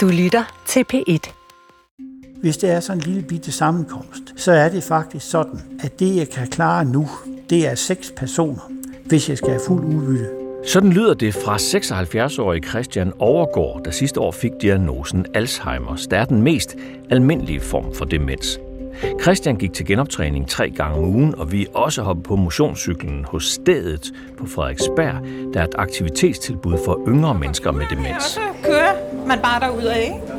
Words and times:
Du 0.00 0.08
lytter 0.08 0.62
til 0.66 0.84
P1. 0.92 1.32
Hvis 2.40 2.56
det 2.56 2.70
er 2.70 2.80
sådan 2.80 2.98
en 2.98 3.04
lille 3.06 3.22
bitte 3.22 3.52
sammenkomst, 3.52 4.22
så 4.36 4.52
er 4.52 4.68
det 4.68 4.82
faktisk 4.82 5.30
sådan, 5.30 5.60
at 5.82 6.00
det, 6.00 6.16
jeg 6.16 6.28
kan 6.28 6.48
klare 6.48 6.84
nu, 6.84 7.08
det 7.50 7.66
er 7.66 7.74
seks 7.74 8.12
personer, 8.16 8.70
hvis 9.06 9.28
jeg 9.28 9.38
skal 9.38 9.50
have 9.50 9.60
fuld 9.66 9.84
udbytte. 9.84 10.28
Sådan 10.66 10.92
lyder 10.92 11.14
det 11.14 11.34
fra 11.34 11.56
76-årige 11.56 12.62
Christian 12.68 13.12
Overgaard, 13.18 13.84
der 13.84 13.90
sidste 13.90 14.20
år 14.20 14.30
fik 14.30 14.52
diagnosen 14.62 15.26
Alzheimer, 15.34 16.06
der 16.10 16.18
er 16.18 16.24
den 16.24 16.42
mest 16.42 16.76
almindelige 17.10 17.60
form 17.60 17.94
for 17.94 18.04
demens. 18.04 18.60
Christian 19.22 19.56
gik 19.56 19.72
til 19.72 19.86
genoptræning 19.86 20.48
tre 20.48 20.70
gange 20.70 20.96
om 20.96 21.04
ugen, 21.04 21.34
og 21.34 21.52
vi 21.52 21.62
er 21.62 21.70
også 21.74 22.02
hoppet 22.02 22.24
på 22.24 22.36
motionscyklen 22.36 23.24
hos 23.24 23.44
stedet 23.44 24.12
på 24.38 24.46
Frederiksberg, 24.46 25.14
der 25.54 25.60
er 25.60 25.64
et 25.64 25.74
aktivitetstilbud 25.78 26.78
for 26.84 27.04
yngre 27.08 27.34
mennesker 27.34 27.72
med 27.72 27.86
demens. 27.90 28.16
Og 28.16 28.22
så 28.22 28.40
kører 28.64 29.09
man 29.30 29.38
bare 29.42 29.60
derud 29.60 29.82
af, 29.82 30.02
ikke? 30.02 30.32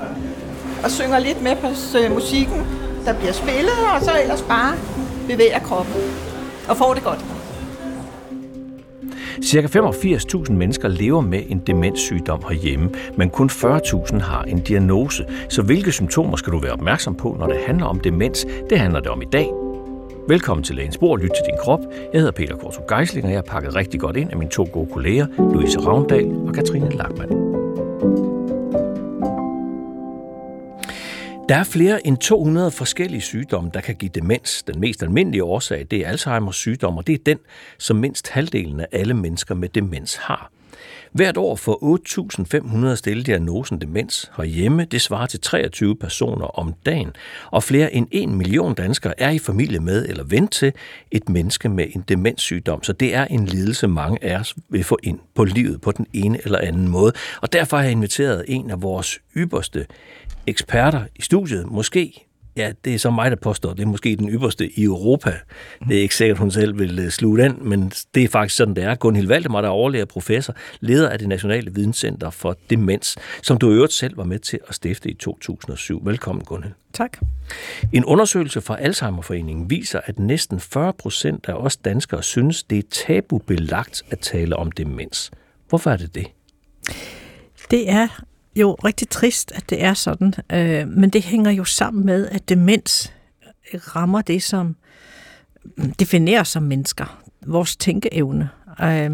og 0.83 0.91
synger 0.91 1.19
lidt 1.19 1.41
med 1.41 1.55
på 1.55 1.67
øh, 1.97 2.11
musikken, 2.13 2.59
der 3.05 3.13
bliver 3.19 3.33
spillet, 3.33 3.77
og 3.95 4.01
så 4.01 4.11
ellers 4.21 4.41
bare 4.41 4.73
bevæger 5.27 5.59
kroppen 5.59 5.95
og 6.69 6.77
får 6.77 6.93
det 6.93 7.03
godt. 7.03 7.25
Cirka 9.43 9.67
85.000 9.67 10.51
mennesker 10.51 10.87
lever 10.87 11.21
med 11.21 11.43
en 11.47 11.59
demenssygdom 11.67 12.43
herhjemme, 12.49 12.89
men 13.17 13.29
kun 13.29 13.49
40.000 13.49 14.19
har 14.19 14.43
en 14.43 14.59
diagnose. 14.59 15.25
Så 15.49 15.61
hvilke 15.61 15.91
symptomer 15.91 16.37
skal 16.37 16.53
du 16.53 16.59
være 16.59 16.71
opmærksom 16.71 17.15
på, 17.15 17.35
når 17.39 17.47
det 17.47 17.57
handler 17.67 17.85
om 17.85 17.99
demens? 17.99 18.45
Det 18.69 18.79
handler 18.79 18.99
det 18.99 19.09
om 19.09 19.21
i 19.21 19.25
dag. 19.31 19.49
Velkommen 20.27 20.63
til 20.63 20.75
Lægens 20.75 20.97
Bord, 20.97 21.19
Lyt 21.19 21.29
til 21.29 21.45
din 21.45 21.57
krop. 21.59 21.79
Jeg 22.13 22.19
hedder 22.19 22.31
Peter 22.31 22.55
Kortrup 22.55 22.87
Geisling, 22.87 23.25
og 23.25 23.31
jeg 23.31 23.37
har 23.37 23.53
pakket 23.53 23.75
rigtig 23.75 23.99
godt 23.99 24.17
ind 24.17 24.31
af 24.31 24.37
mine 24.37 24.51
to 24.51 24.67
gode 24.73 24.89
kolleger, 24.93 25.27
Louise 25.37 25.79
Ravndal 25.79 26.47
og 26.47 26.53
Katrine 26.53 26.89
Lachmann. 26.89 27.40
Der 31.49 31.57
er 31.57 31.63
flere 31.63 32.07
end 32.07 32.17
200 32.17 32.71
forskellige 32.71 33.21
sygdomme, 33.21 33.71
der 33.73 33.81
kan 33.81 33.95
give 33.95 34.11
demens. 34.15 34.63
Den 34.63 34.79
mest 34.79 35.03
almindelige 35.03 35.43
årsag 35.43 35.87
det 35.91 35.99
er 35.99 36.07
Alzheimers 36.07 36.55
sygdom, 36.55 36.97
og 36.97 37.07
det 37.07 37.13
er 37.13 37.23
den, 37.25 37.39
som 37.77 37.97
mindst 37.97 38.29
halvdelen 38.29 38.79
af 38.79 38.87
alle 38.91 39.13
mennesker 39.13 39.55
med 39.55 39.69
demens 39.69 40.15
har. 40.15 40.51
Hvert 41.11 41.37
år 41.37 41.55
får 41.55 42.87
8.500 42.89 42.95
stillet 42.95 43.25
diagnosen 43.25 43.81
demens 43.81 44.31
herhjemme. 44.37 44.85
Det 44.85 45.01
svarer 45.01 45.25
til 45.25 45.39
23 45.39 45.95
personer 45.95 46.45
om 46.45 46.73
dagen. 46.85 47.09
Og 47.51 47.63
flere 47.63 47.93
end 47.93 48.07
1 48.11 48.29
million 48.29 48.73
danskere 48.73 49.19
er 49.19 49.29
i 49.29 49.39
familie 49.39 49.79
med 49.79 50.09
eller 50.09 50.23
ven 50.23 50.47
til 50.47 50.73
et 51.11 51.29
menneske 51.29 51.69
med 51.69 51.85
en 51.95 52.03
demenssygdom. 52.07 52.83
Så 52.83 52.93
det 52.93 53.15
er 53.15 53.25
en 53.25 53.45
lidelse, 53.45 53.87
mange 53.87 54.23
af 54.23 54.39
os 54.39 54.55
vil 54.69 54.83
få 54.83 54.97
ind 55.03 55.19
på 55.35 55.43
livet 55.43 55.81
på 55.81 55.91
den 55.91 56.07
ene 56.13 56.39
eller 56.43 56.59
anden 56.59 56.87
måde. 56.87 57.13
Og 57.41 57.53
derfor 57.53 57.77
har 57.77 57.83
jeg 57.83 57.91
inviteret 57.91 58.45
en 58.47 58.71
af 58.71 58.81
vores 58.81 59.19
ypperste 59.37 59.85
eksperter 60.47 61.05
i 61.15 61.21
studiet, 61.21 61.71
måske 61.71 62.27
Ja, 62.57 62.71
det 62.85 62.95
er 62.95 62.99
så 62.99 63.11
mig, 63.11 63.31
der 63.31 63.37
påstår, 63.37 63.73
det 63.73 63.81
er 63.83 63.87
måske 63.87 64.15
den 64.15 64.29
ypperste 64.29 64.79
i 64.79 64.83
Europa. 64.83 65.33
Det 65.87 65.97
er 65.97 66.01
ikke 66.01 66.15
sikkert, 66.15 66.37
hun 66.37 66.51
selv 66.51 66.79
vil 66.79 66.99
øh, 66.99 67.09
sluge 67.09 67.37
den, 67.37 67.57
men 67.61 67.91
det 68.15 68.23
er 68.23 68.27
faktisk 68.27 68.55
sådan, 68.55 68.75
det 68.75 68.83
er. 68.83 68.95
Gunhild 68.95 69.27
Valdemar, 69.27 69.61
der 69.61 69.67
er 69.67 69.71
overlæger 69.71 70.05
professor, 70.05 70.55
leder 70.79 71.09
af 71.09 71.19
det 71.19 71.27
Nationale 71.27 71.73
Videnscenter 71.73 72.29
for 72.29 72.57
Demens, 72.69 73.17
som 73.43 73.57
du 73.57 73.71
øvrigt 73.71 73.93
selv 73.93 74.17
var 74.17 74.23
med 74.23 74.39
til 74.39 74.59
at 74.67 74.75
stifte 74.75 75.09
i 75.09 75.13
2007. 75.13 76.05
Velkommen, 76.05 76.45
Gunhild. 76.45 76.73
Tak. 76.93 77.17
En 77.93 78.05
undersøgelse 78.05 78.61
fra 78.61 78.77
Alzheimerforeningen 78.79 79.69
viser, 79.69 79.99
at 80.05 80.19
næsten 80.19 80.59
40 80.59 80.93
procent 80.93 81.49
af 81.49 81.53
os 81.53 81.77
danskere 81.77 82.23
synes, 82.23 82.63
det 82.63 82.77
er 82.77 82.89
tabubelagt 82.91 84.03
at 84.09 84.19
tale 84.19 84.55
om 84.55 84.71
demens. 84.71 85.31
Hvorfor 85.69 85.91
er 85.91 85.97
det 85.97 86.15
det? 86.15 86.27
Det 87.71 87.89
er 87.89 88.23
jo 88.55 88.73
rigtig 88.73 89.09
trist, 89.09 89.51
at 89.55 89.69
det 89.69 89.83
er 89.83 89.93
sådan, 89.93 90.33
øh, 90.51 90.87
men 90.87 91.09
det 91.09 91.23
hænger 91.23 91.51
jo 91.51 91.63
sammen 91.63 92.05
med, 92.05 92.27
at 92.27 92.49
demens 92.49 93.13
rammer 93.73 94.21
det, 94.21 94.43
som 94.43 94.75
definerer 95.99 96.43
som 96.43 96.63
mennesker, 96.63 97.21
vores 97.45 97.75
tænkeevne, 97.75 98.49
øh, 98.81 99.11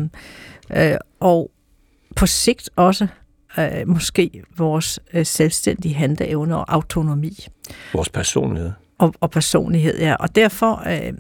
øh, 0.75 0.97
og 1.19 1.51
på 2.15 2.25
sigt 2.25 2.69
også 2.75 3.07
øh, 3.57 3.87
måske 3.87 4.43
vores 4.57 4.99
øh, 5.13 5.25
selvstændige 5.25 5.95
handleevne 5.95 6.57
og 6.57 6.73
autonomi. 6.73 7.47
Vores 7.93 8.09
personlighed. 8.09 8.71
Og, 8.97 9.13
og 9.19 9.31
personlighed, 9.31 9.99
ja. 9.99 10.15
Og 10.15 10.35
derfor, 10.35 10.83
øh, 10.87 11.13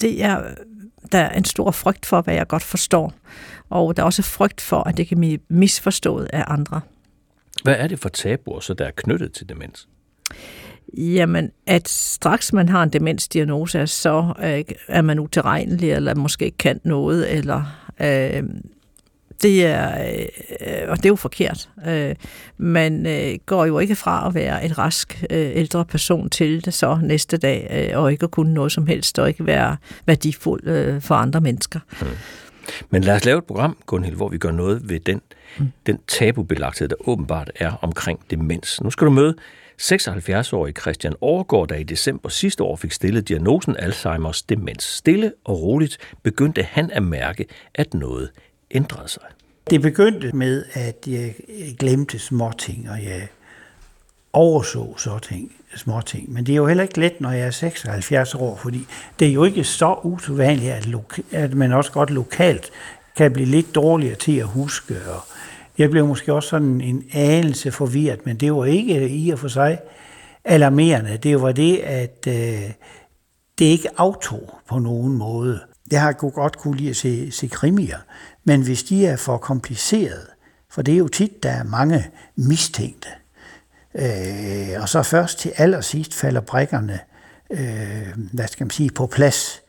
det 0.00 0.24
er, 0.24 0.42
der 1.12 1.18
er 1.18 1.38
en 1.38 1.44
stor 1.44 1.70
frygt 1.70 2.06
for, 2.06 2.20
hvad 2.20 2.34
jeg 2.34 2.48
godt 2.48 2.62
forstår. 2.62 3.12
Og 3.70 3.96
der 3.96 4.02
er 4.02 4.06
også 4.06 4.22
frygt 4.22 4.60
for, 4.60 4.88
at 4.88 4.96
det 4.96 5.08
kan 5.08 5.18
blive 5.18 5.38
misforstået 5.48 6.30
af 6.32 6.44
andre. 6.46 6.80
Hvad 7.62 7.74
er 7.78 7.86
det 7.86 7.98
for 7.98 8.08
tabuer, 8.08 8.60
så 8.60 8.74
der 8.74 8.84
er 8.84 8.90
knyttet 8.96 9.32
til 9.32 9.48
demens? 9.48 9.88
Jamen, 10.98 11.50
at 11.66 11.88
straks 11.88 12.52
man 12.52 12.68
har 12.68 12.82
en 12.82 12.90
demensdiagnose, 12.90 13.86
så 13.86 14.34
øh, 14.42 14.74
er 14.88 15.02
man 15.02 15.18
utilregnelig, 15.18 15.92
eller 15.92 16.14
måske 16.14 16.44
ikke 16.44 16.58
kan 16.58 16.80
noget, 16.84 17.36
eller 17.36 17.64
øh, 18.00 18.42
det 19.42 19.66
er, 19.66 20.14
øh, 20.60 20.88
og 20.88 20.96
det 20.96 21.04
er 21.04 21.08
jo 21.08 21.16
forkert. 21.16 21.68
Øh, 21.86 22.14
man 22.58 23.06
øh, 23.06 23.38
går 23.46 23.64
jo 23.64 23.78
ikke 23.78 23.94
fra 23.94 24.28
at 24.28 24.34
være 24.34 24.64
en 24.64 24.78
rask 24.78 25.24
øh, 25.30 25.50
ældre 25.54 25.84
person 25.84 26.30
til 26.30 26.64
det 26.64 26.74
så 26.74 26.98
næste 27.02 27.36
dag, 27.36 27.90
øh, 27.92 27.98
og 27.98 28.12
ikke 28.12 28.24
at 28.24 28.30
kunne 28.30 28.54
noget 28.54 28.72
som 28.72 28.86
helst, 28.86 29.18
og 29.18 29.28
ikke 29.28 29.46
være 29.46 29.76
værdifuld 30.06 30.66
øh, 30.66 31.00
for 31.00 31.14
andre 31.14 31.40
mennesker. 31.40 31.80
Hmm. 32.00 32.10
Men 32.90 33.04
lad 33.04 33.14
os 33.14 33.24
lave 33.24 33.38
et 33.38 33.44
program, 33.44 33.76
Gunhild, 33.86 34.16
hvor 34.16 34.28
vi 34.28 34.38
gør 34.38 34.50
noget 34.50 34.88
ved 34.88 35.00
den. 35.00 35.20
Mm. 35.58 35.72
den 35.86 35.98
tabubelagthed, 36.08 36.88
der 36.88 37.08
åbenbart 37.08 37.50
er 37.54 37.72
omkring 37.82 38.20
demens. 38.30 38.80
Nu 38.80 38.90
skal 38.90 39.06
du 39.06 39.10
møde 39.10 39.34
76-årige 39.82 40.74
Christian 40.80 41.14
Overgaard, 41.20 41.68
der 41.68 41.74
i 41.74 41.82
december 41.82 42.28
sidste 42.28 42.62
år 42.62 42.76
fik 42.76 42.92
stillet 42.92 43.28
diagnosen 43.28 43.76
Alzheimers 43.76 44.42
demens. 44.42 44.84
Stille 44.84 45.32
og 45.44 45.62
roligt 45.62 45.98
begyndte 46.22 46.62
han 46.62 46.90
at 46.90 47.02
mærke, 47.02 47.46
at 47.74 47.94
noget 47.94 48.30
ændrede 48.70 49.08
sig. 49.08 49.22
Det 49.70 49.82
begyndte 49.82 50.32
med, 50.36 50.64
at 50.72 50.96
jeg 51.06 51.34
glemte 51.78 52.18
småting, 52.18 52.90
og 52.90 53.04
jeg 53.04 53.28
overså 54.32 54.94
så 54.98 55.18
ting, 55.18 55.52
små 55.76 56.00
ting. 56.00 56.32
Men 56.32 56.46
det 56.46 56.52
er 56.52 56.56
jo 56.56 56.66
heller 56.66 56.82
ikke 56.82 57.00
let, 57.00 57.20
når 57.20 57.30
jeg 57.30 57.46
er 57.46 57.50
76 57.50 58.34
år, 58.34 58.56
fordi 58.56 58.86
det 59.18 59.28
er 59.28 59.32
jo 59.32 59.44
ikke 59.44 59.64
så 59.64 59.94
usædvanligt, 60.02 60.72
at, 60.72 60.86
loka- 60.86 61.36
at 61.36 61.54
man 61.54 61.72
også 61.72 61.92
godt 61.92 62.10
lokalt 62.10 62.70
kan 63.16 63.32
blive 63.32 63.48
lidt 63.48 63.74
dårligere 63.74 64.14
til 64.14 64.38
at 64.38 64.46
huske. 64.46 64.94
Og 65.14 65.20
jeg 65.78 65.90
blev 65.90 66.06
måske 66.06 66.32
også 66.32 66.48
sådan 66.48 66.80
en 66.80 67.04
anelse 67.12 67.72
forvirret, 67.72 68.26
men 68.26 68.36
det 68.36 68.54
var 68.54 68.64
ikke 68.64 69.08
i 69.08 69.30
og 69.30 69.38
for 69.38 69.48
sig 69.48 69.78
alarmerende. 70.44 71.16
Det 71.16 71.42
var 71.42 71.52
det, 71.52 71.78
at 71.78 72.24
øh, 72.28 72.70
det 73.58 73.64
ikke 73.64 73.88
aftog 73.96 74.54
på 74.68 74.78
nogen 74.78 75.12
måde. 75.12 75.60
Jeg 75.90 76.00
har 76.00 76.12
godt 76.12 76.58
kunne 76.58 76.76
lide 76.76 76.90
at 76.90 76.96
se, 76.96 77.30
se 77.30 77.46
krimier, 77.46 77.98
men 78.44 78.62
hvis 78.62 78.82
de 78.82 79.06
er 79.06 79.16
for 79.16 79.36
komplicerede, 79.36 80.26
for 80.70 80.82
det 80.82 80.94
er 80.94 80.98
jo 80.98 81.08
tit, 81.08 81.42
der 81.42 81.50
er 81.50 81.64
mange 81.64 82.06
mistænkte, 82.36 83.08
Øh, 83.94 84.82
og 84.82 84.88
så 84.88 85.02
først 85.02 85.38
til 85.38 85.52
allersidst 85.56 86.14
falder 86.14 86.40
brækkerne 86.40 87.00
øh, 87.50 88.08
hvad 88.32 88.48
skal 88.48 88.64
man 88.64 88.70
sige, 88.70 88.90
på 88.90 89.06
plads. 89.06 89.62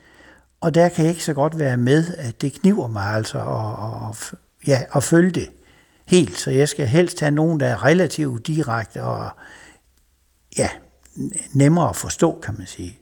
Og 0.61 0.75
der 0.75 0.89
kan 0.89 1.05
jeg 1.05 1.11
ikke 1.11 1.23
så 1.23 1.33
godt 1.33 1.59
være 1.59 1.77
med, 1.77 2.15
at 2.17 2.41
det 2.41 2.53
kniver 2.53 2.87
mig 2.87 3.03
altså 3.03 3.39
at, 3.39 4.09
at, 4.09 4.39
ja, 4.67 4.81
at 4.95 5.03
følge 5.03 5.31
det 5.31 5.49
helt. 6.05 6.37
Så 6.37 6.51
jeg 6.51 6.69
skal 6.69 6.87
helst 6.87 7.19
have 7.19 7.31
nogen, 7.31 7.59
der 7.59 7.67
er 7.67 7.85
relativt 7.85 8.47
direkte 8.47 9.03
og 9.03 9.29
ja, 10.57 10.69
nemmere 11.53 11.89
at 11.89 11.95
forstå, 11.95 12.39
kan 12.43 12.55
man 12.57 12.67
sige. 12.67 12.99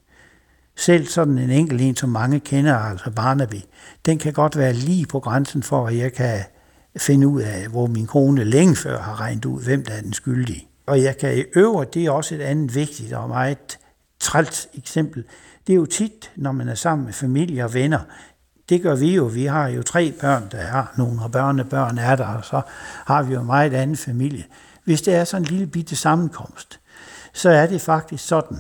Selv 0.75 1.05
sådan 1.05 1.37
en 1.37 1.49
enkelt 1.49 1.81
en, 1.81 1.95
som 1.95 2.09
mange 2.09 2.39
kender, 2.39 2.75
altså 2.75 3.11
Barnaby, 3.11 3.61
den 4.05 4.17
kan 4.17 4.33
godt 4.33 4.57
være 4.57 4.73
lige 4.73 5.05
på 5.05 5.19
grænsen 5.19 5.63
for, 5.63 5.87
at 5.87 5.97
jeg 5.97 6.13
kan 6.13 6.39
finde 6.97 7.27
ud 7.27 7.41
af, 7.41 7.67
hvor 7.67 7.87
min 7.87 8.07
kone 8.07 8.43
længe 8.43 8.75
før 8.75 9.01
har 9.01 9.19
regnet 9.19 9.45
ud, 9.45 9.63
hvem 9.63 9.85
der 9.85 9.93
er 9.93 10.01
den 10.01 10.13
skyldige. 10.13 10.67
Og 10.85 11.03
jeg 11.03 11.17
kan 11.17 11.37
i 11.37 11.43
øvrigt, 11.55 11.93
det 11.93 12.05
er 12.05 12.11
også 12.11 12.35
et 12.35 12.41
andet 12.41 12.75
vigtigt 12.75 13.13
og 13.13 13.29
meget 13.29 13.79
trælt 14.19 14.67
eksempel. 14.73 15.23
Det 15.67 15.73
er 15.73 15.77
jo 15.77 15.85
tit, 15.85 16.31
når 16.35 16.51
man 16.51 16.69
er 16.69 16.75
sammen 16.75 17.05
med 17.05 17.13
familie 17.13 17.63
og 17.63 17.73
venner, 17.73 17.99
det 18.69 18.81
gør 18.81 18.95
vi 18.95 19.15
jo. 19.15 19.23
Vi 19.23 19.45
har 19.45 19.67
jo 19.67 19.83
tre 19.83 20.11
børn, 20.11 20.47
der 20.51 20.61
har 20.61 20.93
nogle 20.97 21.23
og 21.23 21.31
børnebørn 21.31 21.97
er 21.97 22.15
der, 22.15 22.27
og 22.27 22.45
så 22.45 22.61
har 23.05 23.23
vi 23.23 23.33
jo 23.33 23.43
meget 23.43 23.73
anden 23.73 23.97
familie. 23.97 24.43
Hvis 24.83 25.01
det 25.01 25.15
er 25.15 25.23
sådan 25.23 25.41
en 25.41 25.49
lille 25.49 25.67
bitte 25.67 25.95
sammenkomst, 25.95 26.79
så 27.33 27.49
er 27.49 27.67
det 27.67 27.81
faktisk 27.81 28.27
sådan, 28.27 28.59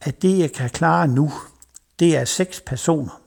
at 0.00 0.22
det, 0.22 0.38
jeg 0.38 0.52
kan 0.52 0.70
klare 0.70 1.08
nu, 1.08 1.32
det 1.98 2.16
er 2.16 2.24
seks 2.24 2.60
personer 2.60 3.20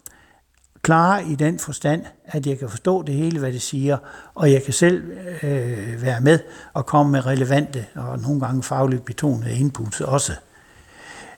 klare 0.81 1.25
i 1.25 1.35
den 1.35 1.59
forstand, 1.59 2.05
at 2.25 2.47
jeg 2.47 2.59
kan 2.59 2.69
forstå 2.69 3.03
det 3.03 3.15
hele, 3.15 3.39
hvad 3.39 3.53
det 3.53 3.61
siger, 3.61 3.97
og 4.35 4.51
jeg 4.51 4.63
kan 4.63 4.73
selv 4.73 5.11
øh, 5.43 6.01
være 6.01 6.21
med 6.21 6.39
og 6.73 6.85
komme 6.85 7.11
med 7.11 7.25
relevante 7.25 7.85
og 7.95 8.19
nogle 8.19 8.39
gange 8.39 8.63
fagligt 8.63 9.05
betonede 9.05 9.55
inputs 9.55 10.01
også. 10.01 10.33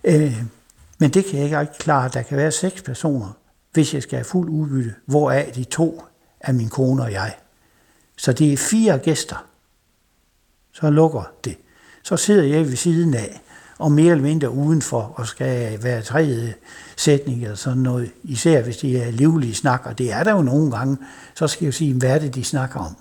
Øh, 0.04 0.44
men 0.98 1.10
det 1.10 1.26
kan 1.26 1.50
jeg 1.50 1.62
ikke 1.62 1.78
klare. 1.80 2.10
Der 2.14 2.22
kan 2.22 2.38
være 2.38 2.52
seks 2.52 2.82
personer, 2.82 3.38
hvis 3.74 3.94
jeg 3.94 4.04
skal 4.04 4.18
have 4.18 4.26
fuld 4.26 4.50
udbytte, 4.50 4.96
hvoraf 5.06 5.52
de 5.56 5.64
to 5.64 6.04
er 6.40 6.52
min 6.52 6.70
kone 6.70 7.04
og 7.04 7.12
jeg. 7.12 7.36
Så 8.18 8.34
det 8.34 8.54
er 8.54 8.58
fire 8.58 8.98
gæster. 8.98 9.46
Så 10.72 10.90
lukker 10.90 11.24
det. 11.44 11.58
så 12.04 12.18
sidder 12.18 12.44
jeg 12.44 12.66
ved 12.66 12.76
siden 12.76 13.14
af, 13.14 13.42
og 13.78 13.92
mere 13.92 14.12
eller 14.12 14.24
mindre 14.24 14.50
udenfor, 14.50 15.02
og 15.02 15.28
skal 15.28 15.84
være 15.84 16.02
tredje 16.02 16.56
sætning 16.98 17.44
eller 17.44 17.56
sådan 17.56 17.84
noget, 17.84 18.12
især 18.24 18.64
hvis 18.64 18.78
de 18.78 18.98
er 18.98 19.12
livlige 19.12 19.56
snak, 19.56 19.82
og 19.86 19.98
det 19.98 20.12
er 20.12 20.24
der 20.24 20.32
jo 20.32 20.42
nogle 20.42 20.72
gange, 20.72 20.98
så 21.36 21.48
skal 21.48 21.66
jeg 21.66 21.68
jo 21.68 21.78
sige, 21.78 21.94
hvad 21.94 22.16
er 22.16 22.20
det, 22.20 22.36
de 22.36 22.44
snakker 22.44 22.80
om? 22.80 22.96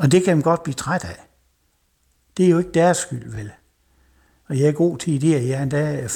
Og 0.00 0.12
det 0.12 0.24
kan 0.24 0.36
man 0.36 0.42
godt 0.42 0.62
blive 0.62 0.74
træt 0.74 1.04
af. 1.04 1.26
Det 2.36 2.46
er 2.46 2.50
jo 2.50 2.58
ikke 2.58 2.70
deres 2.70 2.96
skyld, 2.96 3.32
vel? 3.32 3.50
Og 4.48 4.58
jeg 4.58 4.68
er 4.68 4.72
god 4.72 4.98
til 4.98 5.18
idéer. 5.18 5.46
Jeg 5.46 5.58
er 5.58 5.62
endda 5.62 6.00
øh, 6.02 6.08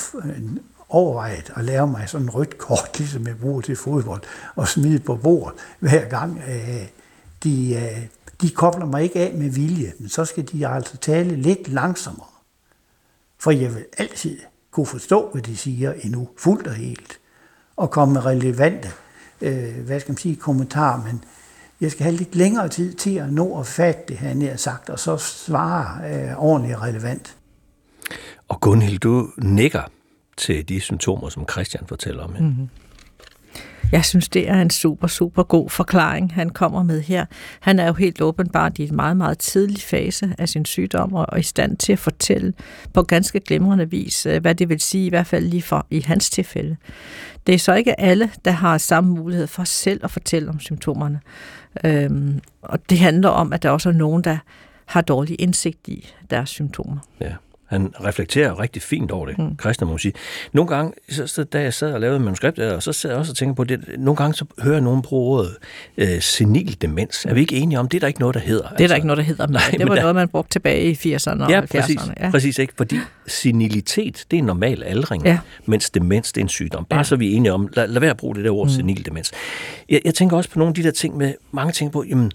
overvejet 0.89 1.53
at 1.57 1.65
lave 1.65 1.87
mig 1.87 2.09
sådan 2.09 2.27
en 2.27 2.31
rødt 2.31 2.59
kort, 2.59 2.91
ligesom 2.99 3.27
jeg 3.27 3.39
bruger 3.39 3.61
til 3.61 3.77
fodbold, 3.77 4.23
og 4.57 4.69
smide 4.69 4.99
på 4.99 5.17
bordet 5.17 5.59
hver 5.79 6.09
gang. 6.09 6.43
Øh, 6.49 6.87
de, 7.45 7.75
øh, 7.75 8.07
de 8.41 8.51
kobler 8.51 8.87
mig 8.87 9.03
ikke 9.03 9.21
af 9.21 9.35
med 9.35 9.51
vilje, 9.51 9.93
men 9.99 10.09
så 10.09 10.25
skal 10.25 10.49
de 10.53 10.69
altså 10.69 10.97
tale 10.97 11.37
lidt 11.37 11.69
langsommere. 11.69 12.27
For 13.39 13.51
jeg 13.51 13.75
vil 13.75 13.85
altid 13.99 14.39
kunne 14.71 14.87
forstå, 14.87 15.31
hvad 15.33 15.43
de 15.43 15.57
siger 15.57 15.93
endnu, 15.93 16.29
fuldt 16.39 16.67
og 16.67 16.75
helt, 16.75 17.19
og 17.77 17.91
komme 17.91 18.15
med 18.15 18.25
relevante, 18.25 18.91
øh, 19.41 19.85
hvad 19.87 20.01
skal 20.01 20.13
man 20.13 20.19
sige, 20.19 20.37
kommentarer, 20.37 21.05
men 21.05 21.25
jeg 21.81 21.91
skal 21.91 22.05
have 22.05 22.17
lidt 22.17 22.35
længere 22.35 22.69
tid 22.69 22.95
til 22.95 23.17
at 23.17 23.33
nå 23.33 23.61
at 23.61 23.67
fatte 23.67 24.03
det, 24.09 24.17
han 24.17 24.43
har 24.43 24.57
sagt, 24.57 24.91
og 24.91 24.99
så 24.99 25.17
svare 25.17 26.11
øh, 26.11 26.43
ordentligt 26.43 26.77
og 26.77 26.83
relevant. 26.83 27.37
Og 28.49 28.61
Gunhild, 28.61 28.99
du 28.99 29.29
nikker 29.39 29.83
til 30.39 30.69
de 30.69 30.81
symptomer, 30.81 31.29
som 31.29 31.47
Christian 31.51 31.85
fortæller 31.87 32.23
om. 32.23 32.31
Mm-hmm. 32.31 32.69
Jeg 33.93 34.05
synes, 34.05 34.29
det 34.29 34.49
er 34.49 34.63
en 34.63 34.71
super, 34.71 35.07
super 35.07 35.43
god 35.43 35.71
forklaring, 35.71 36.35
han 36.35 36.51
kommer 36.51 36.83
med 36.83 37.01
her. 37.01 37.27
Han 37.61 37.79
er 37.79 37.87
jo 37.87 37.93
helt 37.93 38.21
åbenbart 38.21 38.79
i 38.79 38.89
en 38.89 38.97
meget, 38.97 39.17
meget 39.17 39.39
tidlig 39.39 39.83
fase 39.83 40.35
af 40.39 40.49
sin 40.49 40.65
sygdom, 40.65 41.15
og 41.15 41.39
i 41.39 41.43
stand 41.43 41.77
til 41.77 41.93
at 41.93 41.99
fortælle 41.99 42.53
på 42.95 43.03
ganske 43.03 43.41
glimrende 43.41 43.91
vis, 43.91 44.27
øh, 44.27 44.41
hvad 44.41 44.55
det 44.55 44.69
vil 44.69 44.81
sige, 44.81 45.07
i 45.07 45.09
hvert 45.09 45.27
fald 45.27 45.45
lige 45.45 45.63
for 45.63 45.87
i 45.91 46.01
hans 46.01 46.31
tilfælde. 46.31 46.77
Det 47.47 47.55
er 47.55 47.59
så 47.59 47.75
ikke 47.75 48.01
alle, 48.01 48.31
der 48.45 48.51
har 48.51 48.79
samme 48.79 49.11
mulighed 49.11 49.47
for 49.47 49.65
selv 49.65 50.01
at 50.05 50.11
fortælle 50.11 50.49
om 50.49 50.61
symptomerne. 50.61 51.21
Øhm, 51.85 52.41
og 52.63 52.91
det 52.91 52.99
handler 52.99 53.29
om, 53.29 53.53
at 53.53 53.63
der 53.63 53.71
også 53.71 53.89
er 53.89 53.93
nogen, 53.93 54.25
der 54.25 54.39
har 54.87 55.01
dårlig 55.01 55.41
indsigt 55.41 55.89
i 55.89 56.09
deres 56.31 56.51
symptomer. 56.51 56.99
Ja. 57.21 57.33
Han 57.69 57.95
reflekterer 58.05 58.61
rigtig 58.61 58.83
fint 58.83 59.11
over 59.11 59.27
det, 59.27 59.39
mm. 59.39 59.59
Christian 59.61 59.89
må 59.91 59.99
sige. 59.99 60.13
Nogle 60.53 60.69
gange, 60.69 60.93
så, 61.09 61.27
så, 61.27 61.45
da 61.45 61.63
jeg 61.63 61.75
sad 61.75 61.93
og 61.93 62.01
lavede 62.01 62.21
manuskript, 62.21 62.59
og 62.59 62.83
så 62.83 62.93
sad 62.93 63.11
jeg 63.11 63.19
også 63.19 63.33
og 63.33 63.37
tænkte 63.37 63.55
på 63.55 63.65
det, 63.65 63.81
nogle 63.99 64.17
gange 64.17 64.35
så 64.35 64.45
hører 64.63 64.75
jeg 64.75 64.83
nogen 64.83 65.03
bruge 65.03 65.39
ordet 65.39 65.57
øh, 65.97 66.21
senil 66.21 66.83
demens. 66.83 67.25
Er 67.25 67.35
vi 67.35 67.41
ikke 67.41 67.57
enige 67.57 67.79
om, 67.79 67.89
det 67.89 67.99
er 67.99 68.01
der 68.01 68.07
ikke 68.07 68.21
noget, 68.21 68.35
der 68.35 68.41
hedder? 68.41 68.63
Det 68.63 68.71
er 68.71 68.75
altså, 68.75 68.89
der 68.89 68.95
ikke 68.95 69.07
noget, 69.07 69.19
der 69.19 69.25
hedder, 69.25 69.47
men 69.53 69.53
Nej, 69.53 69.71
det 69.71 69.89
var 69.89 69.95
der... 69.95 70.03
noget, 70.03 70.15
man 70.15 70.29
brugte 70.29 70.51
tilbage 70.51 70.91
i 70.91 71.15
80'erne 71.15 71.43
og 71.43 71.51
ja, 71.51 71.61
70'erne. 71.61 71.67
Præcis, 71.67 72.01
ja, 72.21 72.31
præcis, 72.31 72.59
ikke? 72.59 72.73
Fordi 72.77 72.99
senilitet, 73.27 74.25
det 74.31 74.37
er 74.37 74.39
en 74.39 74.47
normal 74.47 74.83
aldring, 74.83 75.25
ja. 75.25 75.39
mens 75.67 75.91
demens, 75.91 76.33
det 76.33 76.41
er 76.41 76.45
en 76.45 76.49
sygdom. 76.49 76.85
Bare 76.85 76.99
ja. 76.99 77.05
så 77.05 77.17
vi 77.17 77.33
er 77.33 77.37
enige 77.37 77.53
om, 77.53 77.69
lad, 77.73 77.89
lad 77.89 78.01
være 78.01 78.11
at 78.11 78.17
bruge 78.17 78.35
det 78.35 78.45
der 78.45 78.51
ord 78.51 78.67
mm. 78.67 78.73
senil 78.73 79.07
demens. 79.07 79.33
Jeg, 79.89 80.01
jeg 80.05 80.15
tænker 80.15 80.37
også 80.37 80.51
på 80.51 80.59
nogle 80.59 80.71
af 80.71 80.75
de 80.75 80.83
der 80.83 80.91
ting 80.91 81.17
med, 81.17 81.35
mange 81.53 81.73
ting 81.73 81.93
på, 81.93 82.05
jamen, 82.09 82.33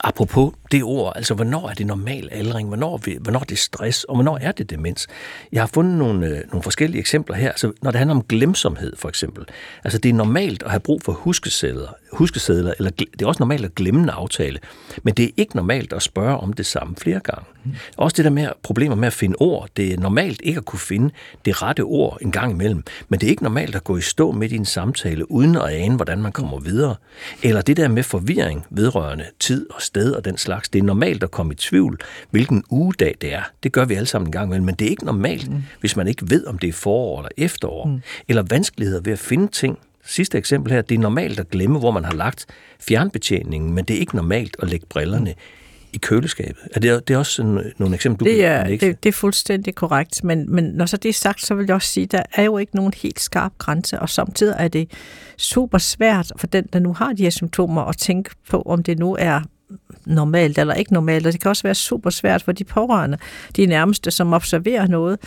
Apropos 0.00 0.52
det 0.72 0.82
ord, 0.82 1.12
altså 1.16 1.34
hvornår 1.34 1.68
er 1.68 1.74
det 1.74 1.86
normal 1.86 2.28
aldring, 2.32 2.68
hvornår, 2.68 3.18
hvornår 3.20 3.40
er 3.40 3.44
det 3.44 3.58
stress, 3.58 4.04
og 4.04 4.14
hvornår 4.14 4.38
er 4.38 4.52
det 4.52 4.70
demens? 4.70 5.06
Jeg 5.52 5.62
har 5.62 5.66
fundet 5.66 5.98
nogle, 5.98 6.26
øh, 6.26 6.42
nogle 6.48 6.62
forskellige 6.62 7.00
eksempler 7.00 7.36
her, 7.36 7.48
altså 7.48 7.72
når 7.82 7.90
det 7.90 7.98
handler 7.98 8.14
om 8.14 8.22
glemsomhed 8.22 8.96
for 8.96 9.08
eksempel. 9.08 9.44
Altså 9.84 9.98
det 9.98 10.08
er 10.08 10.12
normalt 10.12 10.62
at 10.62 10.70
have 10.70 10.80
brug 10.80 11.02
for 11.02 11.12
huskesedler, 11.12 11.88
huskesedler 12.12 12.74
eller 12.78 12.90
det 12.90 13.22
er 13.22 13.26
også 13.26 13.42
normalt 13.42 13.64
at 13.64 13.74
glemme 13.74 14.02
en 14.02 14.10
aftale, 14.10 14.58
men 15.02 15.14
det 15.14 15.24
er 15.24 15.30
ikke 15.36 15.56
normalt 15.56 15.92
at 15.92 16.02
spørge 16.02 16.36
om 16.36 16.52
det 16.52 16.66
samme 16.66 16.96
flere 16.96 17.20
gange. 17.20 17.44
Mm. 17.68 17.74
Også 17.96 18.14
det 18.16 18.24
der 18.24 18.30
med 18.30 18.48
problemer 18.62 18.96
med 18.96 19.06
at 19.06 19.12
finde 19.12 19.36
ord, 19.40 19.68
det 19.76 19.92
er 19.92 19.96
normalt 19.96 20.40
ikke 20.44 20.58
at 20.58 20.64
kunne 20.64 20.78
finde 20.78 21.10
det 21.44 21.62
rette 21.62 21.80
ord 21.80 22.18
en 22.22 22.32
gang 22.32 22.52
imellem, 22.52 22.82
men 23.08 23.20
det 23.20 23.26
er 23.26 23.30
ikke 23.30 23.42
normalt 23.42 23.76
at 23.76 23.84
gå 23.84 23.96
i 23.96 24.00
stå 24.00 24.32
midt 24.32 24.52
i 24.52 24.56
en 24.56 24.64
samtale, 24.64 25.30
uden 25.30 25.56
at 25.56 25.68
ane, 25.68 25.96
hvordan 25.96 26.22
man 26.22 26.32
kommer 26.32 26.60
videre. 26.60 26.94
Eller 27.42 27.62
det 27.62 27.76
der 27.76 27.88
med 27.88 28.02
forvirring 28.02 28.64
vedrørende 28.70 29.24
tid 29.40 29.70
og 29.70 29.82
sted 29.82 30.12
og 30.12 30.24
den 30.24 30.36
slags. 30.36 30.68
Det 30.68 30.78
er 30.78 30.82
normalt 30.82 31.22
at 31.22 31.30
komme 31.30 31.52
i 31.52 31.56
tvivl, 31.56 32.00
hvilken 32.30 32.64
ugedag 32.70 33.14
det 33.20 33.34
er. 33.34 33.42
Det 33.62 33.72
gør 33.72 33.84
vi 33.84 33.94
alle 33.94 34.06
sammen 34.06 34.28
en 34.28 34.32
gang 34.32 34.46
imellem, 34.46 34.66
men 34.66 34.74
det 34.74 34.84
er 34.84 34.90
ikke 34.90 35.04
normalt, 35.04 35.50
mm. 35.50 35.62
hvis 35.80 35.96
man 35.96 36.08
ikke 36.08 36.30
ved, 36.30 36.46
om 36.46 36.58
det 36.58 36.68
er 36.68 36.72
forår 36.72 37.18
eller 37.18 37.30
efterår. 37.36 37.86
Mm. 37.86 38.00
Eller 38.28 38.42
vanskeligheder 38.50 39.00
ved 39.00 39.12
at 39.12 39.18
finde 39.18 39.48
ting. 39.48 39.78
Sidste 40.04 40.38
eksempel 40.38 40.72
her, 40.72 40.82
det 40.82 40.94
er 40.94 40.98
normalt 40.98 41.40
at 41.40 41.50
glemme, 41.50 41.78
hvor 41.78 41.90
man 41.90 42.04
har 42.04 42.14
lagt 42.14 42.46
fjernbetjeningen, 42.80 43.74
men 43.74 43.84
det 43.84 43.96
er 43.96 44.00
ikke 44.00 44.16
normalt 44.16 44.56
at 44.62 44.68
lægge 44.68 44.86
brillerne 44.86 45.34
i 45.98 46.06
køleskabet. 46.06 46.68
Er 46.74 46.80
det, 46.80 47.08
det 47.08 47.14
er 47.14 47.18
også 47.18 47.32
sådan 47.32 47.72
nogle 47.78 47.94
eksempler, 47.94 48.24
du 48.24 48.30
det 48.30 48.44
er, 48.44 48.64
kan 48.64 48.80
det, 48.80 49.02
det 49.02 49.08
er 49.08 49.12
fuldstændig 49.12 49.74
korrekt, 49.74 50.24
men, 50.24 50.54
men 50.54 50.64
når 50.64 50.86
så 50.86 50.96
det 50.96 51.08
er 51.08 51.12
sagt, 51.12 51.46
så 51.46 51.54
vil 51.54 51.64
jeg 51.66 51.74
også 51.74 51.88
sige, 51.88 52.04
at 52.04 52.12
der 52.12 52.22
er 52.34 52.42
jo 52.42 52.58
ikke 52.58 52.76
nogen 52.76 52.92
helt 53.02 53.20
skarp 53.20 53.52
grænse, 53.58 54.00
og 54.00 54.08
samtidig 54.08 54.54
er 54.58 54.68
det 54.68 54.90
super 55.36 55.78
svært 55.78 56.32
for 56.36 56.46
den, 56.46 56.66
der 56.72 56.78
nu 56.78 56.92
har 56.92 57.12
de 57.12 57.22
her 57.22 57.30
symptomer, 57.30 57.82
at 57.82 57.96
tænke 57.96 58.30
på, 58.50 58.62
om 58.62 58.82
det 58.82 58.98
nu 58.98 59.16
er 59.18 59.40
normalt 60.06 60.58
eller 60.58 60.74
ikke 60.74 60.92
normalt, 60.92 61.26
og 61.26 61.32
det 61.32 61.40
kan 61.40 61.48
også 61.48 61.62
være 61.62 61.74
super 61.74 62.10
svært 62.10 62.42
for 62.42 62.52
de 62.52 62.64
pårørende, 62.64 63.18
de 63.56 63.66
nærmeste, 63.66 64.10
som 64.10 64.32
observerer 64.32 64.86
noget. 64.86 65.18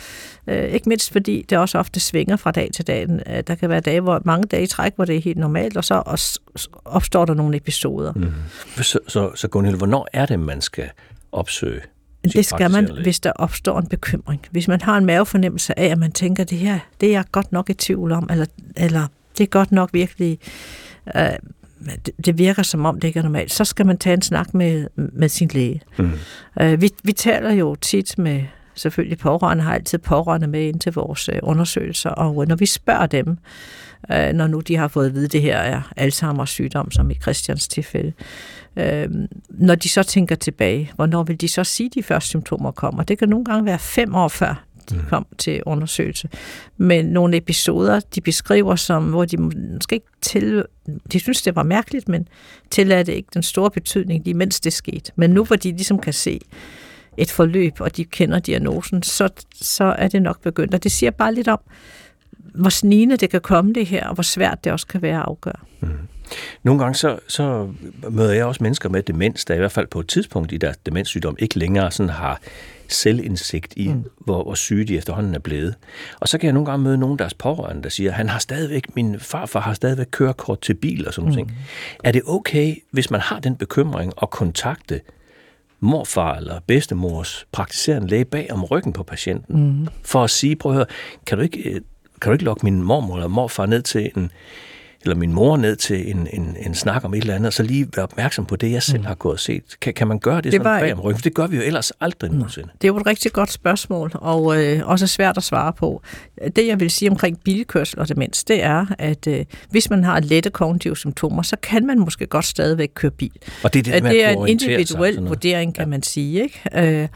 Øh, 0.46 0.64
ikke 0.64 0.88
mindst 0.88 1.12
fordi 1.12 1.44
det 1.50 1.58
også 1.58 1.78
ofte 1.78 2.00
svinger 2.00 2.36
fra 2.36 2.50
dag 2.50 2.70
til 2.74 2.86
dag. 2.86 3.06
Øh, 3.10 3.42
der 3.46 3.54
kan 3.54 3.68
være 3.68 3.80
dage, 3.80 4.00
hvor 4.00 4.22
mange 4.24 4.46
dage 4.46 4.62
i 4.62 4.66
træk, 4.66 4.92
hvor 4.96 5.04
det 5.04 5.16
er 5.16 5.20
helt 5.20 5.38
normalt, 5.38 5.76
og 5.76 5.84
så 5.84 6.02
opstår 6.84 7.24
der 7.24 7.34
nogle 7.34 7.56
episoder. 7.56 8.12
Mm. 8.12 8.32
Så, 8.76 8.98
så, 9.08 9.30
så 9.34 9.48
Gunhild, 9.48 9.76
hvornår 9.76 10.08
er 10.12 10.26
det, 10.26 10.40
man 10.40 10.60
skal 10.60 10.90
opsøge 11.32 11.80
det 12.24 12.46
skal 12.46 12.70
man, 12.70 12.90
hvis 13.02 13.20
der 13.20 13.32
opstår 13.32 13.78
en 13.78 13.86
bekymring. 13.86 14.46
Hvis 14.50 14.68
man 14.68 14.80
har 14.80 14.98
en 14.98 15.06
mavefornemmelse 15.06 15.78
af, 15.78 15.86
at 15.86 15.98
man 15.98 16.12
tænker, 16.12 16.44
det 16.44 16.58
her, 16.58 16.78
det 17.00 17.08
er 17.08 17.12
jeg 17.12 17.24
godt 17.32 17.52
nok 17.52 17.70
i 17.70 17.74
tvivl 17.74 18.12
om, 18.12 18.28
eller, 18.30 18.46
eller 18.76 19.06
det 19.38 19.44
er 19.44 19.48
godt 19.48 19.72
nok 19.72 19.90
virkelig 19.92 20.38
øh, 21.16 21.22
det 22.24 22.38
virker 22.38 22.62
som 22.62 22.84
om, 22.84 23.00
det 23.00 23.08
ikke 23.08 23.18
er 23.18 23.22
normalt, 23.22 23.52
så 23.52 23.64
skal 23.64 23.86
man 23.86 23.98
tage 23.98 24.14
en 24.14 24.22
snak 24.22 24.54
med, 24.54 24.86
med 24.96 25.28
sin 25.28 25.50
læge. 25.52 25.80
Mm. 25.98 26.12
Uh, 26.60 26.80
vi, 26.80 26.90
vi 27.04 27.12
taler 27.12 27.52
jo 27.52 27.74
tit 27.74 28.18
med, 28.18 28.42
selvfølgelig 28.74 29.18
pårørende, 29.18 29.62
har 29.62 29.74
altid 29.74 29.98
pårørende 29.98 30.46
med 30.46 30.68
ind 30.68 30.80
til 30.80 30.92
vores 30.92 31.28
uh, 31.28 31.34
undersøgelser, 31.42 32.10
og 32.10 32.46
når 32.48 32.56
vi 32.56 32.66
spørger 32.66 33.06
dem, 33.06 33.38
når 34.08 34.46
nu 34.46 34.60
de 34.60 34.76
har 34.76 34.88
fået 34.88 35.06
at 35.06 35.14
vide, 35.14 35.24
at 35.24 35.32
det 35.32 35.42
her 35.42 35.58
er 35.58 35.82
Alzheimer's 36.00 36.46
sygdom, 36.46 36.90
som 36.90 37.10
i 37.10 37.14
Christians 37.14 37.68
tilfælde, 37.68 38.12
uh, 38.76 39.14
når 39.48 39.74
de 39.74 39.88
så 39.88 40.02
tænker 40.02 40.34
tilbage, 40.34 40.90
hvornår 40.96 41.22
vil 41.22 41.40
de 41.40 41.48
så 41.48 41.64
sige, 41.64 41.86
at 41.86 41.94
de 41.94 42.02
første 42.02 42.28
symptomer 42.28 42.70
kommer? 42.70 43.02
Det 43.02 43.18
kan 43.18 43.28
nogle 43.28 43.44
gange 43.44 43.64
være 43.64 43.78
fem 43.78 44.14
år 44.14 44.28
før, 44.28 44.64
de 44.90 44.94
mm. 44.94 45.00
kom 45.08 45.26
til 45.38 45.62
undersøgelse. 45.66 46.28
Men 46.76 47.04
nogle 47.04 47.36
episoder, 47.36 48.00
de 48.14 48.20
beskriver 48.20 48.76
som, 48.76 49.04
hvor 49.04 49.24
de 49.24 49.36
måske 49.36 49.94
ikke 49.94 50.06
til, 50.20 50.64
de 51.12 51.20
synes, 51.20 51.42
det 51.42 51.56
var 51.56 51.62
mærkeligt, 51.62 52.08
men 52.08 52.28
tilladte 52.70 53.14
ikke 53.14 53.28
den 53.34 53.42
store 53.42 53.70
betydning, 53.70 54.24
lige 54.24 54.34
mens 54.34 54.60
det 54.60 54.72
skete. 54.72 55.12
Men 55.16 55.30
nu, 55.30 55.44
hvor 55.44 55.56
de 55.56 55.70
ligesom 55.70 55.98
kan 55.98 56.12
se 56.12 56.40
et 57.16 57.30
forløb, 57.30 57.80
og 57.80 57.96
de 57.96 58.04
kender 58.04 58.38
diagnosen, 58.38 59.02
så, 59.02 59.28
så 59.54 59.84
er 59.84 60.08
det 60.08 60.22
nok 60.22 60.40
begyndt. 60.40 60.74
Og 60.74 60.82
det 60.82 60.92
siger 60.92 61.10
bare 61.10 61.34
lidt 61.34 61.48
om, 61.48 61.60
hvor 62.54 62.70
snigende 62.70 63.16
det 63.16 63.30
kan 63.30 63.40
komme 63.40 63.72
det 63.72 63.86
her, 63.86 64.06
og 64.08 64.14
hvor 64.14 64.22
svært 64.22 64.64
det 64.64 64.72
også 64.72 64.86
kan 64.86 65.02
være 65.02 65.18
at 65.18 65.24
afgøre. 65.26 65.60
Mm. 65.80 65.88
Nogle 66.62 66.82
gange 66.82 66.94
så, 66.94 67.18
så 67.28 67.68
møder 68.10 68.32
jeg 68.32 68.44
også 68.44 68.62
mennesker 68.62 68.88
med 68.88 69.02
demens, 69.02 69.44
der 69.44 69.54
i 69.54 69.58
hvert 69.58 69.72
fald 69.72 69.86
på 69.86 70.00
et 70.00 70.08
tidspunkt 70.08 70.52
i 70.52 70.56
deres 70.56 70.76
demenssygdom 70.76 71.36
ikke 71.38 71.58
længere 71.58 71.90
sådan 71.90 72.10
har 72.10 72.40
selvindsigt 72.88 73.74
i, 73.76 73.88
mm. 73.88 74.04
hvor, 74.18 74.42
hvor 74.42 74.54
syge 74.54 74.84
de 74.84 74.96
efterhånden 74.96 75.34
er 75.34 75.38
blevet. 75.38 75.74
Og 76.20 76.28
så 76.28 76.38
kan 76.38 76.46
jeg 76.46 76.52
nogle 76.52 76.66
gange 76.66 76.84
møde 76.84 76.98
nogle 76.98 77.12
af 77.12 77.18
deres 77.18 77.34
pårørende, 77.34 77.82
der 77.82 77.88
siger, 77.88 78.12
han 78.12 78.28
har 78.28 78.38
stadigvæk, 78.38 78.96
min 78.96 79.20
farfar 79.20 79.60
har 79.60 79.74
stadigvæk 79.74 80.06
kørekort 80.10 80.60
til 80.60 80.74
bil 80.74 81.06
og 81.06 81.14
sådan 81.14 81.30
mm. 81.30 81.36
ting. 81.36 81.56
Er 82.04 82.12
det 82.12 82.22
okay, 82.26 82.76
hvis 82.90 83.10
man 83.10 83.20
har 83.20 83.40
den 83.40 83.56
bekymring 83.56 84.12
at 84.22 84.30
kontakte 84.30 85.00
morfar 85.80 86.34
eller 86.36 86.60
bedstemors 86.66 87.46
praktiserende 87.52 88.08
læge 88.08 88.24
bag 88.24 88.52
om 88.52 88.64
ryggen 88.64 88.92
på 88.92 89.02
patienten, 89.02 89.80
mm. 89.80 89.88
for 90.02 90.24
at 90.24 90.30
sige, 90.30 90.56
prøv 90.56 90.72
at 90.72 90.76
høre, 90.76 90.86
kan 91.26 91.38
du 91.38 91.44
ikke, 91.44 91.70
øh, 91.70 91.80
kan 92.20 92.30
du 92.30 92.32
ikke 92.32 92.44
lokke 92.44 92.64
min 92.64 92.82
mormor 92.82 93.14
eller 93.14 93.28
morfar 93.28 93.66
ned 93.66 93.82
til 93.82 94.10
en, 94.16 94.30
eller 95.02 95.16
min 95.16 95.32
mor 95.32 95.56
ned 95.56 95.76
til 95.76 96.10
en, 96.10 96.28
en, 96.32 96.56
en 96.66 96.74
snak 96.74 97.04
om 97.04 97.14
et 97.14 97.20
eller 97.20 97.34
andet, 97.34 97.46
og 97.46 97.52
så 97.52 97.62
lige 97.62 97.88
være 97.96 98.04
opmærksom 98.04 98.46
på 98.46 98.56
det, 98.56 98.72
jeg 98.72 98.82
selv 98.82 98.98
mm. 98.98 99.06
har 99.06 99.14
gået 99.14 99.32
og 99.32 99.40
set. 99.40 99.62
Kan, 99.80 99.94
kan 99.94 100.08
man 100.08 100.18
gøre 100.18 100.36
det, 100.36 100.44
det 100.44 100.52
sådan 100.52 100.80
bag 100.80 100.92
om 100.92 101.00
ryggen? 101.00 101.18
For 101.18 101.22
det 101.22 101.34
gør 101.34 101.46
vi 101.46 101.56
jo 101.56 101.62
ellers 101.62 101.92
aldrig 102.00 102.30
mm. 102.30 102.36
nogensinde. 102.36 102.68
Det 102.82 102.84
er 102.84 102.92
jo 102.92 102.96
et 102.96 103.06
rigtig 103.06 103.32
godt 103.32 103.52
spørgsmål, 103.52 104.10
og 104.14 104.64
øh, 104.64 104.88
også 104.88 105.06
svært 105.06 105.36
at 105.36 105.42
svare 105.42 105.72
på. 105.72 106.02
Det, 106.56 106.66
jeg 106.66 106.80
vil 106.80 106.90
sige 106.90 107.10
omkring 107.10 107.40
bilkørsel 107.44 107.98
og 107.98 108.08
demens, 108.08 108.44
det 108.44 108.62
er, 108.62 108.86
at 108.98 109.26
øh, 109.26 109.44
hvis 109.70 109.90
man 109.90 110.04
har 110.04 110.20
lette 110.20 110.50
kognitive 110.50 110.96
symptomer, 110.96 111.42
så 111.42 111.56
kan 111.62 111.86
man 111.86 111.98
måske 111.98 112.26
godt 112.26 112.44
stadigvæk 112.44 112.90
køre 112.94 113.10
bil. 113.10 113.32
Og 113.62 113.74
det 113.74 113.88
er, 113.88 113.92
det, 113.92 114.02
det 114.02 114.24
er 114.24 114.30
en 114.30 114.48
individuel 114.48 115.16
vurdering, 115.16 115.74
kan 115.74 115.82
ja. 115.82 115.88
man 115.88 116.02
sige. 116.02 116.42
Ikke? 116.42 117.00
Øh, 117.02 117.08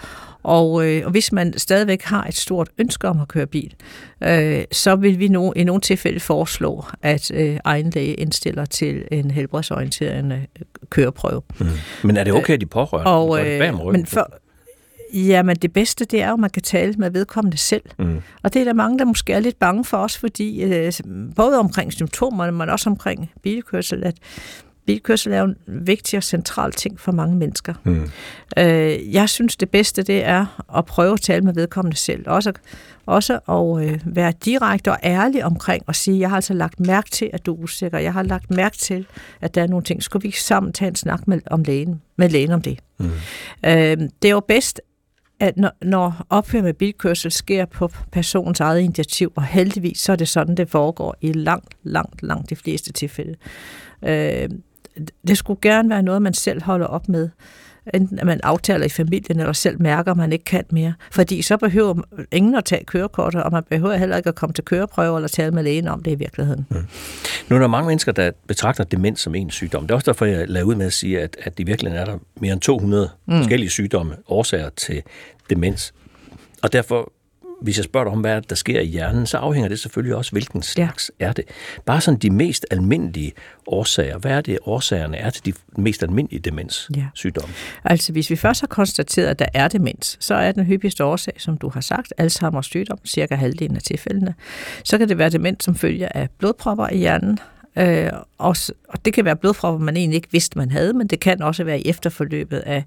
og, 0.46 0.86
øh, 0.86 1.02
og 1.04 1.10
hvis 1.10 1.32
man 1.32 1.58
stadigvæk 1.58 2.02
har 2.02 2.24
et 2.24 2.36
stort 2.36 2.68
ønske 2.78 3.08
om 3.08 3.20
at 3.20 3.28
køre 3.28 3.46
bil, 3.46 3.74
øh, 4.22 4.64
så 4.72 4.96
vil 4.96 5.18
vi 5.18 5.28
no, 5.28 5.52
i 5.56 5.64
nogle 5.64 5.80
tilfælde 5.80 6.20
foreslå, 6.20 6.84
at 7.02 7.30
øh, 7.34 7.58
egen 7.64 7.90
læge 7.90 8.14
indstiller 8.14 8.64
til 8.64 9.04
en 9.12 9.30
helbredsorienterende 9.30 10.46
køreprøve. 10.90 11.42
Mm. 11.58 11.66
Men 12.04 12.16
er 12.16 12.24
det 12.24 12.32
okay, 12.32 12.54
at 12.54 12.60
de 12.60 12.66
pårørende 12.66 13.10
og, 13.10 13.38
øh, 13.38 13.58
bag 13.58 13.72
om 13.72 13.92
Men 13.92 14.06
for, 14.06 14.30
Jamen, 15.14 15.56
det 15.56 15.72
bedste, 15.72 16.04
det 16.04 16.22
er 16.22 16.28
jo, 16.28 16.34
at 16.34 16.40
man 16.40 16.50
kan 16.50 16.62
tale 16.62 16.92
med 16.92 17.10
vedkommende 17.10 17.56
selv. 17.56 17.82
Mm. 17.98 18.22
Og 18.42 18.54
det 18.54 18.60
er 18.60 18.64
der 18.64 18.72
mange, 18.72 18.98
der 18.98 19.04
måske 19.04 19.32
er 19.32 19.40
lidt 19.40 19.58
bange 19.58 19.84
for 19.84 19.96
os, 19.96 20.18
fordi 20.18 20.62
øh, 20.62 20.92
både 21.36 21.58
omkring 21.58 21.92
symptomerne, 21.92 22.52
men 22.52 22.70
også 22.70 22.90
omkring 22.90 23.30
bilkørsel, 23.42 24.04
at 24.04 24.14
bilkørsel 24.86 25.32
er 25.32 25.38
jo 25.38 25.44
en 25.44 25.56
vigtig 25.66 26.16
og 26.16 26.22
central 26.22 26.72
ting 26.72 27.00
for 27.00 27.12
mange 27.12 27.36
mennesker. 27.36 27.74
Mm. 27.84 28.10
Øh, 28.58 29.14
jeg 29.14 29.28
synes, 29.28 29.56
det 29.56 29.70
bedste 29.70 30.02
det 30.02 30.24
er 30.24 30.62
at 30.76 30.84
prøve 30.84 31.12
at 31.12 31.20
tale 31.20 31.44
med 31.44 31.54
vedkommende 31.54 31.96
selv. 31.96 32.24
Også, 32.26 32.52
også 33.06 33.38
at 33.48 33.92
øh, 33.92 34.00
være 34.04 34.32
direkte 34.44 34.90
og 34.90 34.98
ærlig 35.02 35.44
omkring 35.44 35.82
og 35.86 35.94
sige, 35.94 36.20
jeg 36.20 36.28
har 36.28 36.36
altså 36.36 36.54
lagt 36.54 36.80
mærke 36.80 37.10
til, 37.10 37.30
at 37.32 37.46
du 37.46 37.54
er 37.54 37.58
usikker. 37.58 37.98
Jeg 37.98 38.12
har 38.12 38.22
lagt 38.22 38.50
mærke 38.50 38.76
til, 38.76 39.06
at 39.40 39.54
der 39.54 39.62
er 39.62 39.66
nogle 39.66 39.84
ting. 39.84 40.02
Skulle 40.02 40.22
vi 40.22 40.30
sammen 40.30 40.72
tage 40.72 40.88
en 40.88 40.94
snak 40.94 41.28
med, 41.28 41.40
om 41.50 41.62
lægen, 41.62 42.02
med 42.16 42.28
lægen 42.28 42.50
om 42.50 42.62
det? 42.62 42.78
Mm. 42.98 43.10
Øh, 43.66 43.96
det 44.22 44.24
er 44.24 44.30
jo 44.30 44.40
bedst, 44.40 44.80
at 45.40 45.56
når, 45.56 45.70
når 45.82 46.26
ophør 46.30 46.62
med 46.62 46.74
bilkørsel 46.74 47.30
sker 47.30 47.64
på 47.64 47.90
personens 48.12 48.60
eget 48.60 48.80
initiativ, 48.80 49.32
og 49.36 49.44
heldigvis 49.44 49.98
så 49.98 50.12
er 50.12 50.16
det 50.16 50.28
sådan, 50.28 50.54
det 50.54 50.70
foregår 50.70 51.16
i 51.20 51.32
langt, 51.32 51.74
langt, 51.82 52.22
langt 52.22 52.50
de 52.50 52.56
fleste 52.56 52.92
tilfælde. 52.92 53.34
Øh, 54.04 54.48
det 55.28 55.38
skulle 55.38 55.60
gerne 55.62 55.90
være 55.90 56.02
noget, 56.02 56.22
man 56.22 56.34
selv 56.34 56.62
holder 56.62 56.86
op 56.86 57.08
med. 57.08 57.28
Enten 57.94 58.18
at 58.18 58.26
man 58.26 58.40
aftaler 58.42 58.86
i 58.86 58.88
familien, 58.88 59.40
eller 59.40 59.52
selv 59.52 59.82
mærker, 59.82 60.10
at 60.10 60.16
man 60.16 60.32
ikke 60.32 60.44
kan 60.44 60.64
mere. 60.70 60.94
Fordi 61.12 61.42
så 61.42 61.56
behøver 61.56 61.94
ingen 62.32 62.54
at 62.54 62.64
tage 62.64 62.84
kørekortet, 62.84 63.42
og 63.42 63.52
man 63.52 63.62
behøver 63.70 63.96
heller 63.96 64.16
ikke 64.16 64.28
at 64.28 64.34
komme 64.34 64.52
til 64.52 64.64
køreprøve 64.64 65.16
eller 65.16 65.28
tale 65.28 65.50
med 65.50 65.62
lægen 65.62 65.88
om 65.88 66.02
det 66.02 66.10
i 66.10 66.14
virkeligheden. 66.14 66.66
Mm. 66.70 66.86
Nu 67.48 67.56
er 67.56 67.60
der 67.60 67.66
mange 67.66 67.86
mennesker, 67.86 68.12
der 68.12 68.30
betragter 68.46 68.84
demens 68.84 69.20
som 69.20 69.34
en 69.34 69.50
sygdom. 69.50 69.82
Det 69.82 69.90
er 69.90 69.94
også 69.94 70.10
derfor, 70.10 70.26
jeg 70.26 70.48
lader 70.48 70.64
ud 70.64 70.74
med 70.74 70.86
at 70.86 70.92
sige, 70.92 71.20
at, 71.20 71.36
at 71.42 71.52
i 71.58 71.64
virkeligheden 71.64 72.02
er 72.02 72.12
der 72.12 72.18
mere 72.40 72.52
end 72.52 72.60
200 72.60 73.10
mm. 73.26 73.36
forskellige 73.36 73.70
sygdomme, 73.70 74.16
årsager 74.28 74.68
til 74.68 75.02
demens. 75.50 75.94
Og 76.62 76.72
derfor 76.72 77.12
hvis 77.62 77.76
jeg 77.76 77.84
spørger 77.84 78.04
dig 78.04 78.12
om, 78.12 78.20
hvad 78.20 78.42
der 78.42 78.54
sker 78.54 78.80
i 78.80 78.84
hjernen, 78.84 79.26
så 79.26 79.36
afhænger 79.38 79.68
det 79.68 79.80
selvfølgelig 79.80 80.16
også, 80.16 80.32
hvilken 80.32 80.62
slags 80.62 81.10
ja. 81.20 81.26
er 81.26 81.32
det. 81.32 81.44
Bare 81.84 82.00
sådan 82.00 82.20
de 82.20 82.30
mest 82.30 82.66
almindelige 82.70 83.32
årsager. 83.66 84.18
Hvad 84.18 84.30
er 84.30 84.40
det, 84.40 84.58
årsagerne 84.62 85.16
er 85.16 85.30
til 85.30 85.46
de 85.46 85.52
mest 85.76 86.02
almindelige 86.02 86.40
demenssygdomme? 86.40 87.54
Ja. 87.84 87.90
Altså, 87.90 88.12
hvis 88.12 88.30
vi 88.30 88.36
først 88.36 88.60
har 88.60 88.66
konstateret, 88.66 89.26
at 89.26 89.38
der 89.38 89.46
er 89.54 89.68
demens, 89.68 90.16
så 90.20 90.34
er 90.34 90.52
den 90.52 90.64
hyppigste 90.64 91.04
årsag, 91.04 91.34
som 91.38 91.58
du 91.58 91.68
har 91.68 91.80
sagt, 91.80 92.12
Alzheimer's 92.20 92.62
sygdom, 92.62 92.98
cirka 93.04 93.34
halvdelen 93.34 93.76
af 93.76 93.82
tilfældene. 93.82 94.34
Så 94.84 94.98
kan 94.98 95.08
det 95.08 95.18
være 95.18 95.30
demens, 95.30 95.64
som 95.64 95.74
følger 95.74 96.08
af 96.14 96.28
blodpropper 96.38 96.88
i 96.88 96.96
hjernen, 96.98 97.38
Øh, 97.78 98.10
og, 98.38 98.56
og 98.88 99.04
det 99.04 99.12
kan 99.12 99.24
være 99.24 99.36
blodpropper, 99.36 99.84
man 99.84 99.96
egentlig 99.96 100.16
ikke 100.16 100.28
vidste, 100.32 100.58
man 100.58 100.70
havde, 100.70 100.92
men 100.92 101.06
det 101.06 101.20
kan 101.20 101.42
også 101.42 101.64
være 101.64 101.80
i 101.80 101.88
efterforløbet 101.88 102.58
af 102.58 102.84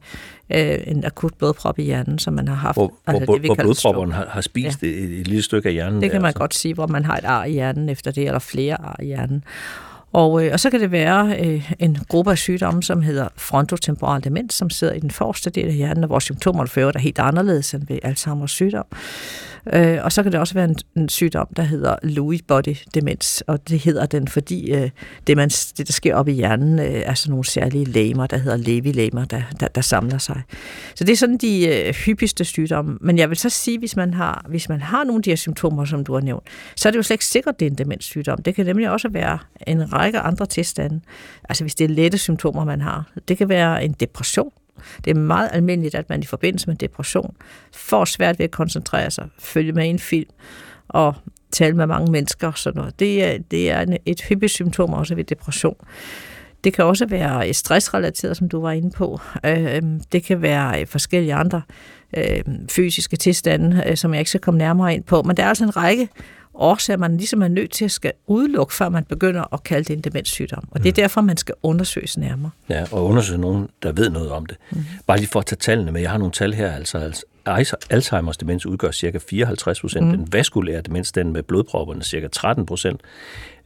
øh, 0.50 0.78
en 0.88 1.06
akut 1.06 1.34
blodprop 1.38 1.80
i 1.80 1.84
hjernen, 1.84 2.20
som 2.20 2.34
man 2.34 2.48
har 2.48 2.56
haft. 2.56 2.76
Hvor, 2.76 2.94
altså, 3.08 3.26
hvor, 3.26 3.38
det, 3.38 3.46
hvor 3.46 3.56
blodpropperne 3.56 4.14
har, 4.14 4.26
har 4.30 4.42
spist 4.42 4.84
ja. 4.84 4.88
et, 4.88 5.20
et 5.20 5.28
lille 5.28 5.44
stykke 5.44 5.68
af 5.68 5.74
hjernen. 5.74 6.02
Det 6.02 6.12
kan 6.12 6.16
der, 6.16 6.22
man 6.22 6.28
altså. 6.28 6.40
godt 6.40 6.56
sige, 6.56 6.74
hvor 6.74 6.88
man 6.88 7.06
har 7.06 7.18
et 7.18 7.26
ar 7.26 7.46
i 7.46 7.52
hjernen 7.52 7.90
efter 7.90 8.12
det, 8.12 8.26
eller 8.26 8.40
flere 8.40 8.82
ar 8.82 8.96
i 9.02 9.06
hjernen. 9.06 9.44
Og, 10.14 10.46
øh, 10.46 10.50
og 10.54 10.60
så 10.60 10.70
kan 10.70 10.80
det 10.80 10.92
være 10.92 11.36
øh, 11.40 11.72
en 11.80 11.98
gruppe 12.08 12.32
af 12.32 12.38
sygdomme, 12.38 12.84
som 12.84 13.02
hedder 13.02 13.28
frontotemporal 13.38 14.24
demens, 14.24 14.54
som 14.54 14.70
sidder 14.70 14.94
i 14.94 15.00
den 15.00 15.12
forreste 15.12 15.50
del 15.50 15.68
af 15.68 15.74
hjernen, 15.74 16.04
og 16.04 16.08
hvor 16.08 16.20
symptomerne 16.20 16.68
fører 16.68 16.92
er 16.96 17.00
helt 17.00 17.20
anderledes 17.20 17.74
end 17.74 17.88
ved 17.88 18.00
Alzheimer's 18.06 18.48
sygdom. 18.48 18.86
Øh, 19.74 19.98
og 20.04 20.12
så 20.12 20.24
kan 20.24 20.32
det 20.32 20.40
også 20.40 20.54
være 20.54 20.66
en, 20.66 20.76
en 20.98 21.10
sygdom, 21.10 21.48
der 21.56 21.64
hedder 21.64 21.96
Lewy 22.04 22.40
body 22.48 22.76
demens, 22.94 23.44
og 23.48 23.70
det 23.70 23.80
hedder 23.80 24.06
den, 24.06 24.28
fordi 24.28 24.72
øh, 24.72 24.90
det, 25.28 25.38
man, 25.38 25.50
det, 25.50 25.88
der 25.88 25.94
sker 25.94 26.16
op 26.16 26.28
i 26.28 26.32
hjernen, 26.32 26.80
øh, 26.80 26.86
er 26.86 27.14
sådan 27.14 27.32
nogle 27.32 27.46
særlige 27.46 27.86
læmer, 27.86 28.28
der 28.28 28.38
hedder 28.38 28.58
levi-læmer, 28.58 29.26
der, 29.26 29.42
der, 29.60 29.68
der 29.68 29.82
samler 29.82 30.18
sig. 30.18 30.42
Så 30.96 31.04
det 31.04 31.12
er 31.12 31.18
sådan 31.18 31.38
de 31.38 31.68
øh, 31.68 31.94
hyppigste 31.94 32.46
sygdomme. 32.46 32.98
Men 33.02 33.18
jeg 33.18 33.30
vil 33.30 33.38
så 33.38 33.50
sige, 33.50 33.80
hvis 33.80 33.96
man, 33.96 34.14
har, 34.14 34.46
hvis 34.50 34.70
man 34.70 34.82
har 34.82 35.04
nogle 35.04 35.20
af 35.20 35.24
de 35.24 35.30
her 35.30 35.36
symptomer, 35.36 35.86
som 35.86 36.04
du 36.04 36.14
har 36.14 36.22
nævnt, 36.22 36.44
så 36.76 36.90
er 36.90 36.92
det 36.92 36.98
jo 36.98 37.04
slet 37.04 37.14
ikke 37.14 37.26
sikkert, 37.26 37.56
at 37.56 37.60
det 37.60 37.66
er 37.66 37.70
en 37.70 37.78
demenssygdom. 37.78 38.42
Det 38.42 38.56
kan 38.56 38.66
nemlig 38.66 38.92
også 38.92 39.10
være 39.10 39.38
en 39.68 39.94
række 39.94 40.20
andre 40.20 40.46
tilstande. 40.46 41.02
Altså 41.50 41.64
hvis 41.64 41.76
det 41.76 41.86
er 41.86 41.90
lette 41.90 42.18
symptomer, 42.18 42.66
man 42.66 42.82
har. 42.82 43.12
Det 43.28 43.38
kan 43.38 43.50
være 43.50 43.84
en 43.84 43.96
depression, 44.00 44.52
det 45.06 45.12
er 45.12 45.20
meget 45.20 45.50
almindeligt, 45.54 45.96
at 45.96 46.10
man 46.10 46.24
i 46.24 46.26
forbindelse 46.26 46.68
med 46.68 46.76
depression 46.76 47.36
får 47.76 48.06
svært 48.06 48.40
ved 48.40 48.44
at 48.44 48.52
koncentrere 48.52 49.12
sig, 49.12 49.28
følge 49.40 49.72
med 49.72 49.86
i 49.86 49.90
en 49.90 50.00
film 50.00 50.30
og 50.88 51.16
tale 51.52 51.76
med 51.76 51.88
mange 51.88 52.12
mennesker 52.12 52.48
og 52.48 52.58
sådan 52.58 52.80
noget. 52.80 53.00
Det 53.00 53.24
er, 53.24 53.38
det 53.52 53.72
er 53.72 53.86
et 54.06 54.22
hyppigt 54.22 54.52
symptom 54.52 54.94
også 54.94 55.16
ved 55.16 55.24
depression. 55.24 55.76
Det 56.64 56.74
kan 56.74 56.86
også 56.86 57.06
være 57.06 57.54
stressrelateret, 57.54 58.38
som 58.38 58.50
du 58.50 58.62
var 58.62 58.72
inde 58.72 58.92
på. 58.92 59.20
Øh, 59.46 59.82
det 60.12 60.24
kan 60.24 60.42
være 60.42 60.82
øh, 60.82 60.88
forskellige 60.88 61.34
andre 61.34 61.62
øh, 62.18 62.42
fysiske 62.70 63.18
tilstande, 63.18 63.96
som 63.96 64.14
jeg 64.14 64.20
ikke 64.20 64.30
skal 64.30 64.42
komme 64.42 64.58
nærmere 64.58 64.94
ind 64.94 65.04
på. 65.04 65.22
Men 65.22 65.38
der 65.38 65.44
er 65.44 65.48
altså 65.48 65.64
en 65.64 65.78
række 65.78 66.10
årsager, 66.60 66.98
man 66.98 67.18
ligesom 67.18 67.42
er 67.42 67.48
nødt 67.48 67.72
til 67.72 67.86
at 67.86 67.92
skal 67.92 68.12
udelukke, 68.28 68.74
før 68.74 68.90
man 68.90 69.04
begynder 69.04 69.54
at 69.54 69.64
kalde 69.64 69.84
det 69.84 69.94
en 69.94 70.02
demenssygdom. 70.02 70.68
Og 70.72 70.80
det 70.80 70.90
er 70.90 70.92
mm. 70.92 70.96
derfor, 70.96 71.22
man 71.22 71.38
skal 71.38 71.56
undersøges 71.64 72.18
nærmere. 72.18 72.52
Ja, 72.70 72.84
og 72.92 73.06
undersøge 73.06 73.40
nogen, 73.40 73.70
der 73.84 73.92
ved 73.92 74.10
noget 74.10 74.32
om 74.32 74.46
det. 74.46 74.58
Mm. 74.72 74.84
Bare 75.08 75.18
lige 75.18 75.28
for 75.28 75.40
at 75.40 75.46
tage 75.46 75.58
tallene 75.58 75.92
med. 75.92 76.02
Jeg 76.02 76.12
har 76.12 76.18
nogle 76.18 76.32
tal 76.32 76.54
her. 76.54 76.72
Altså, 76.72 77.12
Alzheimers 77.90 78.38
demens 78.38 78.66
udgør 78.66 78.92
ca. 78.92 79.18
54 79.30 79.82
procent. 79.82 80.06
Mm. 80.06 80.18
Den 80.18 80.34
vaskulære 80.34 80.82
demens, 80.82 81.12
den 81.12 81.34
med 81.34 81.44
blodpropperne, 81.44 82.04
ca. 82.04 82.28
13 82.28 82.66
procent. 82.66 83.02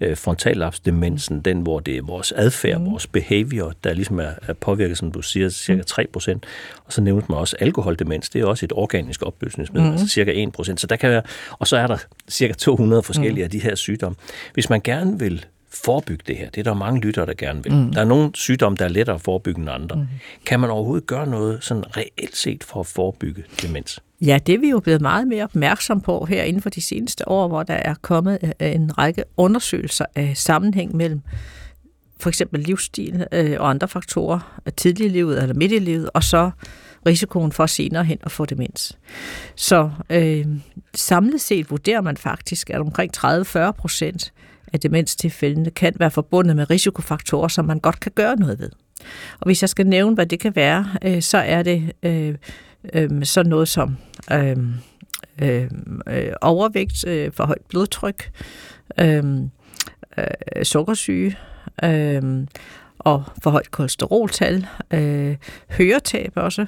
Øh, 0.01 0.17
frontallapsdemensen, 0.17 1.41
den 1.41 1.61
hvor 1.61 1.79
det 1.79 1.97
er 1.97 2.01
vores 2.01 2.31
adfærd, 2.31 2.79
mm. 2.79 2.85
vores 2.85 3.07
behavior, 3.07 3.73
der 3.83 3.93
ligesom 3.93 4.19
er, 4.19 4.31
er 4.47 4.53
påvirket, 4.53 4.97
som 4.97 5.11
du 5.11 5.21
siger, 5.21 5.49
ca. 5.49 5.81
3 5.87 6.07
procent. 6.13 6.45
Og 6.85 6.93
så 6.93 7.01
nævnte 7.01 7.25
man 7.29 7.37
også 7.37 7.55
alkoholdemens, 7.59 8.29
det 8.29 8.41
er 8.41 8.45
også 8.45 8.65
et 8.65 8.71
organisk 8.75 9.21
opløsningsmiddel, 9.21 9.89
mm. 9.89 9.93
altså 9.93 10.07
ca. 10.07 10.31
1 10.35 10.51
procent. 10.51 10.81
Så 10.81 10.87
der 10.87 10.95
kan 10.95 11.09
være, 11.09 11.21
og 11.51 11.67
så 11.67 11.77
er 11.77 11.87
der 11.87 11.97
ca. 12.31 12.53
200 12.83 13.03
forskellige 13.03 13.41
mm. 13.41 13.43
af 13.43 13.49
de 13.49 13.59
her 13.59 13.75
sygdomme. 13.75 14.15
Hvis 14.53 14.69
man 14.69 14.81
gerne 14.81 15.19
vil 15.19 15.45
forebygge 15.73 16.23
det 16.27 16.37
her. 16.37 16.49
Det 16.49 16.59
er 16.59 16.63
der 16.63 16.73
mange 16.73 17.01
lyttere, 17.01 17.25
der 17.25 17.33
gerne 17.37 17.63
vil. 17.63 17.73
Mm. 17.73 17.93
Der 17.93 18.01
er 18.01 18.05
nogle 18.05 18.31
sygdomme, 18.33 18.77
der 18.77 18.85
er 18.85 18.89
lettere 18.89 19.15
at 19.15 19.21
forebygge 19.21 19.61
end 19.61 19.69
andre. 19.69 19.95
Mm. 19.95 20.05
Kan 20.45 20.59
man 20.59 20.69
overhovedet 20.69 21.07
gøre 21.07 21.27
noget 21.27 21.63
sådan 21.63 21.97
reelt 21.97 22.35
set 22.35 22.63
for 22.63 22.79
at 22.79 22.85
forebygge 22.85 23.43
demens? 23.61 23.99
Ja, 24.21 24.39
det 24.45 24.55
er 24.55 24.59
vi 24.59 24.69
jo 24.69 24.79
blevet 24.79 25.01
meget 25.01 25.27
mere 25.27 25.43
opmærksom 25.43 26.01
på 26.01 26.25
her 26.25 26.43
inden 26.43 26.61
for 26.61 26.69
de 26.69 26.81
seneste 26.81 27.27
år, 27.27 27.47
hvor 27.47 27.63
der 27.63 27.73
er 27.73 27.93
kommet 28.01 28.53
øh, 28.59 28.71
en 28.71 28.97
række 28.97 29.23
undersøgelser 29.37 30.05
af 30.15 30.31
sammenhæng 30.35 30.95
mellem 30.95 31.21
for 32.19 32.29
eksempel 32.29 32.59
livsstil 32.59 33.27
øh, 33.31 33.55
og 33.59 33.69
andre 33.69 33.87
faktorer, 33.87 34.61
tidlig 34.77 35.05
i 35.05 35.09
livet 35.09 35.41
eller 35.41 35.55
midt 35.55 35.71
i 35.71 35.79
livet, 35.79 36.09
og 36.13 36.23
så 36.23 36.51
risikoen 37.05 37.51
for 37.51 37.65
senere 37.65 38.03
hen 38.03 38.17
at 38.21 38.31
få 38.31 38.45
demens. 38.45 38.97
Så 39.55 39.89
øh, 40.09 40.45
samlet 40.95 41.41
set 41.41 41.71
vurderer 41.71 42.01
man 42.01 42.17
faktisk, 42.17 42.69
at 42.69 42.79
omkring 42.79 43.11
30-40 43.17 43.71
procent 43.71 44.33
af 44.73 44.79
demenstilfældene 44.79 45.71
kan 45.71 45.93
være 45.99 46.11
forbundet 46.11 46.55
med 46.55 46.69
risikofaktorer, 46.69 47.47
som 47.47 47.65
man 47.65 47.79
godt 47.79 47.99
kan 47.99 48.11
gøre 48.15 48.35
noget 48.35 48.59
ved. 48.59 48.69
Og 49.39 49.45
hvis 49.45 49.61
jeg 49.63 49.69
skal 49.69 49.87
nævne, 49.87 50.15
hvad 50.15 50.25
det 50.25 50.39
kan 50.39 50.55
være, 50.55 50.87
øh, 51.01 51.21
så 51.21 51.37
er 51.37 51.63
det 51.63 51.91
øh, 52.03 52.35
øh, 52.93 53.25
sådan 53.25 53.49
noget 53.49 53.67
som 53.67 53.97
øh, 54.31 54.57
øh, 55.41 55.71
øh 56.07 56.33
overvægt, 56.41 57.07
øh, 57.07 57.31
for 57.33 57.45
højt 57.45 57.65
blodtryk, 57.69 58.31
øh, 58.99 59.23
øh, 60.17 60.63
sukkersyge, 60.63 61.37
øh, 61.83 62.47
og 63.03 63.23
for 63.43 63.49
højt 63.49 63.71
kolesteroltal, 63.71 64.67
øh, 64.91 65.35
høretab 65.69 66.31
også, 66.35 66.65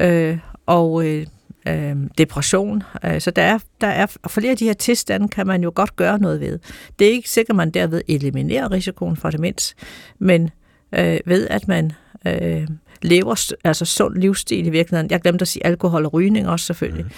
øh, 0.00 0.38
og 0.66 1.06
øh, 1.06 1.26
øh, 1.68 1.96
depression. 2.18 2.82
Øh, 3.04 3.20
så 3.20 3.30
der 3.30 3.42
er, 3.42 3.58
der 3.80 3.86
er 3.86 4.06
flere 4.28 4.50
af 4.50 4.56
de 4.56 4.64
her 4.64 4.72
tilstande 4.72 5.28
kan 5.28 5.46
man 5.46 5.62
jo 5.62 5.72
godt 5.74 5.96
gøre 5.96 6.18
noget 6.18 6.40
ved. 6.40 6.58
Det 6.98 7.06
er 7.06 7.10
ikke 7.10 7.30
sikkert, 7.30 7.54
at 7.54 7.56
man 7.56 7.70
derved 7.70 8.02
eliminerer 8.08 8.72
risikoen 8.72 9.16
for 9.16 9.30
demens, 9.30 9.74
men 10.18 10.50
øh, 10.92 11.18
ved 11.26 11.48
at 11.48 11.68
man 11.68 11.92
øh, 12.26 12.66
lever 13.02 13.52
altså 13.64 13.84
sund 13.84 14.16
livsstil 14.16 14.66
i 14.66 14.70
virkeligheden. 14.70 15.10
Jeg 15.10 15.20
glemte 15.20 15.42
at 15.42 15.48
sige 15.48 15.66
alkohol 15.66 16.04
og 16.04 16.12
rygning 16.12 16.48
også 16.48 16.66
selvfølgelig. 16.66 17.04
Mm. 17.04 17.10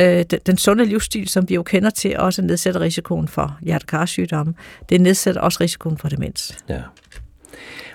Øh, 0.00 0.24
den, 0.30 0.38
den 0.46 0.58
sunde 0.58 0.84
livsstil, 0.84 1.28
som 1.28 1.48
vi 1.48 1.54
jo 1.54 1.62
kender 1.62 1.90
til, 1.90 2.18
også 2.18 2.42
nedsætter 2.42 2.80
risikoen 2.80 3.28
for 3.28 3.58
hjertekarsygdomme. 3.62 4.54
Det 4.88 5.00
nedsætter 5.00 5.40
også 5.40 5.58
risikoen 5.60 5.98
for 5.98 6.08
demens. 6.08 6.58
Ja. 6.68 6.80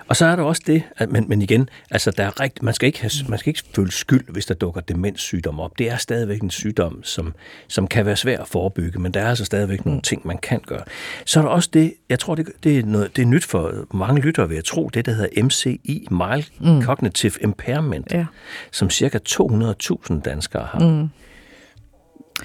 Og 0.08 0.16
så 0.16 0.26
er 0.26 0.36
der 0.36 0.42
også 0.42 0.62
det, 0.66 0.82
at, 0.96 1.10
men, 1.10 1.24
men 1.28 1.42
igen, 1.42 1.68
altså 1.90 2.10
der 2.10 2.24
er 2.24 2.40
rigt, 2.40 2.62
man, 2.62 2.74
skal 2.74 2.86
ikke 2.86 3.00
have, 3.00 3.10
man 3.28 3.38
skal 3.38 3.50
ikke 3.50 3.62
føle 3.76 3.92
skyld, 3.92 4.24
hvis 4.28 4.46
der 4.46 4.54
dukker 4.54 4.80
demenssygdom 4.80 5.60
op. 5.60 5.78
Det 5.78 5.90
er 5.90 5.96
stadigvæk 5.96 6.40
en 6.40 6.50
sygdom, 6.50 7.04
som, 7.04 7.34
som 7.68 7.86
kan 7.86 8.06
være 8.06 8.16
svær 8.16 8.38
at 8.40 8.48
forebygge, 8.48 8.98
men 8.98 9.14
der 9.14 9.20
er 9.20 9.28
altså 9.28 9.44
stadigvæk 9.44 9.86
nogle 9.86 10.00
ting, 10.00 10.26
man 10.26 10.38
kan 10.38 10.60
gøre. 10.66 10.82
Så 11.24 11.40
er 11.40 11.44
der 11.44 11.50
også 11.50 11.70
det, 11.72 11.94
jeg 12.08 12.18
tror, 12.18 12.34
det, 12.34 12.48
det, 12.64 12.78
er, 12.78 12.82
noget, 12.82 13.16
det 13.16 13.22
er 13.22 13.26
nyt 13.26 13.44
for 13.44 13.86
mange 13.94 14.20
lyttere, 14.20 14.48
vil 14.48 14.54
jeg 14.54 14.64
tro, 14.64 14.90
det 14.94 15.06
der 15.06 15.12
hedder 15.12 15.42
MCI, 15.44 16.06
Mild 16.10 16.44
mm. 16.60 16.82
Cognitive 16.82 17.32
Impairment, 17.40 18.12
ja. 18.12 18.26
som 18.70 18.90
cirka 18.90 19.18
200.000 19.28 20.20
danskere 20.20 20.68
har. 20.72 20.78
Mm. 20.78 21.08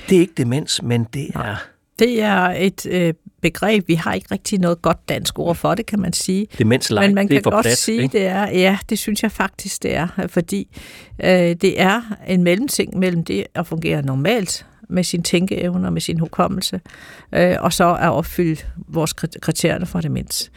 Det 0.10 0.16
er 0.16 0.22
ikke 0.22 0.34
demens, 0.38 0.84
men 0.84 1.04
det 1.04 1.30
er... 1.36 1.56
Det 2.00 2.22
er 2.22 2.42
et 2.42 2.86
øh, 2.86 3.14
begreb. 3.42 3.88
Vi 3.88 3.94
har 3.94 4.14
ikke 4.14 4.28
rigtig 4.32 4.60
noget 4.60 4.82
godt 4.82 5.10
dansk 5.10 5.40
ord 5.40 5.56
for 5.56 5.76
det, 5.76 5.86
kan 5.86 6.00
man 6.00 6.14
sige. 6.14 6.48
Demensleg, 6.58 7.02
Men 7.06 7.16
man 7.16 7.28
det 7.28 7.34
er 7.34 7.38
kan 7.38 7.44
for 7.44 7.52
godt 7.52 7.64
plat, 7.64 7.78
sige, 7.78 8.02
ikke? 8.02 8.18
det 8.18 8.28
er, 8.28 8.50
ja, 8.50 8.78
det 8.90 9.00
synes 9.00 9.24
jeg 9.24 9.32
faktisk, 9.32 9.84
det 9.84 9.96
er, 9.96 10.08
fordi 10.28 10.78
øh, 11.24 11.30
det 11.32 11.82
er 11.82 12.02
en 12.28 12.44
mellemting 12.44 12.98
mellem 12.98 13.24
det 13.24 13.46
at 13.56 13.68
fungere 13.68 14.02
normalt 14.02 14.66
med 14.90 15.04
sin 15.04 15.24
tænkeevner, 15.24 15.90
med 15.90 16.02
sin 16.02 16.20
hukommelse, 16.20 16.82
øh, 17.32 17.56
og 17.60 17.74
så 17.74 17.96
at 17.96 18.10
opfylde 18.10 18.62
vores 18.88 19.14
kri- 19.14 19.40
kriterierne 19.42 19.86
for 19.86 20.02
demens. 20.02 20.52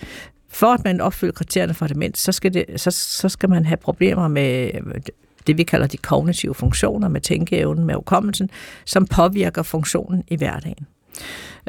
For 0.49 0.67
at 0.67 0.85
man 0.85 1.01
opfylder 1.01 1.33
kriterierne 1.33 1.75
for 1.75 1.87
demens, 1.87 2.19
så 2.19 2.33
skal, 2.33 2.55
det, 2.55 2.65
så, 2.77 2.91
så 2.91 3.29
skal 3.29 3.49
man 3.49 3.65
have 3.67 3.77
problemer 3.77 4.29
med 4.29 4.71
det, 5.47 5.59
vi 5.59 5.63
kalder 5.63 5.87
de 5.87 5.97
kognitive 5.97 6.55
funktioner, 6.55 7.09
med 7.09 7.21
tænkeevnen, 7.21 7.85
med 7.85 7.95
hukommelsen, 7.95 8.51
som 8.85 9.07
påvirker 9.07 9.63
funktionen 9.63 10.25
i 10.29 10.37
hverdagen. 10.37 10.87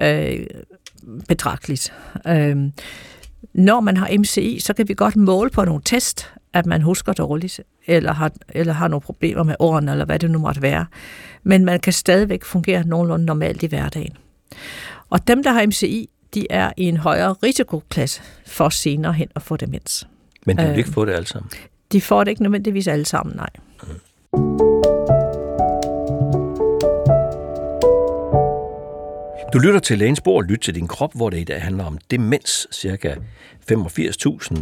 Øh, 0.01 0.46
betragteligt. 1.27 1.93
Øh, 2.27 2.58
når 3.53 3.79
man 3.79 3.98
har 3.98 4.17
MCI, 4.20 4.60
så 4.60 4.74
kan 4.74 4.88
vi 4.88 4.93
godt 4.93 5.15
måle 5.15 5.50
på 5.50 5.65
nogle 5.65 5.81
test, 5.86 6.29
at 6.53 6.65
man 6.65 6.81
husker 6.81 7.13
dårligt, 7.13 7.62
eller 7.88 8.13
har, 8.13 8.31
eller 8.50 8.74
har 8.74 8.88
nogle 8.88 9.01
problemer 9.01 9.43
med 9.43 9.55
ordene, 9.60 9.91
eller 9.91 10.05
hvad 10.05 10.20
det 10.20 10.31
nu 10.31 10.39
måtte 10.39 10.62
være. 10.62 10.86
Men 11.43 11.65
man 11.65 11.79
kan 11.79 11.93
stadigvæk 11.93 12.43
fungere 12.43 12.84
nogenlunde 12.88 13.25
normalt 13.25 13.63
i 13.63 13.67
hverdagen. 13.67 14.13
Og 15.10 15.27
dem, 15.27 15.43
der 15.43 15.51
har 15.51 15.65
MCI, 15.67 16.10
de 16.34 16.48
er 16.50 16.72
i 16.77 16.84
en 16.84 16.98
højere 16.98 17.34
risikoklasse 17.34 18.22
for 18.48 18.70
senere 18.70 19.13
hen 19.13 19.27
at 19.36 19.41
få 19.41 19.58
demens. 19.58 20.08
Men 20.46 20.58
de 20.58 20.62
vil 20.63 20.72
Øh. 20.72 20.77
ikke 20.77 20.91
få 20.91 21.05
det 21.05 21.13
alle 21.13 21.27
sammen. 21.27 21.51
De 21.91 22.01
får 22.01 22.24
det 22.24 22.31
ikke 22.31 22.43
nødvendigvis 22.43 22.88
alle 22.88 23.05
sammen, 23.05 23.36
nej. 23.36 24.71
Du 29.53 29.60
lytter 29.60 29.79
til 29.79 29.98
Lægens 29.98 30.22
Bord, 30.22 30.46
lyt 30.46 30.60
til 30.60 30.75
din 30.75 30.88
krop, 30.88 31.15
hvor 31.15 31.29
det 31.29 31.38
i 31.38 31.43
dag 31.43 31.62
handler 31.62 31.86
om 31.86 31.98
demens. 32.12 32.67
Cirka 32.72 33.15
85.000 33.72 34.58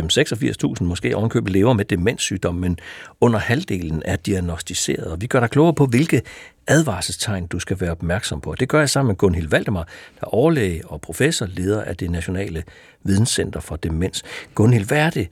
5-86.000 0.00 0.84
måske 0.84 1.16
ovenkøbet 1.16 1.52
lever 1.52 1.72
med 1.72 1.84
demenssygdom, 1.84 2.54
men 2.54 2.78
under 3.20 3.38
halvdelen 3.38 4.02
er 4.04 4.16
diagnostiseret. 4.16 5.06
Og 5.06 5.20
vi 5.20 5.26
gør 5.26 5.40
dig 5.40 5.50
klogere 5.50 5.74
på, 5.74 5.86
hvilke 5.86 6.22
advarselstegn 6.66 7.46
du 7.46 7.58
skal 7.58 7.80
være 7.80 7.90
opmærksom 7.90 8.40
på. 8.40 8.54
Det 8.54 8.68
gør 8.68 8.78
jeg 8.78 8.90
sammen 8.90 9.08
med 9.08 9.16
Gunhild 9.16 9.48
Valdemar, 9.48 9.88
der 10.20 10.26
er 10.26 10.34
overlæge 10.34 10.86
og 10.86 11.00
professor, 11.00 11.46
leder 11.46 11.82
af 11.82 11.96
det 11.96 12.10
Nationale 12.10 12.64
Videnscenter 13.02 13.60
for 13.60 13.76
Demens. 13.76 14.22
Gunhild, 14.54 14.86
hvad 14.86 14.98
er 14.98 15.10
det, 15.10 15.28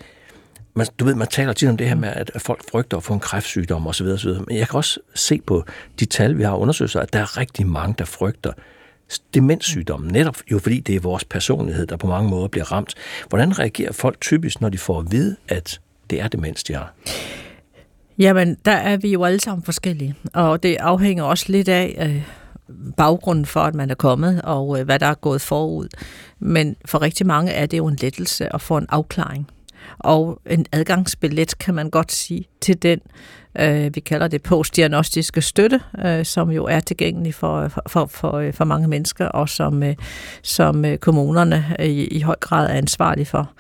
man, 0.75 0.87
du 0.99 1.05
ved, 1.05 1.15
man 1.15 1.29
taler 1.29 1.53
tit 1.53 1.69
om 1.69 1.77
det 1.77 1.89
her 1.89 1.95
med, 1.95 2.09
at 2.09 2.31
at 2.35 2.43
folk 2.43 2.71
frygter 2.71 2.97
at 2.97 3.03
få 3.03 3.15
en 3.15 3.21
kræftsygdom 3.21 3.87
osv. 3.87 4.07
osv. 4.07 4.31
Men 4.31 4.57
jeg 4.57 4.69
kan 4.69 4.77
også 4.77 5.01
se 5.15 5.41
på 5.47 5.65
de 6.01 6.05
tal, 6.05 6.39
vi 6.39 6.43
har 6.43 6.57
undersøgt, 6.57 6.97
at 6.97 7.13
der 7.13 7.19
er 7.19 7.37
rigtig 7.37 7.67
mange, 7.67 7.95
der 7.99 8.05
frygter 8.05 8.53
demenssygdommen, 9.35 10.13
netop 10.13 10.37
jo 10.51 10.59
fordi 10.59 10.81
det 10.81 10.97
er 10.97 11.01
vores 11.01 11.25
personlighed, 11.25 11.87
der 11.87 11.97
på 11.97 12.07
mange 12.07 12.31
måder 12.31 12.49
bliver 12.49 12.73
ramt. 12.73 12.95
Hvordan 13.29 13.59
reagerer 13.59 13.93
folk 13.93 14.21
typisk, 14.21 14.61
når 14.61 14.69
de 14.69 14.79
får 14.79 14.99
at 14.99 15.07
vide, 15.11 15.37
at 15.49 15.81
det 16.11 16.21
er 16.21 16.29
demens, 16.29 16.65
de 16.65 16.75
har? 16.75 16.95
Jamen, 18.19 18.57
der 18.65 18.73
er 18.73 18.97
vi 18.97 19.13
jo 19.13 19.25
alle 19.25 19.41
sammen 19.41 19.65
forskellige, 19.65 20.15
og 20.35 20.63
det 20.63 20.77
afhænger 20.77 21.25
også 21.25 21.45
lidt 21.49 21.69
af 21.69 22.09
øh, 22.09 22.23
baggrunden 22.97 23.47
for, 23.47 23.61
at 23.61 23.75
man 23.75 23.91
er 23.91 23.95
kommet, 23.95 24.43
og 24.43 24.79
øh, 24.79 24.85
hvad 24.85 24.99
der 24.99 25.07
er 25.07 25.15
gået 25.15 25.41
forud. 25.41 25.89
Men 26.39 26.77
for 26.85 27.03
rigtig 27.03 27.27
mange 27.27 27.53
er 27.53 27.67
det 27.67 27.79
jo 27.79 27.87
en 27.87 27.97
lettelse 28.01 28.55
at 28.55 28.61
få 28.61 28.77
en 28.77 28.87
afklaring. 28.89 29.49
Og 29.99 30.41
en 30.47 30.67
adgangsbillet, 30.73 31.59
kan 31.59 31.75
man 31.75 31.91
godt 31.91 32.13
sige, 32.13 32.49
til 32.61 32.83
den, 32.83 33.01
øh, 33.59 33.95
vi 33.95 34.01
kalder 34.01 34.29
det 34.29 34.43
postdiagnostiske 34.43 35.43
støtte, 35.43 35.81
øh, 36.05 36.25
som 36.25 36.51
jo 36.51 36.65
er 36.65 36.81
tilgængelig 36.81 37.35
for, 37.35 37.69
for, 37.69 37.83
for, 37.87 38.07
for, 38.07 38.63
øh, 38.63 38.69
mange 38.69 38.89
mennesker, 38.89 39.27
og 39.27 39.49
som, 39.49 39.83
øh, 39.83 39.95
som 40.43 40.85
øh, 40.85 40.99
kommunerne 40.99 41.77
øh, 41.79 41.87
i, 41.87 42.07
i 42.07 42.21
høj 42.21 42.37
grad 42.41 42.67
er 42.67 42.75
ansvarlige 42.75 43.27
for. 43.27 43.51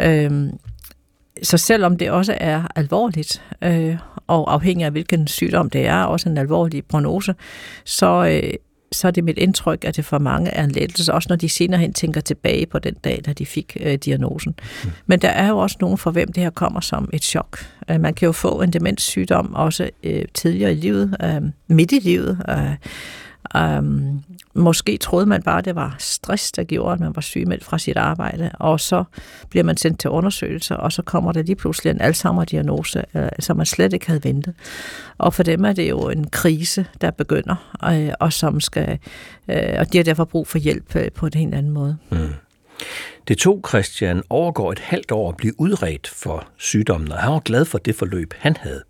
Øh, 0.00 0.52
så 1.42 1.58
selvom 1.58 1.96
det 1.96 2.10
også 2.10 2.36
er 2.40 2.62
alvorligt, 2.76 3.42
øh, 3.62 3.96
og 4.26 4.54
afhængig 4.54 4.84
af 4.84 4.90
hvilken 4.90 5.26
sygdom 5.26 5.70
det 5.70 5.86
er, 5.86 6.02
også 6.02 6.28
en 6.28 6.38
alvorlig 6.38 6.84
prognose, 6.84 7.34
så, 7.84 8.40
øh, 8.42 8.52
så 8.92 9.06
er 9.06 9.10
det 9.10 9.24
mit 9.24 9.38
indtryk, 9.38 9.84
at 9.84 9.96
det 9.96 10.04
for 10.04 10.18
mange 10.18 10.50
er 10.50 10.64
en 10.64 10.70
lettelse, 10.70 11.14
også 11.14 11.26
når 11.28 11.36
de 11.36 11.48
senere 11.48 11.80
hen 11.80 11.92
tænker 11.92 12.20
tilbage 12.20 12.66
på 12.66 12.78
den 12.78 12.94
dag, 12.94 13.20
da 13.26 13.32
de 13.32 13.46
fik 13.46 13.76
øh, 13.80 13.94
diagnosen. 13.94 14.54
Mm. 14.84 14.90
Men 15.06 15.18
der 15.18 15.28
er 15.28 15.48
jo 15.48 15.58
også 15.58 15.76
nogen 15.80 15.98
for 15.98 16.10
hvem 16.10 16.32
det 16.32 16.42
her 16.42 16.50
kommer 16.50 16.80
som 16.80 17.10
et 17.12 17.24
chok. 17.24 17.58
Øh, 17.90 18.00
man 18.00 18.14
kan 18.14 18.26
jo 18.26 18.32
få 18.32 18.62
en 18.62 18.72
demenssygdom 18.72 19.54
også 19.54 19.90
øh, 20.04 20.24
tidligere 20.34 20.72
i 20.72 20.76
livet, 20.76 21.16
øh, 21.22 21.42
midt 21.76 21.92
i 21.92 21.98
livet. 21.98 22.38
Øh, 22.48 22.74
Um, 23.54 24.22
måske 24.54 24.96
troede 24.96 25.26
man 25.26 25.42
bare, 25.42 25.58
at 25.58 25.64
det 25.64 25.74
var 25.74 25.96
stress, 25.98 26.52
der 26.52 26.64
gjorde, 26.64 26.92
at 26.92 27.00
man 27.00 27.16
var 27.16 27.22
sygemeldt 27.22 27.64
fra 27.64 27.78
sit 27.78 27.96
arbejde, 27.96 28.50
og 28.54 28.80
så 28.80 29.04
bliver 29.50 29.64
man 29.64 29.76
sendt 29.76 30.00
til 30.00 30.10
undersøgelser, 30.10 30.74
og 30.74 30.92
så 30.92 31.02
kommer 31.02 31.32
der 31.32 31.42
lige 31.42 31.56
pludselig 31.56 31.90
en 31.90 32.00
Alzheimer-diagnose, 32.00 33.04
øh, 33.14 33.28
som 33.38 33.56
man 33.56 33.66
slet 33.66 33.92
ikke 33.92 34.06
havde 34.06 34.24
ventet. 34.24 34.54
Og 35.18 35.34
for 35.34 35.42
dem 35.42 35.64
er 35.64 35.72
det 35.72 35.88
jo 35.90 36.08
en 36.08 36.30
krise, 36.30 36.86
der 37.00 37.10
begynder, 37.10 37.74
øh, 37.84 38.12
og 38.20 38.32
som 38.32 38.60
skal, 38.60 38.98
øh, 39.48 39.74
og 39.78 39.92
de 39.92 39.98
har 39.98 40.04
derfor 40.04 40.24
brug 40.24 40.46
for 40.46 40.58
hjælp 40.58 40.96
øh, 40.96 41.12
på 41.12 41.26
en 41.26 41.32
helt 41.34 41.54
anden 41.54 41.72
måde. 41.72 41.96
Mm. 42.10 42.28
Det 43.28 43.38
tog 43.38 43.64
Christian 43.68 44.22
overgår 44.30 44.72
et 44.72 44.78
halvt 44.78 45.12
år 45.12 45.28
at 45.28 45.36
blive 45.36 45.60
udredt 45.60 46.08
for 46.08 46.46
sygdommen, 46.56 47.12
og 47.12 47.18
han 47.18 47.32
var 47.32 47.38
glad 47.38 47.64
for 47.64 47.78
det 47.78 47.94
forløb, 47.94 48.34
han 48.38 48.56
havde. 48.60 48.82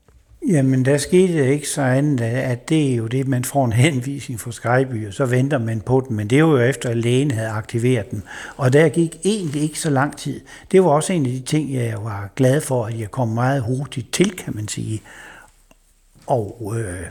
Jamen, 0.46 0.84
der 0.84 0.98
skete 0.98 1.52
ikke 1.52 1.68
så 1.68 1.82
andet, 1.82 2.24
at 2.24 2.68
det 2.68 2.92
er 2.92 2.96
jo 2.96 3.06
det, 3.06 3.28
man 3.28 3.44
får 3.44 3.64
en 3.64 3.72
henvisning 3.84 4.40
fra 4.40 4.52
Skyby, 4.52 5.06
og 5.06 5.14
så 5.14 5.26
venter 5.26 5.58
man 5.58 5.80
på 5.80 6.04
den. 6.08 6.16
Men 6.16 6.30
det 6.30 6.44
var 6.44 6.50
jo 6.50 6.58
efter, 6.58 6.90
at 6.90 6.96
lægen 6.96 7.30
havde 7.30 7.48
aktiveret 7.48 8.10
den. 8.10 8.22
Og 8.56 8.72
der 8.72 8.88
gik 8.88 9.16
egentlig 9.24 9.62
ikke 9.62 9.80
så 9.80 9.90
lang 9.90 10.16
tid. 10.16 10.40
Det 10.72 10.84
var 10.84 10.90
også 10.90 11.12
en 11.12 11.26
af 11.26 11.32
de 11.32 11.40
ting, 11.40 11.74
jeg 11.74 11.98
var 12.02 12.30
glad 12.36 12.60
for, 12.60 12.84
at 12.84 13.00
jeg 13.00 13.10
kom 13.10 13.28
meget 13.28 13.62
hurtigt 13.62 14.12
til, 14.12 14.30
kan 14.30 14.56
man 14.56 14.68
sige. 14.68 15.02
Og 16.26 16.74
øh, 16.76 17.06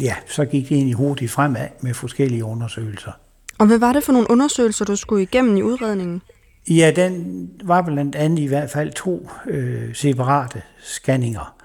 ja, 0.00 0.14
så 0.26 0.44
gik 0.44 0.68
det 0.68 0.74
egentlig 0.74 0.96
hurtigt 0.96 1.30
fremad 1.30 1.68
med 1.80 1.94
forskellige 1.94 2.44
undersøgelser. 2.44 3.12
Og 3.58 3.66
hvad 3.66 3.78
var 3.78 3.92
det 3.92 4.04
for 4.04 4.12
nogle 4.12 4.30
undersøgelser, 4.30 4.84
du 4.84 4.96
skulle 4.96 5.22
igennem 5.22 5.56
i 5.56 5.62
udredningen? 5.62 6.22
Ja, 6.70 6.92
den 6.96 7.50
var 7.64 7.82
blandt 7.82 8.16
andet 8.16 8.38
i 8.38 8.46
hvert 8.46 8.70
fald 8.70 8.92
to 8.92 9.30
øh, 9.46 9.94
separate 9.94 10.62
scanninger. 10.82 11.57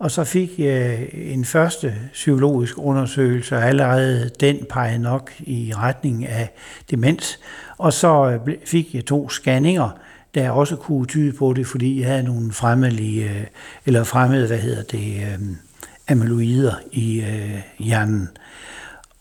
Og 0.00 0.10
så 0.10 0.24
fik 0.24 0.58
jeg 0.58 1.08
en 1.12 1.44
første 1.44 1.94
psykologisk 2.12 2.74
undersøgelse, 2.78 3.56
og 3.56 3.64
allerede 3.64 4.30
den 4.40 4.66
pegede 4.70 4.98
nok 4.98 5.32
i 5.38 5.72
retning 5.76 6.26
af 6.26 6.52
demens. 6.90 7.40
Og 7.78 7.92
så 7.92 8.40
øh, 8.46 8.54
fik 8.64 8.94
jeg 8.94 9.04
to 9.04 9.28
scanninger, 9.28 9.90
der 10.34 10.50
også 10.50 10.76
kunne 10.76 11.06
tyde 11.06 11.32
på 11.32 11.52
det, 11.52 11.66
fordi 11.66 12.00
jeg 12.00 12.08
havde 12.08 12.22
nogle 12.22 12.52
fremmede, 12.52 13.20
øh, 13.20 13.44
eller 13.86 14.04
fremmede, 14.04 14.46
hvad 14.46 14.58
hedder 14.58 14.82
det, 14.82 15.16
øh, 15.16 15.38
amyloider 16.08 16.74
i 16.92 17.24
hjernen. 17.78 18.28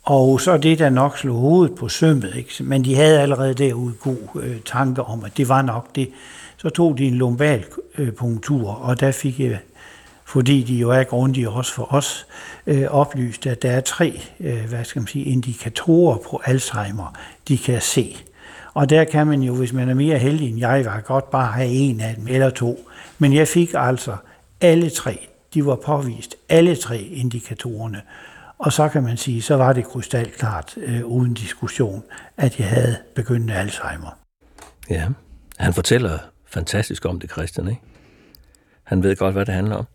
Og 0.04 0.42
så 0.42 0.58
det, 0.58 0.80
der 0.80 0.90
nok 0.90 1.18
slog 1.18 1.40
hovedet 1.40 1.76
på 1.76 1.90
sømmet, 1.90 2.36
ikke? 2.36 2.64
men 2.64 2.86
de 2.86 2.96
havde 2.96 3.20
allerede 3.22 3.54
derude 3.54 3.94
god 3.94 4.42
øh, 4.42 4.58
tanker 4.66 5.04
om, 5.04 5.24
at 5.24 5.38
det 5.38 5.50
var 5.50 5.62
nok 5.62 5.96
det. 5.96 6.10
Så 6.58 6.70
tog 6.70 6.98
de 6.98 7.08
en 7.08 7.14
lumbal 7.16 7.66
punktur, 8.18 8.70
og 8.70 9.00
der 9.00 9.12
fik 9.12 9.40
jeg 9.40 9.60
fordi 10.30 10.64
de 10.64 10.76
jo 10.76 10.90
er 10.90 11.04
grundige 11.04 11.50
også 11.50 11.74
for 11.74 11.94
os, 11.94 12.28
øh, 12.68 12.88
oplyst, 12.90 13.48
at 13.48 13.62
der 13.62 13.72
er 13.72 13.82
tre 13.82 14.22
øh, 14.40 14.70
hvad 14.70 14.84
skal 14.84 15.00
man 15.00 15.08
sige, 15.08 15.26
indikatorer 15.26 16.18
på 16.18 16.42
Alzheimer, 16.46 17.18
de 17.48 17.58
kan 17.58 17.82
se. 17.82 18.18
Og 18.74 18.90
der 18.90 19.04
kan 19.04 19.28
man 19.28 19.42
jo, 19.42 19.56
hvis 19.56 19.74
man 19.74 19.90
er 19.90 19.94
mere 19.94 20.18
heldig 20.18 20.50
end 20.50 20.60
jeg 20.60 20.86
var, 20.86 21.02
godt 21.02 21.32
bare 21.32 21.52
have 21.52 21.68
en 21.68 22.02
af 22.02 22.16
dem 22.16 22.28
eller 22.28 22.50
to. 22.50 22.90
Men 23.20 23.34
jeg 23.34 23.48
fik 23.48 23.70
altså 23.74 24.16
alle 24.62 24.90
tre. 24.90 25.28
De 25.54 25.66
var 25.66 25.76
påvist, 25.76 26.36
alle 26.50 26.76
tre 26.76 26.98
indikatorerne. 26.98 28.02
Og 28.58 28.74
så 28.74 28.90
kan 28.90 29.04
man 29.04 29.18
sige, 29.18 29.42
så 29.42 29.56
var 29.56 29.74
det 29.74 29.86
krystalklart, 29.86 30.74
øh, 30.78 31.06
uden 31.06 31.34
diskussion, 31.34 32.04
at 32.38 32.60
jeg 32.60 32.68
havde 32.68 32.98
begyndende 33.16 33.54
Alzheimer. 33.54 34.18
Ja, 34.90 35.08
han 35.58 35.74
fortæller 35.74 36.18
fantastisk 36.46 37.06
om 37.06 37.20
det, 37.20 37.32
Christian, 37.32 37.68
ikke? 37.68 37.82
Han 38.84 39.04
ved 39.04 39.16
godt, 39.16 39.34
hvad 39.34 39.46
det 39.46 39.54
handler 39.54 39.76
om. 39.76 39.86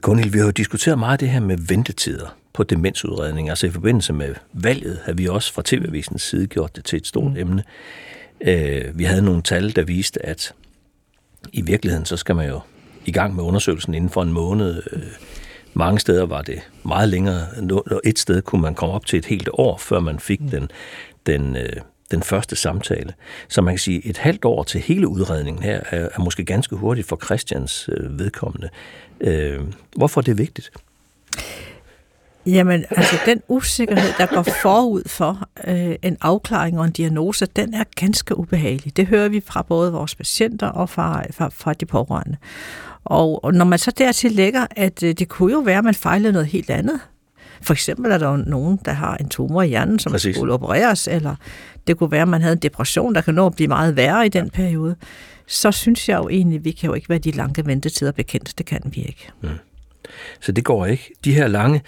Gunhild, 0.00 0.30
vi 0.30 0.38
har 0.38 0.44
jo 0.44 0.50
diskuteret 0.50 0.98
meget 0.98 1.20
det 1.20 1.28
her 1.28 1.40
med 1.40 1.58
ventetider 1.68 2.36
på 2.52 2.62
demensudredning. 2.62 3.48
Altså 3.48 3.66
i 3.66 3.70
forbindelse 3.70 4.12
med 4.12 4.34
valget 4.52 4.98
har 5.04 5.12
vi 5.12 5.28
også 5.28 5.52
fra 5.52 5.62
TV-avisens 5.64 6.22
side 6.22 6.46
gjort 6.46 6.76
det 6.76 6.84
til 6.84 6.96
et 6.96 7.06
stort 7.06 7.32
mm. 7.32 7.36
emne. 7.36 7.64
Vi 8.94 9.04
havde 9.04 9.22
nogle 9.22 9.42
tal, 9.42 9.76
der 9.76 9.82
viste, 9.82 10.26
at 10.26 10.54
i 11.52 11.62
virkeligheden 11.62 12.06
så 12.06 12.16
skal 12.16 12.36
man 12.36 12.48
jo 12.48 12.60
i 13.04 13.12
gang 13.12 13.34
med 13.34 13.44
undersøgelsen 13.44 13.94
inden 13.94 14.10
for 14.10 14.22
en 14.22 14.32
måned. 14.32 14.82
Mange 15.74 15.98
steder 15.98 16.26
var 16.26 16.42
det 16.42 16.70
meget 16.84 17.08
længere. 17.08 17.46
Et 18.04 18.18
sted 18.18 18.42
kunne 18.42 18.62
man 18.62 18.74
komme 18.74 18.94
op 18.94 19.06
til 19.06 19.18
et 19.18 19.26
helt 19.26 19.48
år, 19.52 19.78
før 19.78 20.00
man 20.00 20.18
fik 20.18 20.40
mm. 20.40 20.48
den, 20.48 20.70
den, 21.26 21.56
den 22.12 22.22
første 22.22 22.56
samtale. 22.56 23.14
Så 23.48 23.62
man 23.62 23.74
kan 23.74 23.78
sige, 23.78 24.06
et 24.06 24.18
halvt 24.18 24.44
år 24.44 24.62
til 24.62 24.80
hele 24.80 25.08
udredningen 25.08 25.62
her 25.62 25.80
er, 25.90 26.08
er 26.14 26.20
måske 26.20 26.44
ganske 26.44 26.76
hurtigt 26.76 27.08
for 27.08 27.18
Christians 27.24 27.88
øh, 27.92 28.18
vedkommende. 28.18 28.68
Øh, 29.20 29.60
hvorfor 29.96 30.20
er 30.20 30.22
det 30.22 30.38
vigtigt? 30.38 30.70
Jamen, 32.46 32.84
altså 32.90 33.16
den 33.26 33.42
usikkerhed, 33.48 34.12
der 34.18 34.26
går 34.26 34.42
forud 34.62 35.02
for 35.06 35.48
øh, 35.66 35.94
en 36.02 36.16
afklaring 36.20 36.78
og 36.78 36.84
en 36.84 36.92
diagnose, 36.92 37.46
den 37.46 37.74
er 37.74 37.84
ganske 37.96 38.38
ubehagelig. 38.38 38.96
Det 38.96 39.06
hører 39.06 39.28
vi 39.28 39.40
fra 39.46 39.62
både 39.62 39.92
vores 39.92 40.14
patienter 40.14 40.66
og 40.66 40.88
fra, 40.88 41.24
fra, 41.30 41.48
fra 41.48 41.72
de 41.72 41.86
pårørende. 41.86 42.36
Og, 43.04 43.44
og 43.44 43.54
når 43.54 43.64
man 43.64 43.78
så 43.78 43.90
dertil 43.98 44.32
lægger, 44.32 44.66
at 44.70 45.02
øh, 45.02 45.14
det 45.14 45.28
kunne 45.28 45.52
jo 45.52 45.58
være, 45.58 45.78
at 45.78 45.84
man 45.84 45.94
fejlede 45.94 46.32
noget 46.32 46.48
helt 46.48 46.70
andet. 46.70 47.00
For 47.62 47.72
eksempel 47.72 48.12
er 48.12 48.18
der 48.18 48.28
jo 48.30 48.36
nogen, 48.36 48.78
der 48.84 48.92
har 48.92 49.16
en 49.16 49.28
tumor 49.28 49.62
i 49.62 49.68
hjernen, 49.68 49.98
som 49.98 50.12
Præcis. 50.12 50.36
skulle 50.36 50.54
opereres, 50.54 51.08
eller 51.08 51.36
det 51.86 51.96
kunne 51.96 52.10
være, 52.10 52.22
at 52.22 52.28
man 52.28 52.42
havde 52.42 52.52
en 52.52 52.58
depression, 52.58 53.14
der 53.14 53.20
kan 53.20 53.34
nå 53.34 53.46
at 53.46 53.54
blive 53.54 53.68
meget 53.68 53.96
værre 53.96 54.26
i 54.26 54.28
den 54.28 54.50
periode. 54.50 54.96
Så 55.46 55.72
synes 55.72 56.08
jeg 56.08 56.18
jo 56.18 56.28
egentlig, 56.28 56.64
vi 56.64 56.70
kan 56.70 56.88
jo 56.88 56.94
ikke 56.94 57.08
være 57.08 57.18
de 57.18 57.30
lange 57.30 57.66
ventetider 57.66 58.12
bekendt. 58.12 58.58
Det 58.58 58.66
kan 58.66 58.80
vi 58.84 59.00
ikke. 59.00 59.30
Mm. 59.42 59.48
Så 60.40 60.52
det 60.52 60.64
går 60.64 60.86
ikke. 60.86 61.12
De 61.24 61.34
her 61.34 61.48
lange 61.48 61.82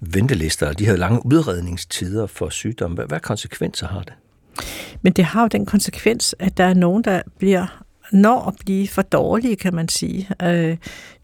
ventelister, 0.00 0.72
de 0.72 0.86
her 0.86 0.96
lange 0.96 1.26
udredningstider 1.26 2.26
for 2.26 2.48
sygdom, 2.48 2.92
hvad, 2.92 3.04
hvad 3.06 3.20
konsekvenser 3.20 3.86
har 3.86 4.02
det? 4.02 4.12
Men 5.02 5.12
det 5.12 5.24
har 5.24 5.42
jo 5.42 5.48
den 5.48 5.66
konsekvens, 5.66 6.34
at 6.38 6.56
der 6.56 6.64
er 6.64 6.74
nogen, 6.74 7.04
der 7.04 7.22
bliver 7.38 7.84
når 8.12 8.48
at 8.48 8.54
blive 8.64 8.88
for 8.88 9.02
dårlige, 9.02 9.56
kan 9.56 9.74
man 9.74 9.88
sige, 9.88 10.28
øh, 10.42 10.76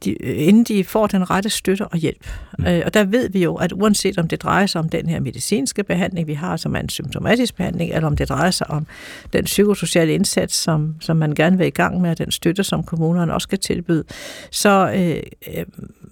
de, 0.05 0.13
inden 0.13 0.65
de 0.65 0.85
får 0.85 1.07
den 1.07 1.31
rette 1.31 1.51
støtte 1.51 1.87
og 1.87 1.99
hjælp. 1.99 2.31
Mm. 2.59 2.67
Øh, 2.67 2.83
og 2.87 2.95
der 2.95 3.05
ved 3.05 3.31
vi 3.31 3.43
jo, 3.43 3.55
at 3.55 3.73
uanset 3.73 4.19
om 4.19 4.29
det 4.29 4.43
drejer 4.43 4.67
sig 4.67 4.79
om 4.79 4.89
den 4.89 5.09
her 5.09 5.21
medicinske 5.21 5.85
behandling, 5.85 6.27
vi 6.27 6.35
har, 6.35 6.57
som 6.57 6.77
er 6.77 6.81
en 6.81 6.89
symptomatisk 6.89 7.57
behandling, 7.57 7.93
eller 7.93 8.07
om 8.07 8.17
det 8.17 8.29
drejer 8.29 8.51
sig 8.51 8.71
om 8.71 8.87
den 9.33 9.45
psykosociale 9.45 10.15
indsats, 10.15 10.55
som, 10.55 10.97
som 11.01 11.17
man 11.17 11.35
gerne 11.35 11.59
vil 11.59 11.67
i 11.67 11.71
gang 11.71 12.01
med, 12.01 12.11
og 12.11 12.19
den 12.19 12.31
støtte, 12.31 12.65
som 12.65 12.83
kommunerne 12.83 13.35
også 13.35 13.45
skal 13.45 13.59
tilbyde, 13.59 14.05
så 14.51 14.93
øh, 14.97 15.23
øh, 15.57 15.65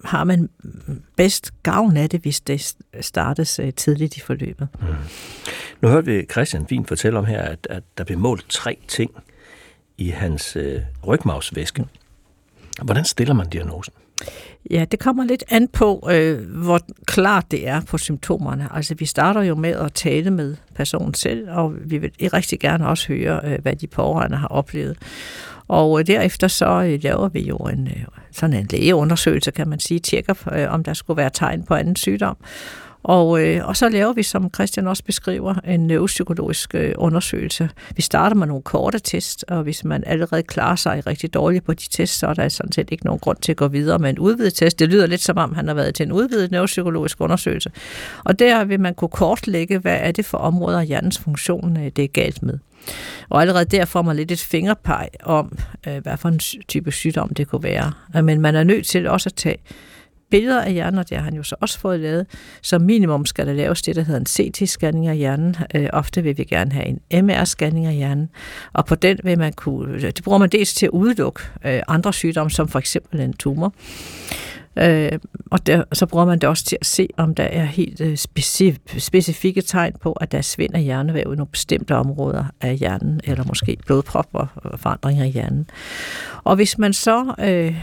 har 0.05 0.25
man 0.25 0.49
bedst 1.17 1.63
gavn 1.63 1.97
af 1.97 2.11
det, 2.11 2.21
hvis 2.21 2.41
det 2.41 2.77
startes 3.01 3.59
øh, 3.59 3.73
tidligt 3.73 4.17
i 4.17 4.21
forløbet. 4.21 4.69
Mm. 4.81 4.87
Nu 5.81 5.89
hørte 5.89 6.07
vi 6.07 6.27
Christian 6.33 6.67
Wien 6.71 6.87
fortælle 6.87 7.19
om 7.19 7.25
her, 7.25 7.43
at, 7.43 7.67
at 7.71 7.83
der 7.99 8.05
blev 8.05 8.19
målt 8.19 8.45
tre 8.49 8.79
ting 8.89 9.11
i 10.01 10.09
hans 10.09 10.57
øh, 10.57 10.81
rygmavsvæske. 11.07 11.85
Hvordan 12.83 13.05
stiller 13.05 13.35
man 13.35 13.49
diagnosen? 13.49 13.93
Ja, 14.71 14.85
det 14.91 14.99
kommer 14.99 15.25
lidt 15.25 15.45
an 15.49 15.69
på, 15.69 16.09
øh, 16.13 16.51
hvor 16.63 16.81
klart 17.07 17.51
det 17.51 17.69
er 17.69 17.81
på 17.81 17.99
symptomerne. 17.99 18.69
Altså, 18.73 18.95
vi 18.95 19.07
starter 19.07 19.43
jo 19.43 19.55
med 19.55 19.71
at 19.71 19.93
tale 19.93 20.31
med 20.31 20.57
personen 20.75 21.15
selv, 21.15 21.51
og 21.51 21.75
vi 21.85 21.99
vil 21.99 22.11
rigtig 22.23 22.61
gerne 22.61 22.89
også 22.89 23.09
høre, 23.09 23.41
øh, 23.45 23.59
hvad 23.63 23.77
de 23.77 23.87
pårørende 23.87 24.37
har 24.37 24.49
oplevet. 24.49 24.99
Og 25.69 26.01
øh, 26.01 26.07
derefter 26.07 26.49
så 26.49 26.83
øh, 26.83 27.03
laver 27.03 27.29
vi 27.29 27.41
jo 27.41 27.57
en, 27.57 27.87
øh, 27.87 28.05
sådan 28.33 28.57
en 28.57 28.67
lægeundersøgelse, 28.71 29.51
kan 29.51 29.69
man 29.69 29.81
sige, 29.81 30.01
tjekker, 30.01 30.35
øh, 30.53 30.73
om 30.73 30.85
der 30.85 30.95
skulle 30.95 31.17
være 31.17 31.31
tegn 31.33 31.63
på 31.63 31.75
anden 31.75 31.97
sygdom. 31.97 32.37
Og, 33.03 33.43
øh, 33.43 33.69
og 33.69 33.77
så 33.77 33.89
laver 33.89 34.13
vi, 34.13 34.23
som 34.23 34.51
Christian 34.55 34.87
også 34.87 35.05
beskriver, 35.05 35.55
en 35.55 35.87
neuropsykologisk 35.87 36.75
øh, 36.75 36.95
undersøgelse. 36.97 37.71
Vi 37.97 38.03
starter 38.03 38.37
med 38.37 38.47
nogle 38.47 38.63
korte 38.63 38.99
test, 38.99 39.45
og 39.49 39.63
hvis 39.63 39.85
man 39.85 40.05
allerede 40.07 40.43
klarer 40.43 40.77
sig 40.77 41.07
rigtig 41.07 41.35
dårligt 41.35 41.65
på 41.65 41.75
de 41.75 41.89
tests, 41.91 42.19
så 42.19 42.27
er 42.27 42.35
der 42.35 42.49
sådan 42.49 42.73
set 42.73 42.89
ikke 42.93 43.05
nogen 43.07 43.21
grund 43.21 43.39
til 43.39 43.53
at 43.53 43.57
gå 43.57 43.69
videre 43.69 43.99
med 43.99 44.11
en 44.11 44.19
udvidet 44.19 44.55
test. 44.55 44.79
Det 44.79 44.89
lyder 44.89 45.07
lidt 45.07 45.21
som 45.21 45.37
om, 45.37 45.55
han 45.55 45.69
har 45.69 45.75
været 45.75 45.95
til 45.95 46.07
en 46.07 46.13
udvidet 46.13 46.51
neuropsykologisk 46.51 47.21
undersøgelse. 47.21 47.71
Og 48.25 48.39
der 48.39 48.65
vil 48.65 48.81
man 48.81 48.95
kunne 48.95 49.09
kortlægge, 49.09 49.79
hvad 49.79 49.99
er 50.01 50.13
det 50.13 50.25
for 50.25 50.39
områder 50.39 50.81
af 50.81 50.87
hjernens 50.87 51.19
funktion, 51.19 51.77
øh, 51.77 51.91
det 51.97 52.05
er 52.05 52.09
galt 52.09 52.43
med. 52.43 52.59
Og 53.29 53.41
allerede 53.41 53.65
der 53.65 53.85
får 53.85 54.03
man 54.03 54.17
lidt 54.17 54.33
et 54.33 54.41
fingerpeg 54.41 55.09
om, 55.23 55.59
øh, 55.89 56.03
hvad 56.03 56.17
for 56.17 56.29
en 56.29 56.39
type 56.69 56.93
sygdom 56.93 57.35
det 57.35 57.49
kunne 57.49 57.63
være. 57.63 57.93
Men 58.23 58.41
man 58.41 58.55
er 58.55 58.65
nødt 58.65 58.87
til 58.87 59.09
også 59.09 59.29
at 59.29 59.35
tage 59.35 59.57
billeder 60.31 60.63
af 60.63 60.73
hjernen, 60.73 60.99
og 60.99 61.09
det 61.09 61.17
har 61.17 61.25
han 61.25 61.35
jo 61.35 61.43
så 61.43 61.57
også 61.61 61.79
fået 61.79 62.01
lavet. 62.01 62.27
Som 62.63 62.83
minimum 62.83 63.27
skal 63.27 63.47
der 63.47 63.53
laves 63.53 63.83
det, 63.83 63.97
der 63.97 64.03
hedder 64.03 64.21
en 64.21 64.27
CT-scanning 64.27 65.09
af 65.09 65.17
hjernen. 65.17 65.57
Øh, 65.75 65.89
ofte 65.93 66.23
vil 66.23 66.39
vi 66.39 66.45
gerne 66.45 66.73
have 66.73 66.87
en 66.87 67.31
MR-scanning 67.31 67.87
af 67.87 67.95
hjernen, 67.95 68.29
og 68.73 68.87
på 68.87 68.95
den 68.95 69.19
vil 69.25 69.39
man 69.39 69.53
kunne, 69.53 69.95
øh, 69.95 70.03
det 70.03 70.21
bruger 70.25 70.39
man 70.39 70.49
dels 70.49 70.75
til 70.75 70.87
at 70.87 70.91
udelukke 70.91 71.43
øh, 71.65 71.83
andre 71.89 72.13
sygdomme, 72.13 72.51
som 72.51 72.69
for 72.69 72.79
eksempel 72.79 73.21
en 73.21 73.33
tumor. 73.33 73.75
Øh, 74.79 75.13
og 75.51 75.67
der, 75.67 75.85
så 75.93 76.07
bruger 76.07 76.25
man 76.25 76.39
det 76.39 76.49
også 76.49 76.65
til 76.65 76.79
at 76.81 76.87
se, 76.87 77.09
om 77.17 77.35
der 77.35 77.45
er 77.45 77.65
helt 77.65 78.01
øh, 78.01 78.13
specif- 78.13 78.99
specifikke 78.99 79.63
tegn 79.63 79.93
på, 80.01 80.13
at 80.13 80.33
der 80.33 80.41
svinder 80.41 80.79
hjernevæv 80.79 81.23
i 81.23 81.37
nogle 81.37 81.47
bestemte 81.47 81.97
områder 81.97 82.45
af 82.61 82.77
hjernen, 82.77 83.21
eller 83.25 83.45
måske 83.45 83.77
blodpropper 83.87 84.47
og 84.55 84.81
forandringer 84.81 85.25
i 85.25 85.31
hjernen. 85.31 85.67
Og 86.45 86.57
hvis 86.57 86.79
man 86.79 86.93
så 86.93 87.35
øh, 87.39 87.75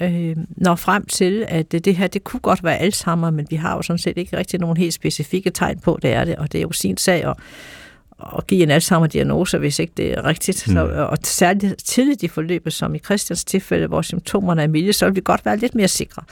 øh, 0.00 0.36
når 0.48 0.74
frem 0.74 1.06
til, 1.06 1.44
at 1.48 1.72
det 1.72 1.96
her, 1.96 2.06
det 2.06 2.24
kunne 2.24 2.40
godt 2.40 2.64
være 2.64 2.78
Alzheimer, 2.78 3.30
men 3.30 3.46
vi 3.50 3.56
har 3.56 3.76
jo 3.76 3.82
sådan 3.82 3.98
set 3.98 4.18
ikke 4.18 4.36
rigtig 4.36 4.60
nogen 4.60 4.76
helt 4.76 4.94
specifikke 4.94 5.50
tegn 5.50 5.78
på, 5.78 5.98
det 6.02 6.12
er 6.12 6.24
det, 6.24 6.36
og 6.36 6.52
det 6.52 6.58
er 6.58 6.62
jo 6.62 6.72
sin 6.72 6.96
sag 6.96 7.24
at, 7.24 7.36
at 8.38 8.46
give 8.46 8.62
en 8.62 8.70
Alzheimer-diagnose, 8.70 9.58
hvis 9.58 9.78
ikke 9.78 9.92
det 9.96 10.12
er 10.12 10.24
rigtigt. 10.24 10.68
Mm. 10.68 10.74
Så, 10.74 11.06
og 11.10 11.18
særligt 11.24 11.84
tidligt 11.84 12.22
i 12.22 12.28
forløbet, 12.28 12.72
som 12.72 12.94
i 12.94 12.98
Christians 12.98 13.44
tilfælde, 13.44 13.86
hvor 13.86 14.02
symptomerne 14.02 14.62
er 14.62 14.66
milde, 14.66 14.92
så 14.92 15.06
vil 15.06 15.16
vi 15.16 15.20
godt 15.24 15.44
være 15.44 15.56
lidt 15.56 15.74
mere 15.74 15.88
sikre. 15.88 16.22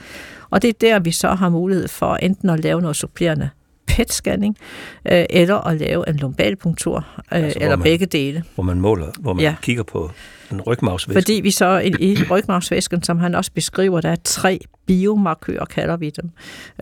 Og 0.49 0.61
det 0.61 0.67
er 0.67 0.73
der, 0.81 0.99
vi 0.99 1.11
så 1.11 1.27
har 1.27 1.49
mulighed 1.49 1.87
for 1.87 2.15
enten 2.15 2.49
at 2.49 2.59
lave 2.59 2.81
noget 2.81 2.95
supplerende 2.95 3.49
PET-scanning, 3.91 4.57
øh, 5.11 5.25
eller 5.29 5.67
at 5.67 5.77
lave 5.77 6.09
en 6.09 6.15
lumbalpunktur, 6.15 6.97
øh, 6.97 7.23
altså, 7.29 7.59
eller 7.61 7.75
man, 7.75 7.83
begge 7.83 8.05
dele. 8.05 8.43
Hvor 8.55 8.63
man 8.63 8.79
måler, 8.79 9.07
hvor 9.19 9.33
man 9.33 9.43
ja. 9.43 9.55
kigger 9.61 9.83
på 9.83 10.11
en 10.51 10.61
rygmavsvæske. 10.61 11.21
Fordi 11.21 11.33
vi 11.33 11.51
så 11.51 11.77
i, 11.79 11.87
i 11.99 12.17
rygmavsvæsken, 12.31 13.03
som 13.03 13.19
han 13.19 13.35
også 13.35 13.51
beskriver, 13.51 14.01
der 14.01 14.09
er 14.09 14.15
tre 14.23 14.59
biomarkører, 14.85 15.65
kalder 15.65 15.97
vi 15.97 16.09
dem. 16.09 16.29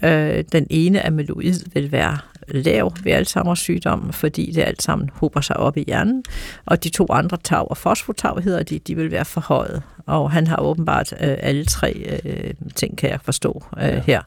Øh, 0.04 0.44
den 0.52 0.68
ene 0.70 1.08
amyloid 1.08 1.72
vil 1.74 1.92
være 1.92 2.18
lav 2.48 2.94
ved 3.04 3.12
Alzheimer's 3.12 3.56
sygdom, 3.56 4.14
fordi 4.14 4.52
det 4.52 4.62
alt 4.62 4.82
sammen 4.82 5.10
hober 5.14 5.42
sig 5.42 5.58
op 5.58 5.78
i 5.78 5.84
hjernen. 5.88 6.24
Og 6.66 6.84
de 6.84 6.90
to 6.90 7.08
andre 7.10 7.38
tau 7.44 7.68
og 7.68 7.78
fosfotau 7.78 8.40
hedder 8.40 8.64
de, 8.64 8.80
de 8.80 8.96
vil 8.96 9.12
være 9.12 9.26
forhøjet. 9.26 9.84
Og 10.06 10.32
han 10.32 10.48
har 10.48 10.58
åbenbart 10.58 11.14
øh, 11.14 11.38
alle 11.40 11.66
tre 11.66 12.20
øh, 12.26 12.54
ting, 12.76 12.98
kan 12.98 13.10
jeg 13.10 13.20
forstå 13.24 13.64
øh, 13.78 13.84
ja. 13.84 14.02
her. 14.06 14.22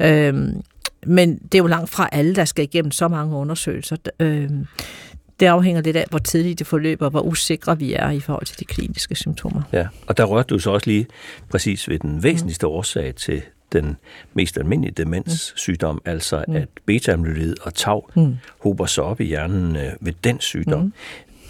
Øh, 0.00 0.52
men 1.06 1.38
det 1.38 1.54
er 1.54 1.58
jo 1.58 1.66
langt 1.66 1.90
fra 1.90 2.08
alle, 2.12 2.34
der 2.34 2.44
skal 2.44 2.64
igennem 2.64 2.90
så 2.90 3.08
mange 3.08 3.36
undersøgelser. 3.36 3.96
Øh, 4.20 4.50
det 5.40 5.46
afhænger 5.46 5.82
lidt 5.82 5.96
af, 5.96 6.06
hvor 6.10 6.18
tidligt 6.18 6.58
det 6.58 6.66
forløber, 6.66 7.04
og 7.04 7.10
hvor 7.10 7.20
usikre 7.20 7.78
vi 7.78 7.94
er 7.94 8.10
i 8.10 8.20
forhold 8.20 8.46
til 8.46 8.60
de 8.60 8.64
kliniske 8.64 9.14
symptomer. 9.14 9.62
Ja, 9.72 9.86
og 10.06 10.16
der 10.16 10.24
rørte 10.24 10.54
du 10.54 10.58
så 10.58 10.70
også 10.70 10.86
lige 10.86 11.06
præcis 11.50 11.88
ved 11.88 11.98
den 11.98 12.22
væsentligste 12.22 12.66
mm. 12.66 12.72
årsag 12.72 13.14
til 13.14 13.42
den 13.72 13.96
mest 14.34 14.58
almindelige 14.58 14.94
demenssygdom, 14.96 15.94
mm. 15.94 16.10
altså 16.10 16.44
mm. 16.48 16.56
at 16.56 16.68
beta-amyloid 16.86 17.54
og 17.62 17.74
tau 17.74 18.02
mm. 18.16 18.36
hober 18.58 18.86
sig 18.86 19.04
op 19.04 19.20
i 19.20 19.24
hjernen 19.24 19.76
øh, 19.76 19.92
ved 20.00 20.12
den 20.24 20.40
sygdom. 20.40 20.82
Mm. 20.82 20.92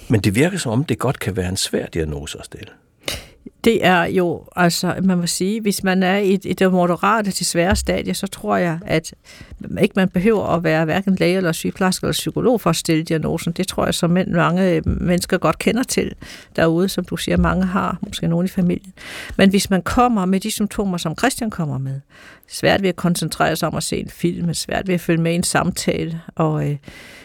Men 0.09 0.21
det 0.21 0.35
virker 0.35 0.59
som 0.59 0.73
om, 0.73 0.85
det 0.85 0.99
godt 0.99 1.19
kan 1.19 1.37
være 1.37 1.49
en 1.49 1.57
svær 1.57 1.87
diagnose 1.87 2.39
at 2.39 2.45
stille. 2.45 2.71
Det 3.65 3.87
er 3.87 4.05
jo, 4.05 4.45
altså 4.57 4.95
man 5.03 5.19
må 5.19 5.27
sige, 5.27 5.61
hvis 5.61 5.85
man 5.85 6.03
er 6.03 6.17
i 6.17 6.33
i 6.45 6.53
det 6.53 6.73
moderate 6.73 7.31
til 7.31 7.47
svære 7.47 7.77
stadie, 7.77 8.15
så 8.15 8.27
tror 8.27 8.57
jeg, 8.57 8.79
at 8.87 9.15
ikke 9.81 9.93
man 9.97 10.09
behøver 10.09 10.47
at 10.47 10.65
være 10.65 10.85
hverken 10.85 11.15
læge 11.15 11.37
eller 11.37 11.53
sygeplejerske 11.53 12.05
eller 12.05 12.13
psykolog 12.13 12.61
for 12.61 12.71
at 12.71 12.77
stille 12.77 13.03
diagnosen. 13.03 13.53
Det 13.53 13.69
tror 13.69 13.85
jeg, 13.85 13.95
som 13.95 14.11
mange 14.11 14.71
øh, 14.71 14.83
mennesker 14.87 15.39
godt 15.39 15.59
kender 15.59 15.83
til 15.83 16.15
derude, 16.57 16.89
som 16.89 17.05
du 17.05 17.17
siger, 17.17 17.37
mange 17.37 17.67
har, 17.67 17.99
måske 18.07 18.29
nogen 18.29 18.47
i 18.47 18.49
familien. 18.49 18.93
Men 19.37 19.51
hvis 19.51 19.71
man 19.71 19.83
kommer 19.83 20.25
med 20.25 20.41
de 20.41 20.51
symptomer, 20.51 20.99
som 20.99 21.15
Christian 21.19 21.51
kommer 21.51 21.79
med, 21.79 22.01
svært 22.49 22.83
ved 22.83 22.89
at 22.89 22.97
koncentrere 22.97 23.57
sig 23.57 23.69
om 23.69 23.75
at 23.75 23.83
se 23.83 23.97
en 23.97 24.11
film, 24.11 24.55
svært 24.55 24.89
ved 24.89 24.95
at 24.95 25.01
følge 25.01 25.23
med 25.23 25.33
i 25.33 25.35
en 25.35 25.43
samtale, 25.43 26.21
og, 26.35 26.71
øh, 26.71 26.77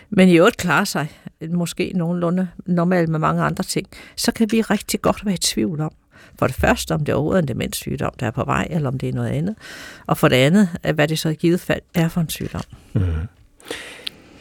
men 0.09 0.29
i 0.29 0.37
øvrigt 0.37 0.57
klare 0.57 0.85
sig 0.85 1.07
måske 1.49 1.91
nogenlunde 1.95 2.47
normalt 2.65 3.09
med 3.09 3.19
mange 3.19 3.43
andre 3.43 3.63
ting, 3.63 3.87
så 4.15 4.31
kan 4.31 4.47
vi 4.51 4.61
rigtig 4.61 5.01
godt 5.01 5.25
være 5.25 5.33
i 5.33 5.37
tvivl 5.37 5.81
om, 5.81 5.91
for 6.39 6.47
det 6.47 6.55
første, 6.55 6.93
om 6.93 6.99
det 6.99 7.11
er 7.11 7.15
overhovedet 7.15 7.41
en 7.41 7.47
demenssygdom, 7.47 8.13
der 8.19 8.27
er 8.27 8.31
på 8.31 8.43
vej, 8.43 8.67
eller 8.69 8.89
om 8.89 8.97
det 8.97 9.09
er 9.09 9.13
noget 9.13 9.29
andet. 9.29 9.55
Og 10.07 10.17
for 10.17 10.27
det 10.27 10.35
andet, 10.35 10.69
hvad 10.93 11.07
det 11.07 11.19
så 11.19 11.29
i 11.29 11.35
givet 11.35 11.59
fald 11.59 11.81
er 11.95 12.07
for 12.07 12.21
en 12.21 12.29
sygdom. 12.29 12.61
Mm. 12.93 13.01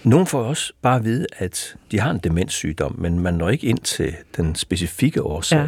Nogle 0.04 0.26
får 0.26 0.42
også 0.42 0.72
bare 0.82 0.96
at 0.96 1.04
vide, 1.04 1.26
at 1.38 1.76
de 1.90 2.00
har 2.00 2.10
en 2.10 2.18
demenssygdom, 2.18 2.94
men 2.98 3.20
man 3.20 3.34
når 3.34 3.48
ikke 3.48 3.66
ind 3.66 3.78
til 3.78 4.14
den 4.36 4.54
specifikke 4.54 5.22
årsag. 5.22 5.58
Ja. 5.58 5.66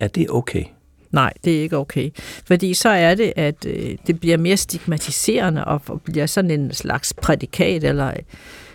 Er 0.00 0.08
det 0.08 0.30
okay? 0.30 0.64
Nej, 1.10 1.32
det 1.44 1.58
er 1.58 1.62
ikke 1.62 1.76
okay. 1.76 2.10
Fordi 2.46 2.74
så 2.74 2.88
er 2.88 3.14
det, 3.14 3.32
at 3.36 3.66
øh, 3.66 3.96
det 4.06 4.20
bliver 4.20 4.36
mere 4.36 4.56
stigmatiserende 4.56 5.64
og 5.64 6.02
bliver 6.04 6.26
sådan 6.26 6.50
en 6.50 6.72
slags 6.72 7.14
prædikat 7.14 7.84
eller 7.84 8.12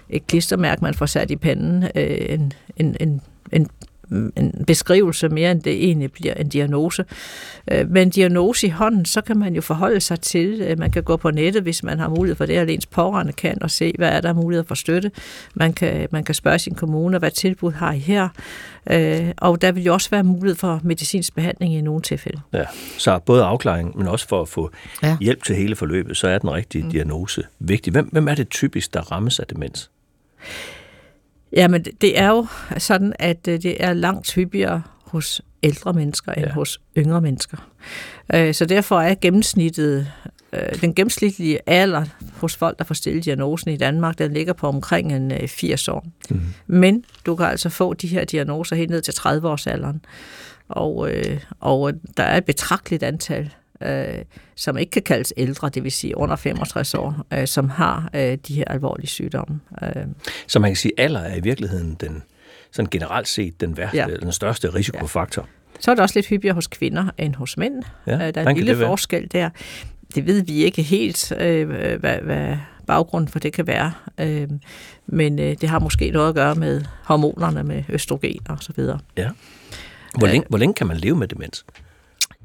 et 0.09 0.27
klistermærke, 0.27 0.81
man 0.81 0.93
får 0.93 1.05
sat 1.05 1.31
i 1.31 1.35
panden. 1.35 1.83
Øh, 1.95 2.25
en, 2.29 2.53
en, 2.77 2.97
en, 2.99 3.21
en 3.51 3.67
en 4.11 4.63
beskrivelse 4.67 5.29
mere, 5.29 5.51
end 5.51 5.61
det 5.61 5.85
egentlig 5.85 6.11
bliver 6.11 6.33
en 6.33 6.49
diagnose. 6.49 7.05
Øh, 7.71 7.91
med 7.91 8.01
en 8.01 8.09
diagnose 8.09 8.67
i 8.67 8.69
hånden, 8.69 9.05
så 9.05 9.21
kan 9.21 9.37
man 9.37 9.55
jo 9.55 9.61
forholde 9.61 9.99
sig 9.99 10.19
til, 10.19 10.61
øh, 10.61 10.79
man 10.79 10.91
kan 10.91 11.03
gå 11.03 11.17
på 11.17 11.31
nettet, 11.31 11.63
hvis 11.63 11.83
man 11.83 11.99
har 11.99 12.09
mulighed 12.09 12.35
for 12.35 12.45
det, 12.45 12.59
eller 12.59 12.73
ens 12.73 12.85
pårørende 12.85 13.33
kan, 13.33 13.63
og 13.63 13.71
se, 13.71 13.93
hvad 13.97 14.09
er 14.09 14.21
der 14.21 14.33
mulighed 14.33 14.65
for 14.67 14.75
støtte. 14.75 15.11
Man 15.53 15.73
kan, 15.73 16.07
man 16.11 16.23
kan 16.23 16.35
spørge 16.35 16.59
sin 16.59 16.75
kommune, 16.75 17.17
hvad 17.17 17.31
tilbud 17.31 17.71
har 17.71 17.91
I 17.91 17.99
her? 17.99 18.29
Øh, 18.91 19.31
og 19.37 19.61
der 19.61 19.71
vil 19.71 19.83
jo 19.83 19.93
også 19.93 20.09
være 20.09 20.23
mulighed 20.23 20.55
for 20.55 20.79
medicinsk 20.83 21.35
behandling 21.35 21.75
i 21.75 21.81
nogle 21.81 22.01
tilfælde. 22.01 22.41
Ja, 22.53 22.65
så 22.97 23.19
både 23.19 23.43
afklaring, 23.43 23.97
men 23.97 24.07
også 24.07 24.27
for 24.27 24.41
at 24.41 24.47
få 24.47 24.71
ja. 25.03 25.17
hjælp 25.21 25.43
til 25.43 25.55
hele 25.55 25.75
forløbet, 25.75 26.17
så 26.17 26.27
er 26.27 26.37
den 26.37 26.51
rigtige 26.51 26.83
mm. 26.83 26.91
diagnose 26.91 27.43
vigtig. 27.59 27.91
Hvem, 27.91 28.05
hvem 28.05 28.27
er 28.27 28.35
det 28.35 28.49
typisk, 28.49 28.93
der 28.93 29.11
rammes 29.11 29.39
af 29.39 29.47
demens? 29.47 29.89
Jamen, 31.51 31.83
det 32.01 32.19
er 32.19 32.27
jo 32.29 32.47
sådan, 32.77 33.13
at 33.19 33.47
øh, 33.47 33.61
det 33.61 33.83
er 33.83 33.93
langt 33.93 34.33
hyppigere 34.33 34.81
hos 35.05 35.41
ældre 35.63 35.93
mennesker 35.93 36.31
end 36.31 36.45
Ja. 36.45 36.51
hos 36.51 36.81
yngre 36.97 37.21
mennesker. 37.21 37.57
Øh, 38.33 38.53
Så 38.53 38.65
derfor 38.65 38.99
er 38.99 39.15
gennemsnittet, 39.21 40.07
øh, 40.53 40.81
den 40.81 40.95
gennemsnitlige 40.95 41.59
alder 41.67 42.05
hos 42.35 42.55
folk, 42.55 42.77
der 42.77 42.83
får 42.83 42.93
stillet 42.93 43.25
diagnosen 43.25 43.71
i 43.71 43.77
Danmark, 43.77 44.17
den 44.17 44.33
ligger 44.33 44.53
på 44.53 44.67
omkring 44.67 45.13
en 45.13 45.31
øh, 45.31 45.47
80 45.47 45.87
år. 45.87 46.05
Mm. 46.29 46.41
Men 46.67 47.03
du 47.25 47.35
kan 47.35 47.45
altså 47.45 47.69
få 47.69 47.93
de 47.93 48.07
her 48.07 48.25
diagnoser 48.25 48.75
helt 48.75 48.89
ned 48.89 49.01
til 49.01 49.11
30-årsalderen. 49.11 49.97
Og, 50.69 51.09
og 51.59 51.93
der 52.17 52.23
er 52.23 52.37
et 52.37 52.45
betragteligt 52.45 53.03
antal, 53.03 53.53
øh, 53.81 54.05
som 54.55 54.77
ikke 54.77 54.89
kan 54.91 55.01
kaldes 55.01 55.33
ældre, 55.37 55.69
det 55.69 55.83
vil 55.83 55.91
sige 55.91 56.17
under 56.17 56.35
65 56.35 56.93
år, 56.93 57.25
øh, 57.33 57.47
som 57.47 57.69
har 57.69 58.09
øh, 58.13 58.37
de 58.47 58.53
her 58.55 58.63
alvorlige 58.67 59.07
sygdomme. 59.07 59.59
Øh, 59.83 59.89
Så 60.47 60.59
man 60.59 60.69
kan 60.71 60.75
sige, 60.75 60.91
at 60.97 61.03
alder 61.05 61.19
er 61.19 61.35
i 61.35 61.39
virkeligheden 61.41 61.93
den, 62.01 62.23
sådan 62.71 62.89
generelt 62.89 63.27
set 63.27 63.61
den, 63.61 63.77
værste, 63.77 63.97
Ja. 63.97 64.07
ja. 64.09 64.15
den 64.15 64.31
største 64.31 64.73
risikofaktor. 64.73 65.47
Så 65.79 65.91
er 65.91 65.95
det 65.95 66.01
også 66.01 66.17
lidt 66.19 66.27
hyppigere 66.27 66.53
hos 66.55 66.67
kvinder 66.67 67.05
end 67.17 67.35
hos 67.35 67.57
mænd. 67.57 67.83
Ja, 68.07 68.13
Øh, 68.27 68.33
der 68.33 68.41
er 68.41 68.45
en 68.49 68.55
lille 68.57 68.75
forskel 68.77 69.27
der. 69.31 69.49
Det 70.15 70.25
ved 70.25 70.41
vi 70.41 70.53
ikke 70.63 70.81
helt, 70.81 71.31
øh, 71.39 71.69
hvad, 71.99 72.17
hvad 72.21 72.57
baggrunden 72.87 73.27
for 73.27 73.39
det 73.39 73.53
kan 73.53 73.67
være. 73.67 73.93
Øh, 74.19 74.47
men 75.07 75.39
øh, 75.39 75.55
det 75.61 75.69
har 75.69 75.79
måske 75.79 76.11
noget 76.11 76.29
at 76.29 76.35
gøre 76.35 76.55
med 76.55 76.81
hormonerne, 77.03 77.63
med 77.63 77.83
østrogen 77.89 78.39
og 78.49 78.57
så 78.61 78.73
videre. 78.75 78.99
Ja. 79.17 79.29
Hvor, 80.17 80.27
Øh. 80.27 80.31
længe, 80.31 80.45
hvor 80.49 80.57
længe 80.57 80.73
kan 80.73 80.87
man 80.87 80.97
leve 80.97 81.15
med 81.15 81.27
demens? 81.27 81.65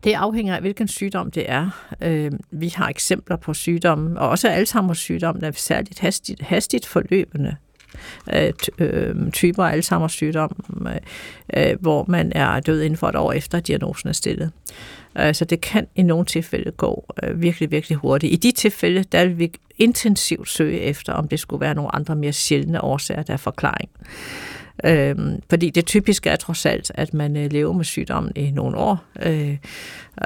Det 0.04 0.12
afhænger 0.12 0.54
af, 0.54 0.60
hvilken 0.60 0.88
sygdom 0.88 1.30
det 1.30 1.50
er. 1.50 1.94
Øh, 2.00 2.32
vi 2.50 2.68
har 2.68 2.88
eksempler 2.88 3.36
på 3.36 3.54
sygdomme, 3.54 4.20
og 4.20 4.28
også 4.28 4.48
Alzheimer's 4.48 4.94
sygdom, 4.94 5.40
der 5.40 5.46
er 5.46 5.52
særligt 5.52 5.98
hastigt, 5.98 6.42
hastigt 6.42 6.86
forløbende 6.86 7.56
øh, 8.34 8.52
øh, 8.78 9.30
typer 9.32 9.64
af 9.64 9.78
Alzheimer's 9.78 10.08
sygdom, 10.08 10.64
øh, 10.86 11.70
øh, 11.70 11.76
hvor 11.80 12.04
man 12.08 12.32
er 12.34 12.60
død 12.60 12.82
inden 12.82 12.96
for 12.96 13.08
et 13.08 13.16
år 13.16 13.32
efter, 13.32 13.58
at 13.58 13.66
diagnosen 13.66 14.08
er 14.08 14.12
stillet. 14.12 14.50
Øh, 15.18 15.34
så 15.34 15.44
det 15.44 15.60
kan 15.60 15.86
i 15.94 16.02
nogle 16.02 16.24
tilfælde 16.24 16.70
gå 16.70 17.04
øh, 17.22 17.42
virkelig, 17.42 17.70
virkelig 17.70 17.98
hurtigt. 17.98 18.32
I 18.32 18.36
de 18.36 18.52
tilfælde, 18.52 19.04
der 19.12 19.24
vil 19.24 19.38
vi 19.38 19.52
intensivt 19.78 20.48
søge 20.48 20.80
efter, 20.80 21.12
om 21.12 21.28
det 21.28 21.40
skulle 21.40 21.60
være 21.60 21.74
nogle 21.74 21.94
andre 21.94 22.16
mere 22.16 22.32
sjældne 22.32 22.84
årsager, 22.84 23.22
der 23.22 23.32
er 23.32 23.36
forklaring. 23.36 23.90
Øh, 24.84 25.16
fordi 25.50 25.70
det 25.70 25.86
typiske 25.86 26.30
er 26.30 26.36
trods 26.36 26.66
alt, 26.66 26.92
at 26.94 27.14
man 27.14 27.36
øh, 27.36 27.52
lever 27.52 27.72
med 27.72 27.84
sygdommen 27.84 28.32
i 28.36 28.50
nogle 28.50 28.76
år, 28.76 29.04
øh, 29.22 29.56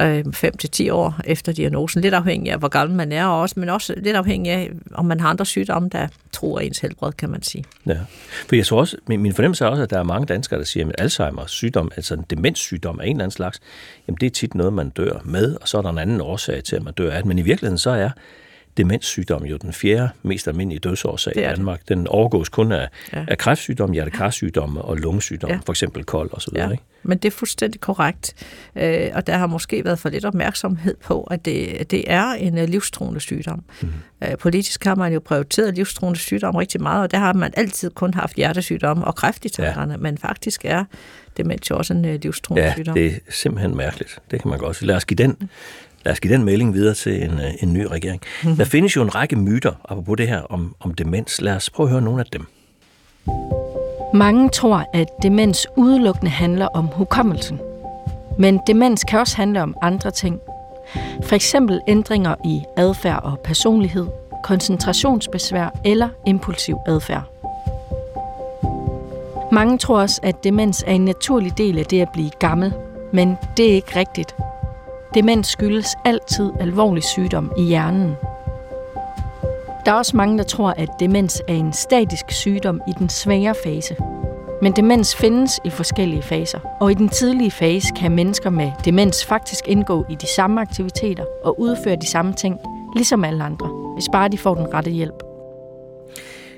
øh, 0.01 0.25
5 0.33 0.57
til 0.57 0.71
10 0.71 0.91
år 0.91 1.21
efter 1.25 1.53
diagnosen. 1.53 2.03
Lidt 2.03 2.15
afhængig 2.15 2.53
af, 2.53 2.59
hvor 2.59 2.69
gammel 2.69 2.97
man 2.97 3.13
er 3.13 3.27
også, 3.27 3.61
men 3.61 3.69
også 3.69 3.95
lidt 3.97 4.17
afhængig 4.17 4.53
af, 4.53 4.71
om 4.95 5.05
man 5.05 5.21
har 5.21 5.29
andre 5.29 5.47
sygdomme, 5.47 5.89
der 5.89 6.09
tror 6.33 6.61
ens 6.61 6.79
helbred, 6.79 7.13
kan 7.13 7.31
man 7.31 7.43
sige. 7.43 7.65
Ja. 7.87 7.99
For 8.49 8.57
jeg 8.57 8.67
tror 8.67 8.81
også, 8.81 8.97
min, 9.09 9.23
min 9.23 9.33
fornemmelse 9.33 9.65
er 9.65 9.69
også, 9.69 9.83
at 9.83 9.91
der 9.91 9.99
er 9.99 10.03
mange 10.03 10.27
danskere, 10.27 10.59
der 10.59 10.65
siger, 10.65 10.89
at 10.89 11.01
Alzheimer's 11.01 11.49
sygdom, 11.49 11.91
altså 11.97 12.15
en 12.15 12.25
demenssygdom 12.31 13.01
af 13.01 13.05
en 13.05 13.11
eller 13.11 13.25
anden 13.25 13.31
slags, 13.31 13.61
jamen 14.09 14.19
det 14.21 14.27
er 14.27 14.31
tit 14.31 14.55
noget, 14.55 14.73
man 14.73 14.89
dør 14.89 15.21
med, 15.25 15.57
og 15.61 15.69
så 15.69 15.79
er 15.79 15.83
der 15.83 15.91
en 15.91 15.99
anden 15.99 16.21
årsag 16.21 16.65
til, 16.65 16.77
at 16.77 16.83
man 16.83 16.95
dør 16.95 17.13
af 17.13 17.17
det. 17.17 17.27
Men 17.27 17.39
i 17.39 17.43
virkeligheden 17.43 17.79
så 17.79 17.91
er 17.91 18.11
demenssygdom 18.77 19.45
jo 19.45 19.57
den 19.57 19.73
fjerde 19.73 20.09
mest 20.23 20.49
almindelige 20.49 20.81
dødsårsag 20.81 21.33
i 21.37 21.41
det. 21.41 21.57
Danmark. 21.57 21.81
Den 21.89 22.07
overgås 22.07 22.49
kun 22.49 22.73
af, 22.73 22.89
Ja. 23.12 23.25
af 23.29 23.39
kræftsygdomme, 23.39 23.95
hjertekarsygdomme 23.95 24.83
og 24.83 24.97
lungesygdomme, 24.97 25.55
Ja. 25.55 25.61
for 25.67 25.73
eksempel 25.73 26.05
kold 26.05 26.31
videre. 26.51 26.67
Ja, 26.67 26.73
Ikke? 26.73 26.85
men 27.03 27.19
det 27.19 27.29
er 27.29 27.37
fuldstændig 27.37 27.81
korrekt. 27.81 28.35
Øh, 28.77 29.09
og 29.15 29.27
der 29.27 29.37
har 29.37 29.47
måske 29.47 29.85
været 29.85 29.99
for 29.99 30.09
lidt 30.09 30.25
opmærksomhed 30.25 30.95
på, 31.05 31.23
at 31.23 31.45
det, 31.45 31.91
det 31.91 32.05
er 32.07 32.25
en 32.33 32.59
øh, 32.59 32.69
livstruende 32.69 33.21
sygdom. 33.21 33.65
Mm. 33.83 33.89
Øh, 34.25 34.37
politisk 34.39 34.85
har 34.85 34.95
man 34.95 35.12
jo 35.12 35.21
prioriteret 35.21 35.75
livstruende 35.75 36.19
sygdom 36.19 36.55
rigtig 36.55 36.83
meget, 36.83 37.03
og 37.03 37.11
der 37.11 37.19
har 37.19 37.33
man 37.33 37.53
altid 37.57 37.91
kun 37.91 38.15
haft 38.15 38.37
hjertesygdomme 38.37 39.05
og 39.05 39.15
kræft 39.15 39.45
i 39.45 39.49
tankerne, 39.49 39.93
ja. 39.93 39.99
men 39.99 40.19
faktisk 40.19 40.65
er 40.65 40.85
demens 41.37 41.71
jo 41.71 41.77
også 41.77 41.95
en 41.95 42.05
øh, 42.05 42.21
livstruende 42.23 42.65
Ja, 42.65 42.73
sygdom. 42.75 42.95
det 42.95 43.07
er 43.07 43.11
simpelthen 43.31 43.77
mærkeligt. 43.77 44.19
Det 44.31 44.43
kan 44.43 44.49
man 44.49 44.59
godt 44.59 44.77
sige. 44.77 44.87
Lad 44.87 44.97
os 44.97 45.05
give 45.05 45.17
den, 45.17 45.37
lad 46.07 46.12
os 46.12 46.21
give 46.21 46.35
den 46.35 46.45
melding 46.45 46.75
videre 46.75 46.95
til 46.95 47.23
en, 47.25 47.31
øh, 47.31 47.62
en 47.62 47.73
ny 47.73 47.87
regering. 47.90 48.23
Der 48.59 48.64
findes 48.64 48.97
jo 48.97 49.03
en 49.03 49.14
række 49.14 49.37
myter, 49.37 49.73
apropos 49.88 50.16
det 50.16 50.29
her 50.29 50.40
om, 50.40 50.75
om 50.81 50.95
demens. 50.95 51.40
Lad 51.40 51.57
os 51.57 51.71
prøve 51.71 51.87
at 51.87 51.90
høre 51.90 52.03
nogle 52.03 52.21
af 52.21 52.27
dem. 52.27 52.47
Mange 54.14 54.49
tror, 54.49 54.85
at 54.95 55.09
demens 55.23 55.66
udelukkende 55.77 56.31
handler 56.31 56.66
om 56.66 56.87
hukommelsen. 56.87 57.61
Men 58.38 58.61
demens 58.66 59.05
kan 59.05 59.19
også 59.19 59.37
handle 59.37 59.62
om 59.62 59.77
andre 59.83 60.11
ting. 60.11 60.40
For 61.23 61.35
eksempel 61.35 61.81
ændringer 61.88 62.35
i 62.45 62.62
adfærd 62.77 63.21
og 63.23 63.40
personlighed, 63.45 64.07
koncentrationsbesvær 64.45 65.79
eller 65.85 66.09
impulsiv 66.27 66.77
adfærd. 66.87 67.23
Mange 69.53 69.79
tror 69.79 70.01
også, 70.01 70.21
at 70.23 70.45
demens 70.45 70.85
er 70.87 70.92
en 70.92 71.05
naturlig 71.05 71.59
del 71.59 71.79
af 71.79 71.85
det 71.85 72.01
at 72.01 72.09
blive 72.12 72.31
gammel, 72.38 72.73
men 73.12 73.37
det 73.57 73.71
er 73.71 73.75
ikke 73.75 73.99
rigtigt. 73.99 74.35
Demens 75.14 75.47
skyldes 75.47 75.97
altid 76.05 76.51
alvorlig 76.61 77.05
sygdom 77.05 77.53
i 77.59 77.62
hjernen. 77.62 78.14
Der 79.87 79.92
er 79.92 79.97
også 79.97 80.16
mange, 80.16 80.38
der 80.38 80.45
tror, 80.45 80.71
at 80.71 80.88
demens 81.01 81.42
er 81.49 81.55
en 81.55 81.73
statisk 81.73 82.25
sygdom 82.31 82.81
i 82.88 82.92
den 82.99 83.09
svære 83.09 83.55
fase. 83.64 83.97
Men 84.62 84.73
demens 84.73 85.16
findes 85.16 85.61
i 85.64 85.71
forskellige 85.71 86.23
faser, 86.23 86.59
og 86.81 86.90
i 86.90 86.95
den 86.95 87.09
tidlige 87.09 87.51
fase 87.51 87.92
kan 87.97 88.12
mennesker 88.12 88.51
med 88.51 88.73
demens 88.85 89.25
faktisk 89.25 89.69
indgå 89.69 90.07
i 90.11 90.14
de 90.14 90.27
samme 90.27 90.61
aktiviteter 90.61 91.25
og 91.45 91.61
udføre 91.61 91.97
de 91.97 92.07
samme 92.07 92.33
ting, 92.33 92.59
ligesom 92.97 93.25
alle 93.25 93.45
andre, 93.45 93.69
hvis 93.95 94.09
bare 94.12 94.29
de 94.29 94.38
får 94.38 94.55
den 94.55 94.75
rette 94.75 94.90
hjælp. 94.90 95.23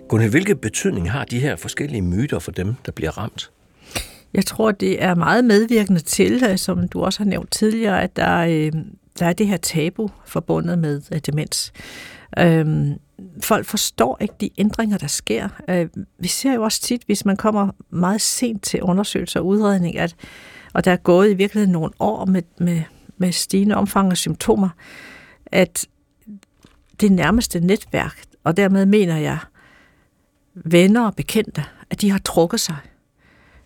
Gunne, 0.09 0.29
hvilke 0.29 0.57
betydning 0.57 1.11
har 1.11 1.25
de 1.25 1.41
her 1.41 1.57
forskellige 1.57 2.03
myter 2.03 2.39
for 2.39 2.51
dem, 2.51 2.75
der 2.87 2.93
bliver 2.93 3.19
ramt? 3.19 3.51
Jeg 4.35 4.47
tror, 4.47 4.73
det 4.73 5.03
er 5.03 5.15
meget 5.15 5.45
medvirkende 5.45 6.01
til, 6.01 6.45
øh, 6.51 6.59
som 6.59 6.89
du 6.89 7.03
også 7.03 7.21
har 7.21 7.25
nævnt 7.25 7.51
tidligere, 7.51 8.03
at 8.03 8.17
der, 8.17 8.39
øh, 8.39 8.73
der 9.19 9.27
er 9.27 9.33
det 9.33 9.47
her 9.47 9.57
tabu 9.57 10.11
forbundet 10.27 10.79
med 10.79 11.03
øh, 11.13 11.21
demens. 11.27 11.73
Øhm, 12.39 12.95
folk 13.43 13.67
forstår 13.67 14.19
ikke 14.21 14.35
de 14.41 14.51
ændringer, 14.59 14.99
der 14.99 15.07
sker. 15.07 15.49
Øh, 15.71 15.87
vi 16.19 16.29
ser 16.29 16.55
jo 16.55 16.63
også 16.63 16.81
tit, 16.81 17.03
hvis 17.07 17.25
man 17.25 17.37
kommer 17.37 17.71
meget 17.91 18.21
sent 18.21 18.63
til 18.63 18.83
undersøgelser 18.83 19.41
og 19.41 19.47
udredning, 19.47 19.99
at, 19.99 20.15
og 20.73 20.85
der 20.85 20.93
er 20.93 20.97
gået 20.97 21.31
i 21.31 21.35
virkeligheden 21.35 21.73
nogle 21.73 21.91
år 21.99 22.25
med, 22.25 22.43
med, 22.59 22.83
med 23.17 23.33
stigende 23.33 23.75
omfang 23.75 24.11
af 24.11 24.17
symptomer, 24.17 24.69
at 25.47 25.87
det 27.01 27.13
nærmeste 27.13 27.61
netværk, 27.61 28.23
og 28.45 28.57
dermed 28.57 28.87
mener 28.87 29.17
jeg 29.17 29.39
venner 30.55 31.07
og 31.07 31.15
bekendte, 31.15 31.65
at 31.91 32.01
de 32.01 32.11
har 32.11 32.19
trukket 32.19 32.61
sig. 32.61 32.77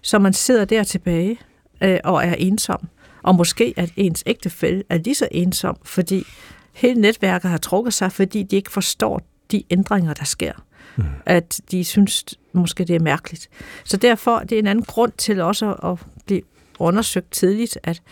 Så 0.03 0.19
man 0.19 0.33
sidder 0.33 0.65
der 0.65 0.85
tilbage 0.85 1.39
øh, 1.83 1.99
og 2.05 2.25
er 2.25 2.35
ensom. 2.35 2.89
Og 3.23 3.35
måske 3.35 3.75
at 3.77 3.91
ens 3.97 4.23
ægtefælle 4.27 4.85
er 4.89 4.99
lige 4.99 5.15
så 5.15 5.29
ensom, 5.31 5.77
fordi 5.85 6.25
hele 6.73 7.01
netværket 7.01 7.51
har 7.51 7.59
trukket 7.59 7.95
sig, 7.95 8.13
fordi 8.13 8.43
de 8.43 8.57
ikke 8.57 8.71
forstår 8.71 9.21
de 9.51 9.63
ændringer, 9.71 10.15
der 10.15 10.25
sker. 10.25 10.53
Mm. 10.97 11.05
At 11.27 11.61
de 11.71 11.85
synes 11.85 12.25
måske, 12.53 12.85
det 12.85 12.97
er 12.97 13.01
mærkeligt. 13.01 13.49
Så 13.85 13.97
derfor 13.97 14.39
det 14.39 14.53
er 14.53 14.59
en 14.59 14.67
anden 14.67 14.85
grund 14.85 15.13
til 15.19 15.41
også 15.41 15.73
at 15.73 15.99
blive 16.27 16.43
undersøgt 16.79 17.31
tidligt, 17.31 17.79
at, 17.83 18.03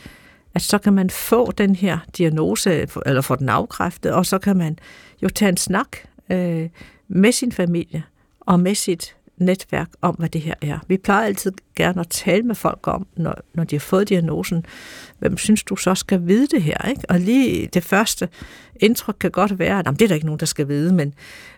at 0.55 0.63
så 0.63 0.79
kan 0.79 0.93
man 0.93 1.11
få 1.11 1.53
den 1.53 1.75
her 1.75 1.99
diagnose, 2.19 2.87
eller 3.07 3.21
få 3.21 3.37
den 3.37 3.49
afkræftet, 3.49 4.13
og 4.13 4.27
så 4.27 4.39
kan 4.39 4.57
man 4.57 4.79
jo 5.23 5.29
tage 5.29 5.49
en 5.49 5.57
snak 5.57 5.97
øh, 6.31 6.69
med 7.09 7.33
sin 7.33 7.53
familie 7.53 8.03
og 8.41 8.61
med 8.61 8.75
sit 8.75 9.17
netværk 9.41 9.89
om, 10.03 10.15
hvad 10.15 10.29
det 10.29 10.41
her 10.41 10.55
er. 10.63 10.79
Vi 10.89 10.97
plejer 10.97 11.27
altid 11.27 11.53
gerne 11.77 12.01
at 12.01 12.09
tale 12.09 12.43
med 12.43 12.55
folk 12.55 12.89
om, 12.89 13.07
når, 13.17 13.35
når 13.55 13.65
de 13.65 13.75
har 13.75 13.81
fået 13.81 14.09
diagnosen, 14.09 14.67
hvem 15.19 15.37
synes 15.37 15.63
du 15.63 15.77
så 15.77 15.95
skal 15.95 16.27
vide 16.27 16.47
det 16.47 16.63
her? 16.63 16.89
Ikke? 16.89 17.03
Og 17.09 17.21
lige 17.21 17.67
det 17.67 17.85
første 17.85 18.29
indtryk 18.77 19.17
kan 19.21 19.31
godt 19.31 19.59
være, 19.59 19.79
at 19.79 19.87
det 19.87 20.03
er 20.03 20.09
der 20.09 20.15
ikke 20.15 20.27
nogen, 20.27 20.41
der 20.41 20.47
skal 20.47 20.69
vide, 20.69 20.95
men, 20.95 21.15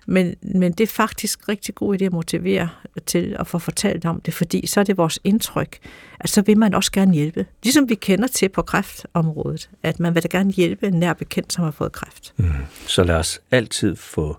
men, 0.07 0.35
men 0.43 0.73
det 0.73 0.85
er 0.85 0.93
faktisk 0.93 1.49
rigtig 1.49 1.75
god 1.75 2.01
idé 2.01 2.05
at 2.05 2.13
motivere 2.13 2.69
til 3.07 3.37
at 3.39 3.47
få 3.47 3.59
fortalt 3.59 4.05
om 4.05 4.21
det, 4.21 4.35
fordi 4.35 4.67
så 4.67 4.81
er 4.81 4.85
det 4.85 4.99
vores 4.99 5.19
indtryk, 5.25 5.79
at 6.21 6.31
så 6.31 6.43
vil 6.43 6.59
man 6.59 6.75
også 6.75 6.93
gerne 6.93 7.15
hjælpe. 7.15 7.47
Ligesom 7.63 7.89
vi 7.89 7.95
kender 7.95 8.27
til 8.27 8.49
på 8.49 8.63
kræftområdet, 8.63 9.71
at 9.83 10.01
man 10.01 10.15
vil 10.15 10.23
da 10.23 10.29
gerne 10.31 10.51
hjælpe 10.51 10.87
en 10.87 10.95
nær 10.95 11.13
bekendt, 11.13 11.53
som 11.53 11.65
har 11.65 11.71
fået 11.71 11.93
kræft. 11.93 12.35
Mm. 12.37 12.51
Så 12.87 13.05
lad 13.05 13.15
os 13.15 13.41
altid 13.51 13.97
få 13.97 14.37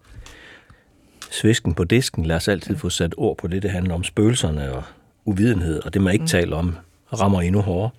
svisken 1.33 1.73
på 1.73 1.83
disken. 1.83 2.25
Lad 2.25 2.35
os 2.35 2.47
altid 2.47 2.77
få 2.77 2.89
sat 2.89 3.13
ord 3.17 3.37
på 3.37 3.47
det, 3.47 3.63
det 3.63 3.71
handler 3.71 3.93
om 3.93 4.03
spøgelserne 4.03 4.73
og 4.73 4.83
uvidenhed, 5.25 5.81
og 5.83 5.93
det 5.93 6.01
man 6.01 6.13
ikke 6.13 6.23
mm. 6.23 6.27
taler 6.27 6.57
om 6.57 6.75
rammer 7.13 7.41
endnu 7.41 7.61
hårdere. 7.61 7.89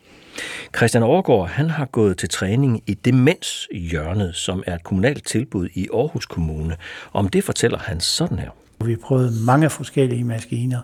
Christian 0.77 1.03
Overgaard 1.03 1.49
han 1.49 1.71
har 1.71 1.85
gået 1.85 2.19
til 2.19 2.29
træning 2.29 2.83
i 2.87 2.95
Demenshjørnet, 2.95 4.35
som 4.35 4.63
er 4.67 4.75
et 4.75 4.85
kommunalt 4.85 5.27
tilbud 5.27 5.69
i 5.75 5.89
Aarhus 5.95 6.27
Kommune. 6.27 6.77
Om 7.13 7.29
det 7.29 7.45
fortæller 7.45 7.79
han 7.79 8.01
sådan 8.01 8.39
her. 8.39 8.51
Vi 8.85 8.97
prøvede 8.97 9.45
mange 9.47 9.71
forskellige 9.71 10.25
maskiner, 10.25 10.81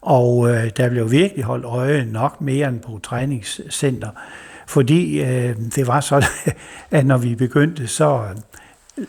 og 0.00 0.50
øh, 0.50 0.70
der 0.76 0.88
blev 0.88 1.10
virkelig 1.10 1.44
holdt 1.44 1.64
øje 1.64 2.04
nok 2.04 2.40
mere 2.40 2.68
end 2.68 2.80
på 2.80 3.00
træningscenter, 3.02 4.08
fordi 4.66 5.20
øh, 5.20 5.56
det 5.74 5.86
var 5.86 6.00
sådan, 6.00 6.28
at 6.90 7.06
når 7.06 7.18
vi 7.18 7.34
begyndte, 7.34 7.86
så 7.86 8.24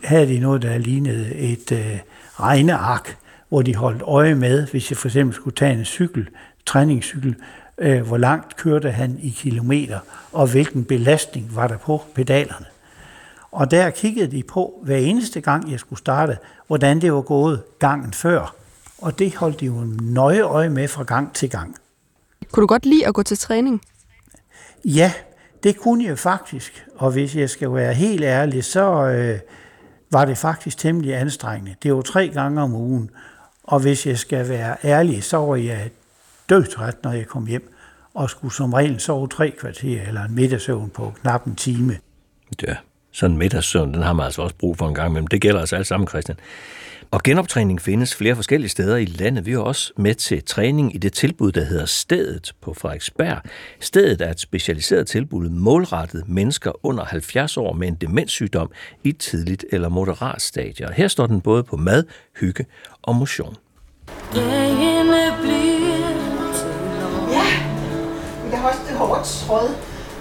havde 0.04 0.28
de 0.28 0.40
noget, 0.40 0.62
der 0.62 0.78
lignede 0.78 1.36
et 1.36 1.72
øh, 1.72 2.00
regneark, 2.40 3.18
hvor 3.50 3.62
de 3.62 3.76
holdt 3.76 4.02
øje 4.02 4.36
med, 4.36 4.68
hvis 4.68 4.92
jeg 4.92 4.98
for 4.98 5.08
eksempel 5.08 5.36
skulle 5.36 5.56
tage 5.56 5.74
en 5.74 5.86
cykel, 5.86 6.30
træningscykel, 6.66 7.36
øh, 7.78 8.08
hvor 8.08 8.18
langt 8.18 8.56
kørte 8.56 8.92
han 8.92 9.20
i 9.22 9.30
kilometer, 9.30 10.00
og 10.34 10.48
hvilken 10.48 10.86
belastning 10.86 11.56
var 11.56 11.68
der 11.68 11.78
på 11.78 12.04
pedalerne. 12.16 12.66
Og 13.52 13.72
der 13.72 13.90
kiggede 13.90 14.32
de 14.32 14.44
på, 14.44 14.80
hver 14.84 14.98
eneste 14.98 15.42
gang 15.42 15.72
jeg 15.72 15.80
skulle 15.80 16.00
starte, 16.00 16.38
hvordan 16.68 17.02
det 17.02 17.14
var 17.14 17.22
gået 17.22 17.64
gangen 17.80 18.14
før. 18.14 18.56
Og 18.98 19.20
det 19.20 19.36
holdt 19.36 19.60
de 19.60 19.66
jo 19.66 19.84
nøje 20.02 20.42
øje 20.42 20.70
med 20.70 20.88
fra 20.88 21.04
gang 21.04 21.34
til 21.34 21.50
gang. 21.50 21.76
Kunne 22.52 22.62
du 22.62 22.68
godt 22.68 22.86
lide 22.86 23.08
at 23.08 23.14
gå 23.14 23.24
til 23.24 23.38
træning? 23.38 23.82
Ja, 24.86 25.12
det 25.64 25.78
kunne 25.78 26.06
jeg 26.06 26.20
faktisk. 26.20 26.86
Og 26.96 27.12
hvis 27.12 27.36
jeg 27.36 27.50
skal 27.50 27.74
være 27.74 27.94
helt 27.94 28.24
ærlig, 28.24 28.64
så 28.64 29.06
øh, 29.06 29.40
var 30.12 30.26
det 30.26 30.38
faktisk 30.38 30.78
temmelig 30.78 31.16
anstrengende. 31.16 31.76
Det 31.84 31.94
var 31.94 32.02
tre 32.02 32.28
gange 32.28 32.62
om 32.62 32.74
ugen. 32.76 33.10
Og 33.64 33.80
hvis 33.80 34.08
jeg 34.08 34.18
skal 34.18 34.50
være 34.50 34.76
ærlig, 34.84 35.24
så 35.24 35.38
var 35.38 35.56
jeg 35.56 35.92
dødtræt, 36.50 36.96
når 37.04 37.12
jeg 37.12 37.28
kom 37.28 37.46
hjem, 37.46 37.74
og 38.14 38.30
skulle 38.30 38.54
som 38.54 38.74
regel 38.74 39.00
sove 39.00 39.28
tre 39.28 39.56
kvarter 39.60 40.02
eller 40.02 40.22
en 40.22 40.36
middagssøvn 40.36 40.90
på 40.90 41.14
knap 41.22 41.46
en 41.46 41.56
time. 41.56 41.98
Ja, 42.62 42.76
sådan 43.18 43.38
middagssøvn, 43.38 43.94
den 43.94 44.02
har 44.02 44.14
man 44.14 44.26
altså 44.26 44.42
også 44.42 44.56
brug 44.56 44.78
for 44.78 44.88
en 44.88 44.96
gang 44.96 45.10
imellem. 45.10 45.28
Det 45.28 45.42
gælder 45.42 45.60
altså 45.60 45.76
alle 45.76 45.86
sammen, 45.86 46.08
Christian. 46.08 46.38
Og 47.12 47.24
genoptræning 47.24 47.82
findes 47.82 48.16
flere 48.16 48.36
forskellige 48.36 48.70
steder 48.70 48.98
i 48.98 49.06
landet. 49.06 49.46
Vi 49.46 49.54
er 49.54 49.60
også 49.60 49.94
med 49.98 50.16
til 50.16 50.44
træning 50.44 50.96
i 50.96 50.98
det 50.98 51.14
tilbud, 51.14 51.52
der 51.52 51.64
hedder 51.64 51.86
Stedet 51.86 52.54
på 52.62 52.74
Frederiksberg. 52.74 53.38
Stedet 53.80 54.22
er 54.22 54.32
et 54.32 54.40
specialiseret 54.40 55.08
tilbud 55.08 55.50
målrettet 55.50 56.24
mennesker 56.28 56.86
under 56.86 57.06
70 57.06 57.58
år 57.58 57.74
med 57.74 57.88
en 57.88 57.96
demenssygdom 57.96 58.72
i 59.04 59.12
tidligt 59.12 59.66
eller 59.72 59.90
moderat 59.90 60.42
stadie. 60.42 60.88
Og 60.88 60.94
her 60.94 61.08
står 61.08 61.28
den 61.28 61.42
både 61.42 61.64
på 61.64 61.78
mad, 61.78 62.04
hygge 62.40 62.66
og 63.02 63.16
motion. 63.16 63.56
Dagene 64.34 65.38
bliver 65.42 65.78
Ja, 67.32 67.46
jeg 68.52 68.60
har 68.60 68.70
også 68.70 68.82
det 68.90 68.98
hårdt 68.98 69.26
tråd. 69.26 69.70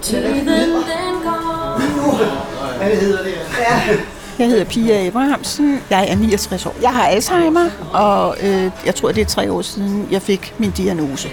Tiden 0.01 0.47
den 0.47 1.23
går. 1.23 2.56
Hvad 2.77 2.95
hedder 2.97 3.23
det? 3.23 3.33
Ja. 3.59 3.97
Jeg 4.39 4.47
hedder 4.47 4.65
Pia 4.65 5.07
Abrahamsen. 5.07 5.81
Jeg 5.89 6.09
er 6.09 6.15
69 6.15 6.65
år. 6.65 6.75
Jeg 6.81 6.89
har 6.89 7.07
Alzheimer, 7.07 7.69
og 7.93 8.37
øh, 8.43 8.71
jeg 8.85 8.95
tror, 8.95 9.11
det 9.11 9.21
er 9.21 9.25
tre 9.25 9.51
år 9.51 9.61
siden, 9.61 10.07
jeg 10.11 10.21
fik 10.21 10.53
min 10.57 10.71
diagnose. 10.71 11.29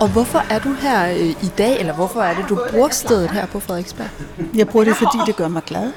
Og 0.00 0.08
hvorfor 0.08 0.44
er 0.50 0.58
du 0.58 0.72
her 0.72 1.10
øh, 1.10 1.18
i 1.30 1.50
dag, 1.58 1.80
eller 1.80 1.92
hvorfor 1.94 2.22
er 2.22 2.34
det, 2.34 2.44
du 2.48 2.58
bruger 2.70 2.88
stedet 2.88 3.30
her 3.30 3.46
på 3.46 3.60
Frederiksberg? 3.60 4.08
Jeg 4.54 4.68
bruger 4.68 4.84
det, 4.84 4.96
fordi 4.96 5.18
det 5.26 5.36
gør 5.36 5.48
mig 5.48 5.62
glad, 5.66 5.92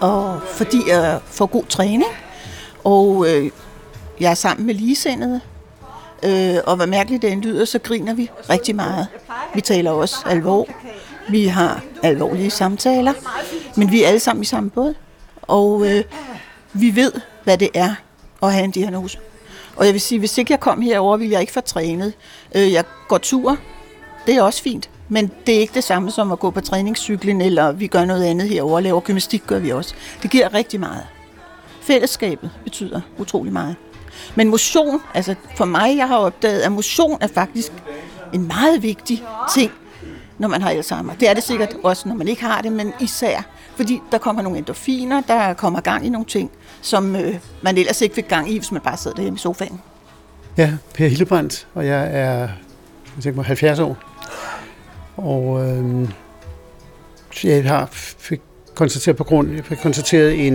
og 0.00 0.40
fordi 0.52 0.78
jeg 0.88 1.18
får 1.26 1.46
god 1.46 1.64
træning, 1.68 2.04
og 2.84 3.26
øh, 3.28 3.50
jeg 4.20 4.30
er 4.30 4.34
sammen 4.34 4.66
med 4.66 4.74
ligesindede, 4.74 5.40
øh, 6.22 6.54
og 6.66 6.76
hvad 6.76 6.86
mærkeligt 6.86 7.22
det 7.22 7.32
end 7.32 7.42
lyder, 7.42 7.64
så 7.64 7.78
griner 7.78 8.14
vi 8.14 8.30
rigtig 8.50 8.76
meget. 8.76 9.06
Vi 9.54 9.60
taler 9.60 9.90
også 9.90 10.16
alvor. 10.26 10.66
Vi 11.30 11.46
har 11.46 11.80
alvorlige 12.02 12.50
samtaler, 12.50 13.12
men 13.78 13.90
vi 13.92 14.02
er 14.02 14.08
alle 14.08 14.20
sammen 14.20 14.42
i 14.42 14.46
samme 14.46 14.70
båd. 14.70 14.94
Og 15.42 15.86
øh, 15.86 16.04
vi 16.72 16.96
ved, 16.96 17.12
hvad 17.44 17.58
det 17.58 17.68
er 17.74 17.94
at 18.42 18.52
have 18.52 18.64
en 18.64 18.70
diagnose. 18.70 19.18
Og 19.76 19.84
jeg 19.84 19.92
vil 19.92 20.00
sige, 20.00 20.18
hvis 20.18 20.38
ikke 20.38 20.52
jeg 20.52 20.60
kom 20.60 20.80
herover, 20.80 21.16
ville 21.16 21.32
jeg 21.32 21.40
ikke 21.40 21.52
få 21.52 21.60
trænet. 21.60 22.12
Øh, 22.54 22.72
jeg 22.72 22.84
går 23.08 23.18
tur. 23.18 23.56
Det 24.26 24.34
er 24.34 24.42
også 24.42 24.62
fint. 24.62 24.90
Men 25.08 25.30
det 25.46 25.56
er 25.56 25.60
ikke 25.60 25.74
det 25.74 25.84
samme 25.84 26.10
som 26.10 26.32
at 26.32 26.38
gå 26.38 26.50
på 26.50 26.60
træningscyklen, 26.60 27.40
eller 27.40 27.72
vi 27.72 27.86
gør 27.86 28.04
noget 28.04 28.24
andet 28.24 28.48
herover. 28.48 28.80
Laver 28.80 29.00
gymnastik 29.00 29.42
gør 29.46 29.58
vi 29.58 29.72
også. 29.72 29.94
Det 30.22 30.30
giver 30.30 30.54
rigtig 30.54 30.80
meget. 30.80 31.06
Fællesskabet 31.80 32.50
betyder 32.64 33.00
utrolig 33.18 33.52
meget. 33.52 33.76
Men 34.34 34.48
motion, 34.48 35.00
altså 35.14 35.34
for 35.56 35.64
mig, 35.64 35.96
jeg 35.96 36.08
har 36.08 36.16
opdaget, 36.16 36.60
at 36.60 36.72
motion 36.72 37.18
er 37.20 37.26
faktisk 37.26 37.72
en 38.32 38.46
meget 38.46 38.82
vigtig 38.82 39.22
ting, 39.54 39.72
når 40.38 40.48
man 40.48 40.62
har 40.62 40.70
Alzheimer. 40.70 41.14
Det 41.14 41.28
er 41.28 41.34
det 41.34 41.42
sikkert 41.42 41.76
også, 41.82 42.08
når 42.08 42.14
man 42.14 42.28
ikke 42.28 42.42
har 42.42 42.62
det, 42.62 42.72
men 42.72 42.92
især 43.00 43.42
fordi 43.78 44.00
der 44.12 44.18
kommer 44.18 44.42
nogle 44.42 44.58
endorfiner, 44.58 45.20
der 45.20 45.54
kommer 45.54 45.80
gang 45.80 46.06
i 46.06 46.08
nogle 46.08 46.26
ting, 46.26 46.50
som 46.82 47.16
øh, 47.16 47.34
man 47.62 47.78
ellers 47.78 48.00
ikke 48.00 48.14
fik 48.14 48.28
gang 48.28 48.50
i, 48.50 48.58
hvis 48.58 48.72
man 48.72 48.80
bare 48.80 48.96
sad 48.96 49.14
derhjemme 49.14 49.36
i 49.36 49.40
sofaen. 49.40 49.80
Ja, 50.56 50.72
Per 50.94 51.08
Hillebrandt, 51.08 51.66
og 51.74 51.86
jeg 51.86 52.08
er 52.12 52.48
jeg 53.24 53.34
mig, 53.34 53.44
70 53.44 53.78
år. 53.78 53.96
Og 55.16 55.66
øh, 55.66 56.08
jeg 57.44 57.64
har 57.64 57.88
fik 57.92 58.40
konstateret 58.74 59.16
på 59.16 59.24
grund, 59.24 59.54
jeg 59.54 59.64
fik 59.64 59.78
konstateret 59.78 60.46
en 60.46 60.54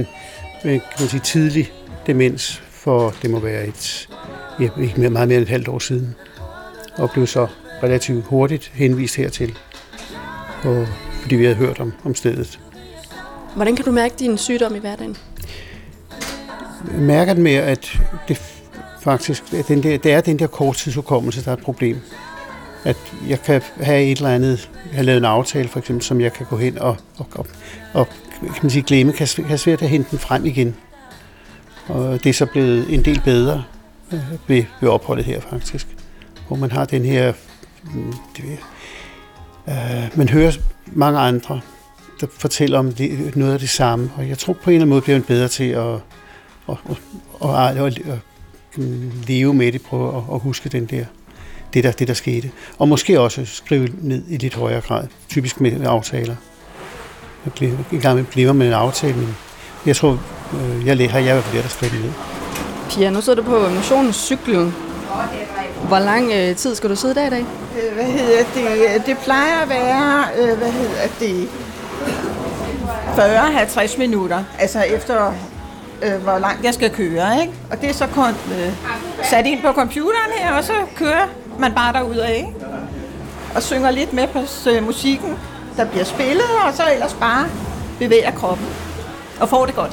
øh, 0.65 0.71
kan 0.71 0.81
man 0.99 1.09
sige, 1.09 1.19
tidlig 1.19 1.71
demens, 2.07 2.63
for 2.69 3.13
det 3.21 3.29
må 3.29 3.39
være 3.39 3.67
et, 3.67 4.09
ja, 4.59 4.69
ikke 4.81 4.99
mere, 5.01 5.09
meget 5.09 5.27
mere 5.27 5.38
end 5.38 5.43
et 5.43 5.49
halvt 5.49 5.67
år 5.67 5.79
siden. 5.79 6.15
Og 6.97 7.12
blev 7.12 7.27
så 7.27 7.47
relativt 7.83 8.25
hurtigt 8.25 8.71
henvist 8.73 9.15
hertil, 9.15 9.57
og, 10.63 10.88
fordi 11.21 11.36
vi 11.36 11.43
havde 11.43 11.55
hørt 11.55 11.79
om, 11.79 11.93
om 12.03 12.15
stedet. 12.15 12.59
Hvordan 13.55 13.75
kan 13.75 13.85
du 13.85 13.91
mærke 13.91 14.15
din 14.19 14.37
sygdom 14.37 14.75
i 14.75 14.79
hverdagen? 14.79 15.17
Jeg 16.91 17.01
mærker 17.01 17.33
den 17.33 17.43
med, 17.43 17.53
at 17.55 17.99
det 18.27 18.41
faktisk 19.01 19.53
at 19.53 19.67
den 19.67 19.83
der, 19.83 19.97
det 19.97 20.13
er 20.13 20.21
den 20.21 20.39
der 20.39 20.47
korttidsudkommelse, 20.47 21.45
der 21.45 21.51
er 21.51 21.57
et 21.57 21.63
problem. 21.63 21.99
At 22.83 22.97
jeg 23.27 23.41
kan 23.41 23.61
have 23.81 24.03
et 24.03 24.17
eller 24.17 24.29
andet, 24.29 24.69
have 24.91 25.05
lavet 25.05 25.17
en 25.17 25.25
aftale 25.25 25.67
for 25.67 25.79
eksempel, 25.79 26.03
som 26.03 26.21
jeg 26.21 26.33
kan 26.33 26.45
gå 26.49 26.57
hen 26.57 26.77
og, 26.77 26.97
og, 27.17 27.27
og, 27.35 27.47
og 27.93 28.07
kan 28.41 28.59
man 28.61 28.69
sige, 28.69 28.83
glemme, 28.83 29.13
kan, 29.13 29.27
kan 29.47 29.57
svært 29.57 29.81
at 29.81 29.89
hente 29.89 30.11
den 30.11 30.19
frem 30.19 30.45
igen. 30.45 30.75
Og 31.87 32.23
det 32.23 32.29
er 32.29 32.33
så 32.33 32.45
blevet 32.45 32.93
en 32.93 33.05
del 33.05 33.21
bedre 33.25 33.63
øh, 34.13 34.19
ved, 34.47 34.63
ved 34.81 34.89
opholdet 34.89 35.25
her 35.25 35.39
faktisk. 35.39 35.87
Hvor 36.47 36.55
man 36.55 36.71
har 36.71 36.85
den 36.85 37.05
her, 37.05 37.33
mm, 37.83 38.13
øh, 39.67 40.17
man 40.17 40.29
hører 40.29 40.51
mange 40.85 41.19
andre, 41.19 41.61
der 42.23 42.29
fortæller 42.38 42.79
om 42.79 42.91
det, 42.91 43.36
noget 43.36 43.53
af 43.53 43.59
det 43.59 43.69
samme. 43.69 44.12
Og 44.17 44.29
jeg 44.29 44.38
tror 44.38 44.53
på 44.53 44.69
en 44.69 44.73
eller 44.73 44.81
anden 44.81 44.89
måde 44.89 45.01
bliver 45.01 45.17
man 45.17 45.23
bedre 45.23 45.47
til 45.47 45.69
at, 45.69 45.93
at, 46.69 46.77
at, 46.89 47.49
at, 47.49 47.77
at, 47.77 47.97
at 48.07 48.19
leve 49.27 49.53
med 49.53 49.71
det, 49.71 49.81
prøve 49.81 50.17
at, 50.17 50.23
at 50.33 50.39
huske 50.39 50.69
den 50.69 50.86
der, 50.86 51.05
det, 51.73 51.83
der, 51.83 51.91
det, 51.91 52.07
der 52.07 52.13
skete. 52.13 52.51
Og 52.77 52.88
måske 52.88 53.19
også 53.19 53.45
skrive 53.45 53.89
ned 54.01 54.23
i 54.29 54.38
lidt 54.38 54.55
højere 54.55 54.81
grad, 54.81 55.07
typisk 55.29 55.62
med 55.62 55.86
aftaler. 55.86 56.36
En 57.91 57.99
gang 58.01 58.27
glemmer 58.31 58.53
man 58.53 58.67
en 58.67 58.73
aftale, 58.73 59.15
men 59.15 59.36
jeg 59.86 59.95
tror, 59.95 60.19
øh, 60.53 60.88
jeg 60.88 61.12
har 61.12 61.19
jeg 61.19 61.36
været 61.36 61.53
lært 61.53 61.65
at 61.65 61.71
skrive 61.71 61.91
ned. 61.91 62.12
Pia, 62.89 63.09
nu 63.09 63.21
sidder 63.21 63.41
du 63.41 63.49
på 63.49 63.69
motionscyklen. 63.69 64.75
Hvor 65.88 65.99
lang 65.99 66.31
øh, 66.31 66.55
tid 66.55 66.75
skal 66.75 66.89
du 66.89 66.95
sidde 66.95 67.15
der 67.15 67.27
i 67.27 67.29
dag? 67.29 67.45
Hvad 67.93 68.05
hedder 68.05 68.43
det? 68.97 69.05
Det 69.05 69.17
plejer 69.17 69.62
at 69.62 69.69
være, 69.69 70.25
hvad 70.55 70.71
hedder 70.71 71.07
det, 71.19 71.49
40-50 73.13 73.97
minutter, 73.97 74.43
altså 74.60 74.82
efter 74.82 75.34
øh, 76.02 76.23
hvor 76.23 76.38
langt 76.38 76.65
jeg 76.65 76.73
skal 76.73 76.89
køre. 76.89 77.41
Ikke? 77.41 77.54
Og 77.71 77.82
det 77.82 77.89
er 77.89 77.93
så 77.93 78.08
kun, 78.08 78.30
øh, 78.30 78.73
sat 79.23 79.45
ind 79.45 79.62
på 79.62 79.73
computeren 79.73 80.32
her, 80.38 80.54
og 80.54 80.63
så 80.63 80.73
kører 80.95 81.28
man 81.60 81.73
bare 81.73 81.93
derud 81.93 82.15
af. 82.15 82.36
Ikke? 82.36 82.65
Og 83.56 83.63
synger 83.63 83.91
lidt 83.91 84.13
med 84.13 84.28
på 84.28 84.39
øh, 84.69 84.84
musikken, 84.84 85.38
der 85.78 85.86
bliver 85.86 86.04
spillet, 86.06 86.49
og 86.67 86.73
så 86.73 86.84
ellers 86.93 87.13
bare 87.13 87.45
bevæger 87.99 88.32
kroppen 88.32 88.67
og 89.39 89.49
får 89.49 89.65
det 89.65 89.76
godt. 89.76 89.91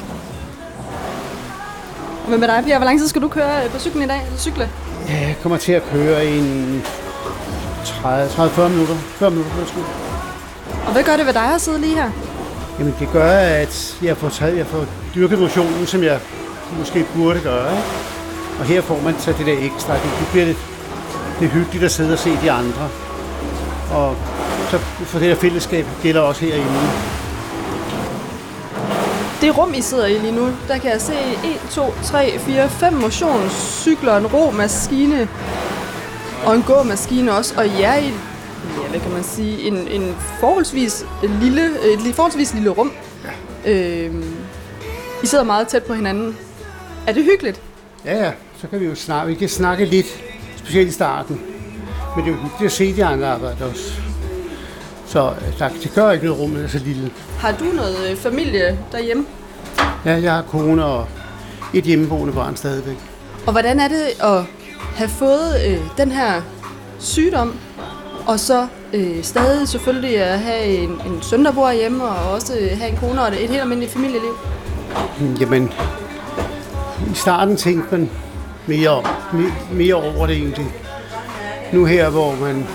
Og 2.23 2.27
hvad 2.27 2.37
med 2.37 2.47
dig, 2.47 2.63
Pia? 2.63 2.77
Hvor 2.77 2.85
lang 2.85 2.99
tid 2.99 3.07
skal 3.07 3.21
du 3.21 3.27
køre 3.27 3.69
på 3.69 3.79
cyklen 3.79 4.03
i 4.03 4.07
dag? 4.07 4.21
Cykle? 4.37 4.69
Ja, 5.09 5.13
jeg 5.13 5.35
kommer 5.41 5.57
til 5.57 5.71
at 5.71 5.83
køre 5.93 6.25
i 6.25 6.39
en 6.39 6.83
30-40 7.83 8.67
minutter. 8.67 8.95
40 8.95 9.31
minutter, 9.31 9.55
måske. 9.59 9.79
Og 10.85 10.93
hvad 10.93 11.03
gør 11.03 11.17
det 11.17 11.25
ved 11.25 11.33
dig 11.33 11.53
at 11.55 11.61
sidde 11.61 11.81
lige 11.81 11.95
her? 11.95 12.30
Jamen 12.81 12.95
det 12.99 13.09
gør, 13.13 13.31
at 13.37 13.97
jeg 14.01 14.17
får, 14.17 14.29
taget, 14.29 14.57
jeg 14.57 14.67
får 14.67 14.85
dyrket 15.15 15.39
motionen, 15.39 15.87
som 15.87 16.03
jeg 16.03 16.19
måske 16.77 17.05
burde 17.15 17.39
gøre. 17.39 17.71
Ikke? 17.71 17.83
Og 18.59 18.65
her 18.65 18.81
får 18.81 19.01
man 19.01 19.15
så 19.19 19.33
det 19.37 19.45
der 19.45 19.57
ekstra. 19.59 19.93
Det, 19.93 20.03
det 20.03 20.27
bliver 20.31 20.45
lidt, 20.45 20.57
det 21.39 21.45
er 21.45 21.49
hyggeligt 21.49 21.83
at 21.83 21.91
sidde 21.91 22.13
og 22.13 22.19
se 22.19 22.29
de 22.41 22.51
andre. 22.51 22.89
Og 23.91 24.15
så 24.69 24.77
for 24.77 25.19
det 25.19 25.27
her 25.27 25.35
fællesskab 25.35 25.85
gælder 26.03 26.21
også 26.21 26.45
herinde. 26.45 26.79
Det 29.41 29.57
rum, 29.57 29.73
I 29.73 29.81
sidder 29.81 30.05
i 30.05 30.17
lige 30.17 30.35
nu, 30.35 30.49
der 30.67 30.77
kan 30.77 30.91
jeg 30.91 31.01
se 31.01 31.13
1, 31.13 31.69
2, 31.71 31.93
3, 32.03 32.39
4, 32.39 32.69
5 32.69 32.93
motionscykler, 32.93 34.17
en 34.17 34.27
romaskine 34.27 35.27
og 36.45 36.55
en 36.55 36.63
gåmaskine 36.63 37.31
også. 37.31 37.53
Og 37.57 37.67
I 37.67 37.81
er 37.81 37.95
i 37.95 38.13
ja, 38.83 38.89
hvad 38.89 38.99
kan 38.99 39.11
man 39.11 39.23
sige, 39.23 39.61
en, 39.61 39.87
en 39.87 40.15
forholdsvis 40.39 41.05
lille, 41.41 41.65
et 42.09 42.15
forholdsvis 42.15 42.53
lille 42.53 42.69
rum. 42.69 42.91
Ja. 43.65 43.71
Øh, 43.71 44.15
I 45.23 45.27
sidder 45.27 45.43
meget 45.43 45.67
tæt 45.67 45.83
på 45.83 45.93
hinanden. 45.93 46.37
Er 47.07 47.13
det 47.13 47.23
hyggeligt? 47.23 47.61
Ja, 48.05 48.23
ja. 48.25 48.31
Så 48.61 48.67
kan 48.67 48.79
vi 48.79 48.85
jo 48.85 48.95
snakke. 48.95 49.33
Vi 49.33 49.39
kan 49.39 49.49
snakke 49.49 49.85
lidt, 49.85 50.23
specielt 50.55 50.89
i 50.89 50.91
starten. 50.91 51.41
Men 52.15 52.25
det 52.25 52.31
er 52.31 52.35
jo 52.35 52.41
hyggeligt 52.43 52.65
at 52.65 52.71
se 52.71 52.95
de 52.95 53.05
andre 53.05 53.27
arbejde 53.27 53.65
også. 53.65 53.91
Så 55.07 55.29
øh, 55.29 55.59
der, 55.59 55.69
det 55.69 55.91
gør 55.95 56.11
ikke 56.11 56.25
noget, 56.25 56.41
rummet 56.41 56.63
er 56.63 56.67
så 56.67 56.79
lille. 56.79 57.11
Har 57.39 57.51
du 57.51 57.65
noget 57.65 58.11
øh, 58.11 58.17
familie 58.17 58.79
derhjemme? 58.91 59.25
Ja, 60.05 60.11
jeg 60.11 60.33
har 60.33 60.41
kone 60.41 60.85
og 60.85 61.07
et 61.73 61.83
hjemmeboende 61.83 62.33
barn 62.33 62.55
stadigvæk. 62.55 62.97
Og 63.45 63.51
hvordan 63.51 63.79
er 63.79 63.87
det 63.87 64.03
at 64.23 64.43
have 64.95 65.09
fået 65.09 65.61
øh, 65.67 65.79
den 65.97 66.11
her 66.11 66.41
sygdom, 66.99 67.55
og 68.27 68.39
så 68.39 68.67
øh, 68.93 69.23
stadig 69.23 69.67
selvfølgelig 69.67 70.17
at 70.17 70.39
have 70.39 70.63
en, 70.63 70.89
en 70.89 71.21
søn, 71.21 71.45
der 71.45 71.51
bor 71.51 71.71
hjemme, 71.71 72.03
og 72.03 72.31
også 72.31 72.53
øh, 72.59 72.77
have 72.77 72.89
en 72.89 72.97
kone 72.97 73.21
og 73.21 73.27
et 73.27 73.33
helt 73.33 73.61
almindeligt 73.61 73.93
familieliv? 73.93 74.37
Jamen, 75.39 75.73
i 77.11 77.15
starten 77.15 77.57
tænkte 77.57 77.97
man 77.97 78.09
mere, 78.67 79.03
mere, 79.33 79.51
mere 79.71 79.95
over 79.95 80.27
det 80.27 80.35
egentlig. 80.35 80.67
Nu 81.73 81.85
her, 81.85 82.09
hvor 82.09 82.35
man 82.35 82.67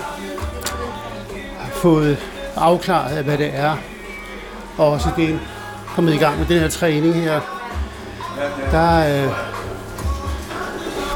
har 1.59 1.71
fået 1.71 2.17
afklaret, 2.55 3.23
hvad 3.23 3.37
det 3.37 3.49
er, 3.53 3.75
og 4.77 4.91
også 4.91 5.09
det 5.17 5.39
kommet 5.95 6.13
i 6.13 6.17
gang 6.17 6.37
med 6.39 6.45
den 6.45 6.59
her 6.59 6.69
træning 6.69 7.13
her, 7.13 7.41
der, 8.71 9.23
øh, 9.23 9.31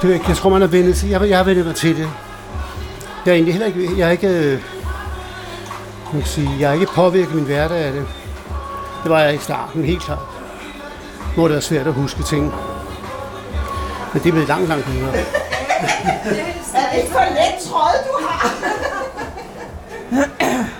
det, 0.01 0.21
jeg 0.27 0.37
tror, 0.37 0.49
man 0.49 0.61
har 0.61 0.67
vendt 0.67 1.03
jeg, 1.03 1.29
jeg 1.29 1.37
har 1.37 1.43
vendt 1.43 1.65
mig 1.65 1.75
til 1.75 1.97
det. 1.97 2.09
Jeg 3.25 3.31
er 3.31 3.35
egentlig 3.35 3.53
heller 3.53 3.67
ikke, 3.67 3.97
jeg 3.97 4.07
er 4.07 4.11
ikke, 4.11 4.27
øh, 4.27 4.61
man 6.13 6.21
kan 6.21 6.29
sige, 6.29 6.49
jeg 6.59 6.69
er 6.69 6.73
ikke 6.73 6.85
påvirket 6.85 7.35
min 7.35 7.45
hverdag 7.45 7.77
af 7.77 7.91
det. 7.91 8.07
Det 9.03 9.11
var 9.11 9.19
jeg 9.21 9.35
i 9.35 9.37
starten, 9.37 9.83
helt 9.83 10.01
klart. 10.01 10.19
Hvor 11.35 11.47
det 11.47 11.55
var 11.55 11.61
svært 11.61 11.87
at 11.87 11.93
huske 11.93 12.23
ting. 12.23 12.43
Men 14.13 14.23
det 14.23 14.25
er 14.27 14.31
blevet 14.31 14.47
langt, 14.47 14.69
langt 14.69 14.85
bedre. 14.85 15.07
Er 15.07 16.91
det 16.91 16.97
ikke 16.97 17.11
for 17.11 17.19
let 17.19 17.59
tråd, 17.69 17.95
du 18.07 18.25
har? 18.25 18.55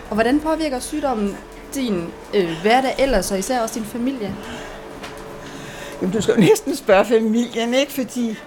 og 0.10 0.14
hvordan 0.14 0.40
påvirker 0.40 0.80
sygdommen 0.80 1.38
din 1.76 2.10
øh, 2.34 2.50
hverdag 2.62 2.96
ellers, 3.00 3.32
og 3.32 3.40
især 3.40 3.62
også 3.62 3.76
din 3.76 3.86
familie? 3.86 4.36
Jamen, 6.02 6.14
du 6.14 6.22
skal 6.22 6.36
jo 6.36 6.42
næsten 6.42 6.76
spørge 6.76 7.06
familien, 7.06 7.74
ikke? 7.74 7.94
Fordi, 7.94 8.38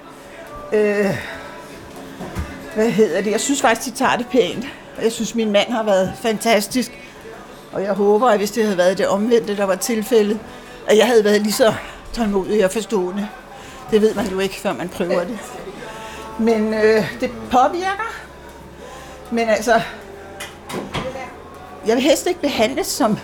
øh, 0.73 1.07
hvad 2.75 2.91
hedder 2.91 3.21
det? 3.21 3.31
Jeg 3.31 3.41
synes 3.41 3.61
faktisk, 3.61 3.87
de 3.95 3.99
tager 3.99 4.17
det 4.17 4.27
pænt. 4.27 4.65
Jeg 5.03 5.13
synes, 5.13 5.35
min 5.35 5.53
mand 5.53 5.73
har 5.73 5.83
været 5.83 6.13
fantastisk. 6.21 6.93
Og 7.73 7.83
jeg 7.83 7.93
håber, 7.93 8.29
at 8.29 8.39
hvis 8.39 8.51
det 8.51 8.65
havde 8.65 8.79
været 8.79 8.99
det 8.99 9.09
omvendte, 9.09 9.57
der 9.57 9.65
var 9.65 9.75
tilfældet, 9.75 10.39
at 10.87 10.97
jeg 10.97 11.07
havde 11.07 11.25
været 11.25 11.43
lige 11.43 11.53
så 11.53 11.75
tålmodig 12.13 12.65
og 12.65 12.71
forstående. 12.71 13.29
Det 13.91 14.01
ved 14.01 14.15
man 14.15 14.27
jo 14.27 14.39
ikke, 14.39 14.61
før 14.61 14.73
man 14.73 14.89
prøver 14.89 15.25
det. 15.25 15.39
Men 16.39 16.75
øh, 16.75 17.21
det 17.21 17.31
påvirker. 17.51 18.15
Men 19.31 19.49
altså, 19.49 19.81
jeg 21.87 21.97
vil 21.97 22.03
helst 22.03 22.27
ikke 22.27 22.41
behandles 22.41 22.87
som 22.87 23.19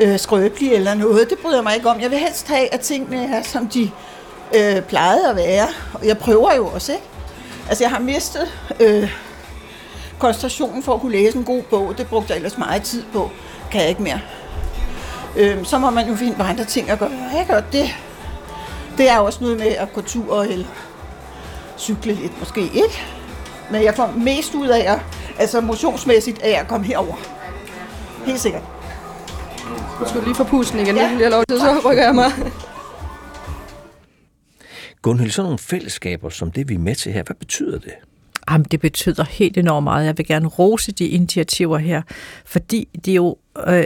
øh, 0.00 0.18
skrøbelig 0.18 0.72
eller 0.72 0.94
noget. 0.94 1.30
Det 1.30 1.38
bryder 1.38 1.56
jeg 1.56 1.64
mig 1.64 1.74
ikke 1.76 1.88
om. 1.88 2.00
Jeg 2.00 2.10
vil 2.10 2.18
helst 2.18 2.48
have, 2.48 2.74
at 2.74 2.80
tingene 2.80 3.36
er, 3.36 3.42
som 3.42 3.68
de 3.68 3.90
øh, 4.54 4.82
plejede 4.82 5.30
at 5.30 5.36
være. 5.36 5.68
Og 5.94 6.06
jeg 6.06 6.18
prøver 6.18 6.54
jo 6.54 6.66
også, 6.66 6.92
ikke? 6.92 7.04
Altså, 7.68 7.84
jeg 7.84 7.90
har 7.90 7.98
mistet 7.98 8.54
øh, 8.80 9.12
koncentrationen 10.18 10.82
for 10.82 10.94
at 10.94 11.00
kunne 11.00 11.12
læse 11.12 11.38
en 11.38 11.44
god 11.44 11.62
bog. 11.62 11.98
Det 11.98 12.06
brugte 12.06 12.30
jeg 12.30 12.36
ellers 12.36 12.58
meget 12.58 12.82
tid 12.82 13.04
på. 13.12 13.30
Kan 13.70 13.80
jeg 13.80 13.88
ikke 13.88 14.02
mere. 14.02 14.20
Øh, 15.36 15.64
så 15.64 15.78
må 15.78 15.90
man 15.90 16.08
jo 16.08 16.16
finde 16.16 16.44
andre 16.44 16.64
ting 16.64 16.90
at 16.90 16.98
gøre, 16.98 17.10
ikke? 17.40 17.56
Og 17.56 17.62
det, 17.72 17.96
det 18.98 19.10
er 19.10 19.18
også 19.18 19.38
noget 19.40 19.58
med 19.58 19.66
at 19.66 19.92
gå 19.92 20.00
tur 20.00 20.42
eller 20.42 20.66
cykle 21.78 22.14
lidt 22.14 22.38
måske, 22.38 22.60
ikke? 22.60 23.02
Men 23.70 23.82
jeg 23.82 23.94
får 23.94 24.12
mest 24.16 24.54
ud 24.54 24.68
af, 24.68 24.92
at, 24.92 24.98
altså 25.38 25.60
motionsmæssigt, 25.60 26.42
af 26.42 26.60
at 26.60 26.68
komme 26.68 26.86
herover. 26.86 27.14
Helt 28.26 28.40
sikkert. 28.40 28.62
Du 30.00 30.08
skal 30.08 30.22
lige 30.22 30.34
få 30.34 30.44
pusten 30.44 30.80
igen, 30.80 30.96
ja. 30.96 31.10
jeg 31.20 31.30
lov 31.30 31.44
til, 31.48 31.60
så 31.60 31.90
rykker 31.90 32.04
jeg 32.04 32.14
mig. 32.14 32.32
Gunhild, 35.02 35.30
sådan 35.30 35.44
nogle 35.44 35.58
fællesskaber 35.58 36.28
som 36.28 36.50
det, 36.50 36.68
vi 36.68 36.74
er 36.74 36.78
med 36.78 36.94
til 36.94 37.12
her, 37.12 37.22
hvad 37.22 37.36
betyder 37.36 37.78
det? 37.78 37.92
Jamen, 38.50 38.66
det 38.70 38.80
betyder 38.80 39.24
helt 39.24 39.56
enormt 39.56 39.84
meget. 39.84 40.06
Jeg 40.06 40.18
vil 40.18 40.26
gerne 40.26 40.46
rose 40.46 40.92
de 40.92 41.06
initiativer 41.06 41.78
her, 41.78 42.02
fordi 42.44 42.88
de 43.04 43.12
jo 43.12 43.36
øh, 43.66 43.84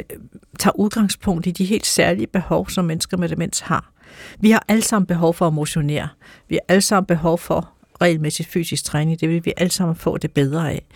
tager 0.58 0.76
udgangspunkt 0.76 1.46
i 1.46 1.50
de 1.50 1.64
helt 1.64 1.86
særlige 1.86 2.26
behov, 2.26 2.68
som 2.68 2.84
mennesker 2.84 3.16
med 3.16 3.28
demens 3.28 3.60
har. 3.60 3.92
Vi 4.40 4.50
har 4.50 4.64
alle 4.68 4.82
sammen 4.82 5.06
behov 5.06 5.34
for 5.34 5.46
at 5.46 5.52
motionere. 5.52 6.08
Vi 6.48 6.54
har 6.54 6.60
alle 6.68 6.82
sammen 6.82 7.06
behov 7.06 7.38
for 7.38 7.70
regelmæssig 8.00 8.46
fysisk 8.46 8.84
træning. 8.84 9.20
Det 9.20 9.28
vil 9.28 9.44
vi 9.44 9.52
alle 9.56 9.70
sammen 9.70 9.96
få 9.96 10.18
det 10.18 10.32
bedre 10.32 10.70
af. 10.70 10.86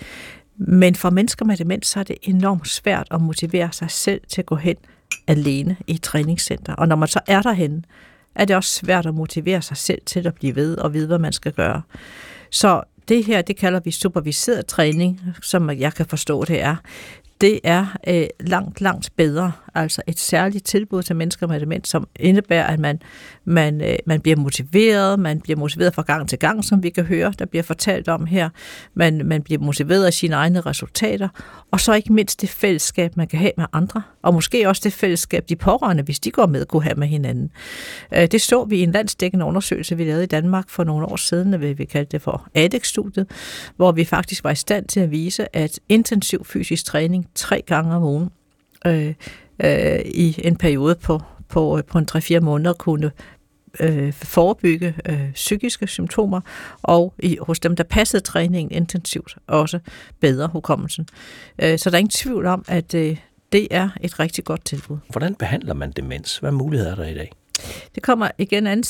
Men 0.56 0.94
for 0.94 1.10
mennesker 1.10 1.44
med 1.44 1.56
demens, 1.56 1.86
så 1.86 2.00
er 2.00 2.04
det 2.04 2.16
enormt 2.22 2.68
svært 2.68 3.08
at 3.10 3.20
motivere 3.20 3.72
sig 3.72 3.90
selv 3.90 4.20
til 4.28 4.40
at 4.40 4.46
gå 4.46 4.56
hen 4.56 4.76
alene 5.26 5.76
i 5.86 5.94
et 5.94 6.02
træningscenter. 6.02 6.74
Og 6.74 6.88
når 6.88 6.96
man 6.96 7.08
så 7.08 7.20
er 7.26 7.42
derhen, 7.42 7.84
er 8.34 8.44
det 8.44 8.56
også 8.56 8.70
svært 8.70 9.06
at 9.06 9.14
motivere 9.14 9.62
sig 9.62 9.76
selv 9.76 10.02
til 10.06 10.26
at 10.26 10.34
blive 10.34 10.56
ved 10.56 10.76
og 10.76 10.94
vide, 10.94 11.06
hvad 11.06 11.18
man 11.18 11.32
skal 11.32 11.52
gøre. 11.52 11.82
Så 12.50 12.82
det 13.08 13.24
her, 13.24 13.42
det 13.42 13.56
kalder 13.56 13.80
vi 13.80 13.90
superviseret 13.90 14.66
træning, 14.66 15.20
som 15.42 15.70
jeg 15.70 15.94
kan 15.94 16.06
forstå, 16.06 16.44
det 16.44 16.62
er 16.62 16.76
det 17.40 17.60
er 17.64 17.86
øh, 18.08 18.26
langt, 18.40 18.80
langt 18.80 19.10
bedre. 19.16 19.52
Altså 19.74 20.02
et 20.06 20.18
særligt 20.18 20.64
tilbud 20.64 21.02
til 21.02 21.16
mennesker 21.16 21.46
med 21.46 21.60
demens, 21.60 21.88
som 21.88 22.08
indebærer, 22.20 22.66
at 22.66 22.80
man, 22.80 23.02
man, 23.44 23.80
øh, 23.80 23.96
man 24.06 24.20
bliver 24.20 24.36
motiveret, 24.36 25.18
man 25.20 25.40
bliver 25.40 25.58
motiveret 25.58 25.94
fra 25.94 26.02
gang 26.02 26.28
til 26.28 26.38
gang, 26.38 26.64
som 26.64 26.82
vi 26.82 26.90
kan 26.90 27.04
høre, 27.04 27.32
der 27.38 27.44
bliver 27.44 27.62
fortalt 27.62 28.08
om 28.08 28.26
her. 28.26 28.48
Man, 28.94 29.26
man 29.26 29.42
bliver 29.42 29.60
motiveret 29.60 30.06
af 30.06 30.12
sine 30.12 30.34
egne 30.34 30.60
resultater, 30.60 31.28
og 31.70 31.80
så 31.80 31.92
ikke 31.92 32.12
mindst 32.12 32.40
det 32.40 32.48
fællesskab, 32.48 33.16
man 33.16 33.26
kan 33.26 33.38
have 33.38 33.52
med 33.56 33.66
andre, 33.72 34.02
og 34.22 34.34
måske 34.34 34.68
også 34.68 34.80
det 34.84 34.92
fællesskab, 34.92 35.48
de 35.48 35.56
pårørende, 35.56 36.02
hvis 36.02 36.20
de 36.20 36.30
går 36.30 36.46
med, 36.46 36.66
kunne 36.66 36.82
have 36.82 36.96
med 36.96 37.06
hinanden. 37.06 37.50
Øh, 38.14 38.26
det 38.26 38.40
så 38.40 38.64
vi 38.64 38.76
i 38.76 38.82
en 38.82 38.92
landsdækkende 38.92 39.44
undersøgelse, 39.44 39.96
vi 39.96 40.04
lavede 40.04 40.24
i 40.24 40.26
Danmark 40.26 40.70
for 40.70 40.84
nogle 40.84 41.06
år 41.06 41.16
siden, 41.16 41.52
hvad 41.58 41.74
vi 41.74 41.84
kaldte 41.84 42.12
det 42.12 42.22
for 42.22 42.48
ADEX-studiet, 42.54 43.26
hvor 43.76 43.92
vi 43.92 44.04
faktisk 44.04 44.44
var 44.44 44.50
i 44.50 44.54
stand 44.54 44.86
til 44.86 45.00
at 45.00 45.10
vise, 45.10 45.56
at 45.56 45.80
intensiv 45.88 46.44
fysisk 46.44 46.84
træning 46.84 47.26
tre 47.34 47.62
gange 47.66 47.94
om 47.94 48.02
ugen 48.02 48.30
øh, 48.86 49.14
øh, 49.64 50.00
i 50.04 50.40
en 50.44 50.56
periode 50.56 50.94
på, 50.94 51.20
på, 51.48 51.80
på 51.86 51.98
en 51.98 52.06
3-4 52.12 52.40
måneder 52.40 52.72
kunne 52.72 53.10
øh, 53.80 54.12
forebygge 54.12 54.94
øh, 55.06 55.32
psykiske 55.32 55.86
symptomer, 55.86 56.40
og 56.82 57.14
i, 57.18 57.38
hos 57.40 57.60
dem, 57.60 57.76
der 57.76 57.84
passede 57.84 58.22
træningen 58.22 58.76
intensivt, 58.76 59.36
også 59.46 59.78
bedre 60.20 60.48
hukommelsen. 60.48 61.08
Øh, 61.58 61.78
så 61.78 61.90
der 61.90 61.96
er 61.96 61.98
ingen 61.98 62.10
tvivl 62.10 62.46
om, 62.46 62.64
at 62.68 62.94
øh, 62.94 63.16
det 63.52 63.68
er 63.70 63.88
et 64.00 64.20
rigtig 64.20 64.44
godt 64.44 64.64
tilbud. 64.64 64.98
Hvordan 65.10 65.34
behandler 65.34 65.74
man 65.74 65.90
demens? 65.90 66.38
Hvad 66.38 66.52
muligheder 66.52 66.90
er 66.90 66.94
der 66.94 67.04
i 67.04 67.14
dag? 67.14 67.32
Det 67.94 68.02
kommer 68.02 68.28
igen 68.38 68.66
an 68.66 68.84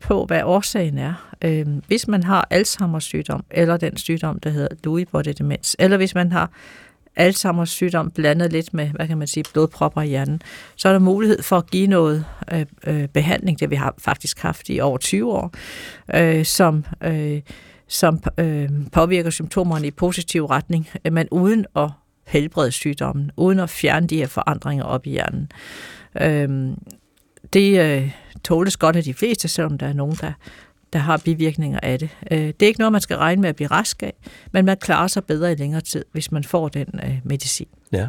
på, 0.00 0.24
hvad 0.24 0.42
årsagen 0.42 0.98
er. 0.98 1.34
Øh, 1.44 1.66
hvis 1.86 2.08
man 2.08 2.22
har 2.22 2.48
Alzheimer's 2.54 3.00
sygdom, 3.00 3.44
eller 3.50 3.76
den 3.76 3.96
sygdom, 3.96 4.40
der 4.40 4.50
hedder 4.50 4.68
Lewy 4.84 5.06
body 5.12 5.32
demens, 5.38 5.76
eller 5.78 5.96
hvis 5.96 6.14
man 6.14 6.32
har 6.32 6.50
Alzheimer's 7.16 7.64
sygdom 7.64 8.10
blandet 8.10 8.52
lidt 8.52 8.74
med, 8.74 8.86
hvad 8.86 9.06
kan 9.06 9.18
man 9.18 9.26
sige, 9.26 9.44
blodpropper 9.52 10.02
i 10.02 10.08
hjernen, 10.08 10.42
så 10.76 10.88
er 10.88 10.92
der 10.92 11.00
mulighed 11.00 11.42
for 11.42 11.56
at 11.56 11.70
give 11.70 11.86
noget 11.86 12.24
øh, 12.52 12.66
øh, 12.86 13.08
behandling, 13.08 13.60
det 13.60 13.70
vi 13.70 13.76
har 13.76 13.94
faktisk 13.98 14.38
haft 14.38 14.68
i 14.68 14.80
over 14.80 14.98
20 14.98 15.32
år, 15.32 15.52
øh, 16.14 16.44
som, 16.44 16.84
øh, 17.04 17.40
som 17.88 18.20
øh, 18.38 18.68
påvirker 18.92 19.30
symptomerne 19.30 19.86
i 19.86 19.90
positiv 19.90 20.44
retning, 20.44 20.88
øh, 21.04 21.12
men 21.12 21.28
uden 21.30 21.66
at 21.76 21.90
helbrede 22.26 22.72
sygdommen, 22.72 23.30
uden 23.36 23.60
at 23.60 23.70
fjerne 23.70 24.06
de 24.06 24.16
her 24.16 24.26
forandringer 24.26 24.84
op 24.84 25.06
i 25.06 25.10
hjernen. 25.10 25.52
Øh, 26.20 26.76
det 27.52 27.80
øh, 27.80 28.10
tåles 28.44 28.76
godt 28.76 28.96
af 28.96 29.02
de 29.02 29.14
fleste, 29.14 29.48
selvom 29.48 29.78
der 29.78 29.86
er 29.86 29.92
nogen, 29.92 30.16
der 30.20 30.32
der 30.92 30.98
har 30.98 31.16
bivirkninger 31.24 31.80
af 31.82 31.98
det. 31.98 32.08
Øh, 32.30 32.38
det 32.38 32.62
er 32.62 32.66
ikke 32.66 32.80
noget, 32.80 32.92
man 32.92 33.00
skal 33.00 33.16
regne 33.16 33.42
med 33.42 33.48
at 33.48 33.56
blive 33.56 33.68
rask 33.68 34.02
af, 34.02 34.12
men 34.52 34.64
man 34.64 34.76
klarer 34.76 35.06
sig 35.06 35.24
bedre 35.24 35.52
i 35.52 35.54
længere 35.54 35.80
tid, 35.80 36.04
hvis 36.12 36.32
man 36.32 36.44
får 36.44 36.68
den 36.68 37.00
øh, 37.04 37.18
medicin. 37.24 37.68
Ja. 37.92 38.06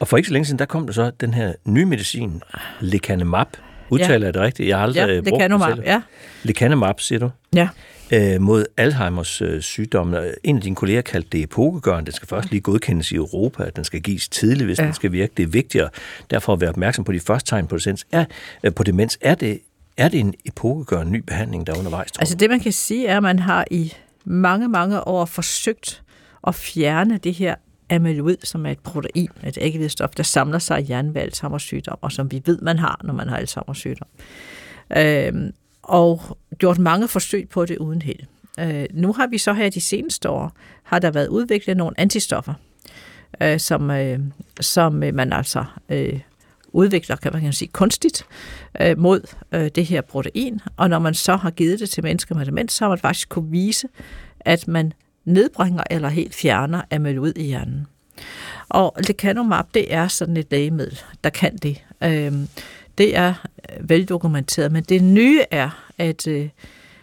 Og 0.00 0.08
for 0.08 0.16
ikke 0.16 0.26
så 0.26 0.32
længe 0.32 0.46
siden, 0.46 0.58
der 0.58 0.64
kom 0.64 0.86
der 0.86 0.92
så 0.92 1.10
den 1.20 1.34
her 1.34 1.52
nye 1.64 1.84
medicin, 1.84 2.42
lecanemab. 2.80 3.46
Udtaler 3.90 4.18
ja. 4.18 4.24
jeg 4.24 4.34
det 4.34 4.42
rigtigt? 4.42 4.68
Jeg 4.68 4.76
har 4.76 4.82
aldrig 4.82 5.08
ja, 5.08 5.20
brugt 5.20 5.42
lecanemab, 5.42 5.78
ja. 5.84 6.02
Lecanemab, 6.42 7.00
siger 7.00 7.18
du? 7.18 7.30
Ja. 7.54 7.68
Øh, 8.12 8.40
mod 8.40 8.64
Alzheimers 8.76 9.42
øh, 9.42 9.60
sygdom. 9.62 10.14
En 10.44 10.56
af 10.56 10.62
dine 10.62 10.76
kolleger 10.76 11.00
kaldte 11.00 11.28
det 11.32 11.42
epokegørende. 11.42 12.06
Den 12.06 12.12
skal 12.12 12.28
først 12.28 12.50
lige 12.50 12.60
godkendes 12.60 13.12
i 13.12 13.14
Europa. 13.14 13.70
Den 13.76 13.84
skal 13.84 14.00
gives 14.00 14.28
tidligt, 14.28 14.66
hvis 14.66 14.78
ja. 14.78 14.84
den 14.84 14.94
skal 14.94 15.12
virke. 15.12 15.32
Det 15.36 15.42
er 15.42 15.46
vigtigere 15.46 15.88
derfor 16.30 16.52
at 16.52 16.60
være 16.60 16.70
opmærksom 16.70 17.04
på 17.04 17.12
de 17.12 17.20
første 17.20 17.50
tegn 17.50 17.66
på 17.66 17.76
demens. 17.78 18.06
Er, 18.12 18.24
øh, 18.64 18.74
på 18.74 18.82
demens. 18.82 19.18
Er 19.20 19.34
det 19.34 19.60
er 19.96 20.08
det 20.08 20.20
en 20.20 20.34
epokegørende 20.44 21.12
ny 21.12 21.22
behandling, 21.26 21.66
der 21.66 21.74
er 21.74 21.78
undervejs? 21.78 22.12
Tror 22.12 22.20
altså 22.20 22.36
det, 22.36 22.50
man 22.50 22.60
kan 22.60 22.72
sige, 22.72 23.06
er, 23.06 23.16
at 23.16 23.22
man 23.22 23.38
har 23.38 23.64
i 23.70 23.92
mange, 24.24 24.68
mange 24.68 25.08
år 25.08 25.24
forsøgt 25.24 26.02
at 26.46 26.54
fjerne 26.54 27.18
det 27.18 27.34
her 27.34 27.54
amyloid, 27.90 28.36
som 28.44 28.66
er 28.66 28.70
et 28.70 28.78
protein, 28.78 29.30
et 29.46 29.58
æggehvidestof, 29.60 30.10
der 30.10 30.22
samler 30.22 30.58
sig 30.58 30.80
i 30.80 30.84
hjernen 30.84 31.14
ved 31.14 31.22
Alzheimer's 31.22 31.58
sygdom, 31.58 31.98
og 32.00 32.12
som 32.12 32.30
vi 32.30 32.42
ved, 32.46 32.58
man 32.58 32.78
har, 32.78 33.00
når 33.04 33.14
man 33.14 33.28
har 33.28 33.38
Alzheimer's 33.38 33.74
sygdom. 33.74 34.08
Øhm, 34.96 35.52
og 35.82 36.38
gjort 36.58 36.78
mange 36.78 37.08
forsøg 37.08 37.48
på 37.48 37.66
det 37.66 37.78
uden 37.78 38.02
held. 38.02 38.20
Øh, 38.60 38.86
nu 38.92 39.12
har 39.12 39.26
vi 39.26 39.38
så 39.38 39.52
her 39.52 39.70
de 39.70 39.80
seneste 39.80 40.28
år, 40.28 40.52
har 40.82 40.98
der 40.98 41.10
været 41.10 41.28
udviklet 41.28 41.76
nogle 41.76 42.00
antistoffer, 42.00 42.54
øh, 43.40 43.60
som, 43.60 43.90
øh, 43.90 44.18
som 44.60 45.02
øh, 45.02 45.14
man 45.14 45.32
altså 45.32 45.64
øh, 45.88 46.20
udvikler, 46.74 47.16
kan 47.16 47.32
man 47.32 47.52
sige, 47.52 47.68
kunstigt 47.68 48.26
øh, 48.80 48.98
mod 48.98 49.20
øh, 49.52 49.70
det 49.74 49.86
her 49.86 50.00
protein. 50.00 50.60
Og 50.76 50.90
når 50.90 50.98
man 50.98 51.14
så 51.14 51.36
har 51.36 51.50
givet 51.50 51.80
det 51.80 51.90
til 51.90 52.02
mennesker 52.02 52.34
med 52.34 52.46
demens, 52.46 52.72
så 52.72 52.84
har 52.84 52.88
man 52.88 52.98
faktisk 52.98 53.28
kunne 53.28 53.50
vise, 53.50 53.88
at 54.40 54.68
man 54.68 54.92
nedbringer 55.24 55.82
eller 55.90 56.08
helt 56.08 56.34
fjerner 56.34 56.82
amyloid 56.90 57.32
i 57.36 57.42
hjernen. 57.42 57.86
Og 58.68 58.96
lecanomab, 59.08 59.64
det 59.74 59.94
er 59.94 60.08
sådan 60.08 60.36
et 60.36 60.46
lægemiddel, 60.50 61.00
der 61.24 61.30
kan 61.30 61.56
det. 61.56 61.84
Øh, 62.02 62.32
det 62.98 63.16
er 63.16 63.34
øh, 63.70 63.90
veldokumenteret, 63.90 64.72
men 64.72 64.82
det 64.82 65.02
nye 65.02 65.40
er, 65.50 65.86
at 65.98 66.26
øh, 66.26 66.48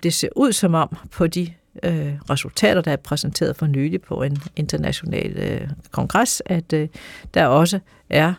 det 0.04 0.14
ser 0.14 0.30
ud 0.36 0.54
som 0.54 0.74
om 0.74 0.98
på 1.12 1.28
de 1.28 1.54
øh, 1.84 2.14
resultater, 2.30 2.82
der 2.82 2.92
er 2.92 2.96
præsenteret 2.96 3.56
for 3.56 3.68
nylig 3.68 4.02
på 4.02 4.24
en 4.24 4.38
international 4.56 5.32
øh, 5.38 5.70
kongres, 5.92 6.42
at 6.46 6.74
øh, 6.74 6.88
der 7.34 7.46
også 7.46 7.80
er 8.10 8.34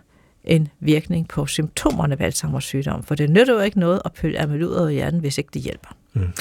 en 0.44 0.68
virkning 0.80 1.28
på 1.28 1.46
symptomerne 1.46 2.18
ved 2.18 2.26
Alzheimer's 2.26 2.60
sygdom, 2.60 3.02
for 3.02 3.14
det 3.14 3.30
nytter 3.30 3.54
jo 3.54 3.60
ikke 3.60 3.80
noget 3.80 4.02
at 4.04 4.12
pølle 4.12 4.40
amyloid 4.40 4.90
i 4.90 4.94
hjernen, 4.94 5.20
hvis 5.20 5.38
ikke 5.38 5.50
det 5.54 5.62
hjælper. 5.62 5.96
Mm. 6.12 6.32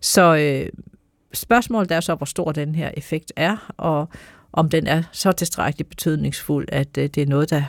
Så 0.00 0.36
øh, 0.36 0.68
spørgsmålet 1.32 1.90
er 1.90 2.00
så, 2.00 2.14
hvor 2.14 2.26
stor 2.26 2.52
den 2.52 2.74
her 2.74 2.90
effekt 2.96 3.32
er, 3.36 3.72
og 3.76 4.08
om 4.52 4.68
den 4.68 4.86
er 4.86 5.02
så 5.12 5.32
tilstrækkeligt 5.32 5.88
betydningsfuld, 5.88 6.68
at 6.72 6.98
øh, 6.98 7.08
det 7.14 7.22
er 7.22 7.26
noget, 7.26 7.50
der 7.50 7.62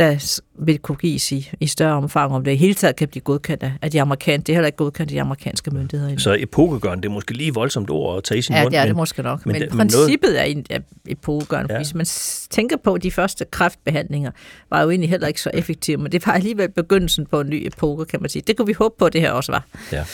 der 0.00 0.40
vil 0.58 0.78
kunne 0.78 0.96
gives 0.96 1.32
i, 1.32 1.50
i 1.60 1.66
større 1.66 1.92
omfang, 1.94 2.32
om 2.32 2.44
det 2.44 2.52
i 2.52 2.56
hele 2.56 2.74
taget 2.74 2.96
kan 2.96 3.08
blive 3.08 3.22
godkendt 3.22 3.64
af 3.82 3.90
de 3.90 4.00
amerikanske. 4.00 4.46
Det 4.46 4.52
er 4.52 4.56
heller 4.56 4.66
ikke 4.66 4.76
godkendt 4.76 5.10
af 5.10 5.14
de 5.14 5.20
amerikanske 5.20 5.70
myndigheder. 5.70 6.10
Endnu. 6.10 6.20
Så 6.20 6.36
epokegørende, 6.38 7.02
det 7.02 7.08
er 7.08 7.12
måske 7.12 7.32
lige 7.32 7.54
voldsomt 7.54 7.90
ord 7.90 8.16
at 8.16 8.24
tage 8.24 8.38
i 8.38 8.42
sin 8.42 8.54
ja, 8.54 8.62
mund. 8.62 8.74
Ja, 8.74 8.78
det 8.78 8.82
er 8.82 8.86
det 8.86 8.96
måske 8.96 9.22
nok. 9.22 9.46
Men, 9.46 9.52
men, 9.52 9.60
men 9.60 9.70
princippet 9.70 10.32
noget... 10.32 10.66
er 10.70 10.78
epokegørende. 11.08 11.72
Ja. 11.72 11.78
Hvis 11.78 11.94
man 11.94 12.06
tænker 12.50 12.76
på, 12.76 12.94
at 12.94 13.02
de 13.02 13.10
første 13.10 13.44
kræftbehandlinger 13.50 14.30
var 14.70 14.82
jo 14.82 14.90
egentlig 14.90 15.10
heller 15.10 15.28
ikke 15.28 15.40
så 15.40 15.50
effektive, 15.54 15.96
men 15.96 16.12
det 16.12 16.26
var 16.26 16.32
alligevel 16.32 16.70
begyndelsen 16.70 17.26
på 17.26 17.40
en 17.40 17.50
ny 17.50 17.66
epoke, 17.66 18.04
kan 18.04 18.20
man 18.20 18.30
sige. 18.30 18.42
Det 18.46 18.56
kunne 18.56 18.66
vi 18.66 18.72
håbe 18.72 18.94
på, 18.98 19.04
at 19.04 19.12
det 19.12 19.20
her 19.20 19.30
også 19.30 19.52
var. 19.52 19.66
Ja. 19.92 20.04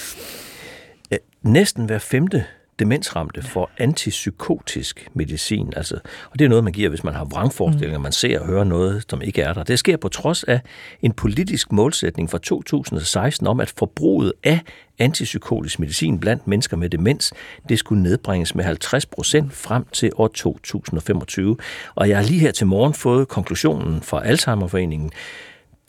Næsten 1.43 1.85
hver 1.85 1.99
femte 1.99 2.45
demensramte 2.79 3.43
for 3.43 3.71
antipsykotisk 3.79 5.09
medicin. 5.15 5.73
Altså, 5.77 5.95
og 6.31 6.39
det 6.39 6.45
er 6.45 6.49
noget, 6.49 6.65
man 6.65 6.73
giver, 6.73 6.89
hvis 6.89 7.05
man 7.05 7.15
har 7.15 7.25
vrangforestillinger, 7.25 7.99
man 7.99 8.13
ser 8.13 8.41
og 8.41 8.47
hører 8.47 8.65
noget, 8.65 9.05
som 9.11 9.23
ikke 9.23 9.43
er 9.43 9.53
der. 9.53 9.63
Det 9.63 9.79
sker 9.79 9.97
på 9.97 10.09
trods 10.09 10.45
af 10.45 10.61
en 11.03 11.13
politisk 11.13 11.73
målsætning 11.73 12.31
fra 12.31 12.39
2016 12.39 13.47
om, 13.47 13.61
at 13.61 13.75
forbruget 13.79 14.33
af 14.45 14.61
antipsykotisk 14.99 15.79
medicin 15.79 16.21
blandt 16.21 16.47
mennesker 16.47 16.77
med 16.77 16.91
demens, 16.91 17.33
det 17.69 17.79
skulle 17.79 18.03
nedbringes 18.03 18.55
med 18.55 18.65
50 18.65 19.07
procent 19.07 19.53
frem 19.53 19.85
til 19.93 20.11
år 20.17 20.29
2025. 20.29 21.57
Og 21.95 22.09
jeg 22.09 22.17
har 22.17 22.25
lige 22.25 22.41
her 22.41 22.53
til 22.53 22.67
morgen 22.67 22.95
fået 22.95 23.29
konklusionen 23.29 24.03
fra 24.03 24.27
Alzheimerforeningen, 24.27 25.11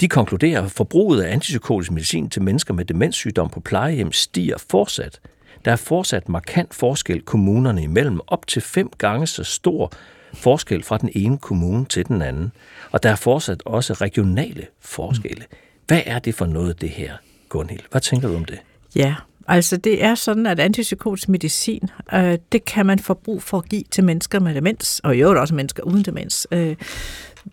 de 0.01 0.07
konkluderer, 0.07 0.61
at 0.61 0.71
forbruget 0.71 1.23
af 1.23 1.33
antipsykotisk 1.33 1.91
medicin 1.91 2.29
til 2.29 2.41
mennesker 2.41 2.73
med 2.73 2.85
demenssygdom 2.85 3.49
på 3.49 3.59
plejehjem 3.59 4.11
stiger 4.11 4.57
fortsat 4.69 5.19
der 5.65 5.71
er 5.71 5.75
fortsat 5.75 6.29
markant 6.29 6.73
forskel 6.73 7.21
kommunerne 7.21 7.83
imellem, 7.83 8.19
op 8.27 8.47
til 8.47 8.61
fem 8.61 8.89
gange 8.97 9.27
så 9.27 9.43
stor 9.43 9.91
forskel 10.33 10.83
fra 10.83 10.97
den 10.97 11.09
ene 11.15 11.37
kommune 11.37 11.85
til 11.85 12.07
den 12.07 12.21
anden. 12.21 12.51
Og 12.91 13.03
der 13.03 13.09
er 13.09 13.15
fortsat 13.15 13.63
også 13.65 13.93
regionale 13.93 14.65
forskelle. 14.79 15.43
Hvad 15.87 16.01
er 16.05 16.19
det 16.19 16.35
for 16.35 16.45
noget, 16.45 16.81
det 16.81 16.89
her, 16.89 17.13
Gunhild? 17.49 17.81
Hvad 17.91 18.01
tænker 18.01 18.27
du 18.27 18.35
om 18.35 18.45
det? 18.45 18.59
Ja, 18.95 19.15
altså 19.47 19.77
det 19.77 20.03
er 20.03 20.15
sådan, 20.15 20.45
at 20.45 20.59
antipsykotisk 20.59 21.29
medicin, 21.29 21.89
øh, 22.13 22.37
det 22.51 22.65
kan 22.65 22.85
man 22.85 22.99
få 22.99 23.13
brug 23.13 23.43
for 23.43 23.57
at 23.57 23.69
give 23.69 23.83
til 23.91 24.03
mennesker 24.03 24.39
med 24.39 24.55
demens, 24.55 25.01
og 25.03 25.15
i 25.15 25.19
øvrigt 25.19 25.39
også 25.39 25.55
mennesker 25.55 25.83
uden 25.83 26.03
demens. 26.03 26.47
Øh, 26.51 26.75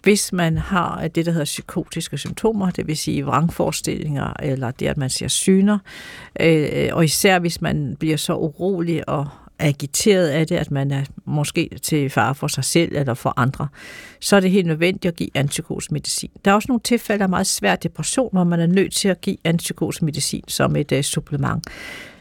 hvis 0.03 0.33
man 0.33 0.59
har 0.59 1.03
øh, 1.03 1.11
det, 1.15 1.27
der 1.27 1.33
hedder 1.33 1.45
psykotiske 1.45 2.19
symptomer, 2.19 2.71
det 2.71 2.87
vil 2.87 2.97
sige 2.97 3.25
vrangforestillinger, 3.25 4.33
eller 4.43 4.71
det, 4.71 4.87
at 4.87 4.97
man 4.97 5.11
ser 5.11 5.29
syner, 5.29 5.79
øh, 6.41 6.89
og 6.93 7.05
især 7.05 7.39
hvis 7.39 7.61
man 7.61 7.97
bliver 7.99 8.17
så 8.17 8.35
urolig 8.35 9.09
og 9.09 9.29
agiteret 9.59 10.29
af 10.29 10.47
det, 10.47 10.57
at 10.57 10.71
man 10.71 10.91
er 10.91 11.05
måske 11.25 11.71
til 11.83 12.11
fare 12.11 12.35
for 12.35 12.47
sig 12.47 12.65
selv 12.65 12.97
eller 12.97 13.15
for 13.15 13.35
andre, 13.37 13.69
så 14.21 14.37
er 14.37 14.41
det 14.41 14.51
helt 14.51 14.67
nødvendigt 14.67 15.05
at 15.07 15.17
give 15.17 15.29
antipsykotisk 15.35 15.93
medicin. 15.93 16.31
Der 16.45 16.51
er 16.51 16.55
også 16.55 16.67
nogle 16.69 16.81
tilfælde 16.85 17.23
af 17.23 17.29
meget 17.29 17.47
svær 17.47 17.77
depression, 17.77 18.29
hvor 18.33 18.45
man 18.45 18.61
er 18.61 18.67
nødt 18.67 18.93
til 18.93 19.09
at 19.09 19.21
give 19.21 19.37
antipsykotisk 19.45 20.03
medicin 20.03 20.45
som 20.49 20.77
et 20.77 20.93
øh, 20.93 21.03
supplement. 21.03 21.67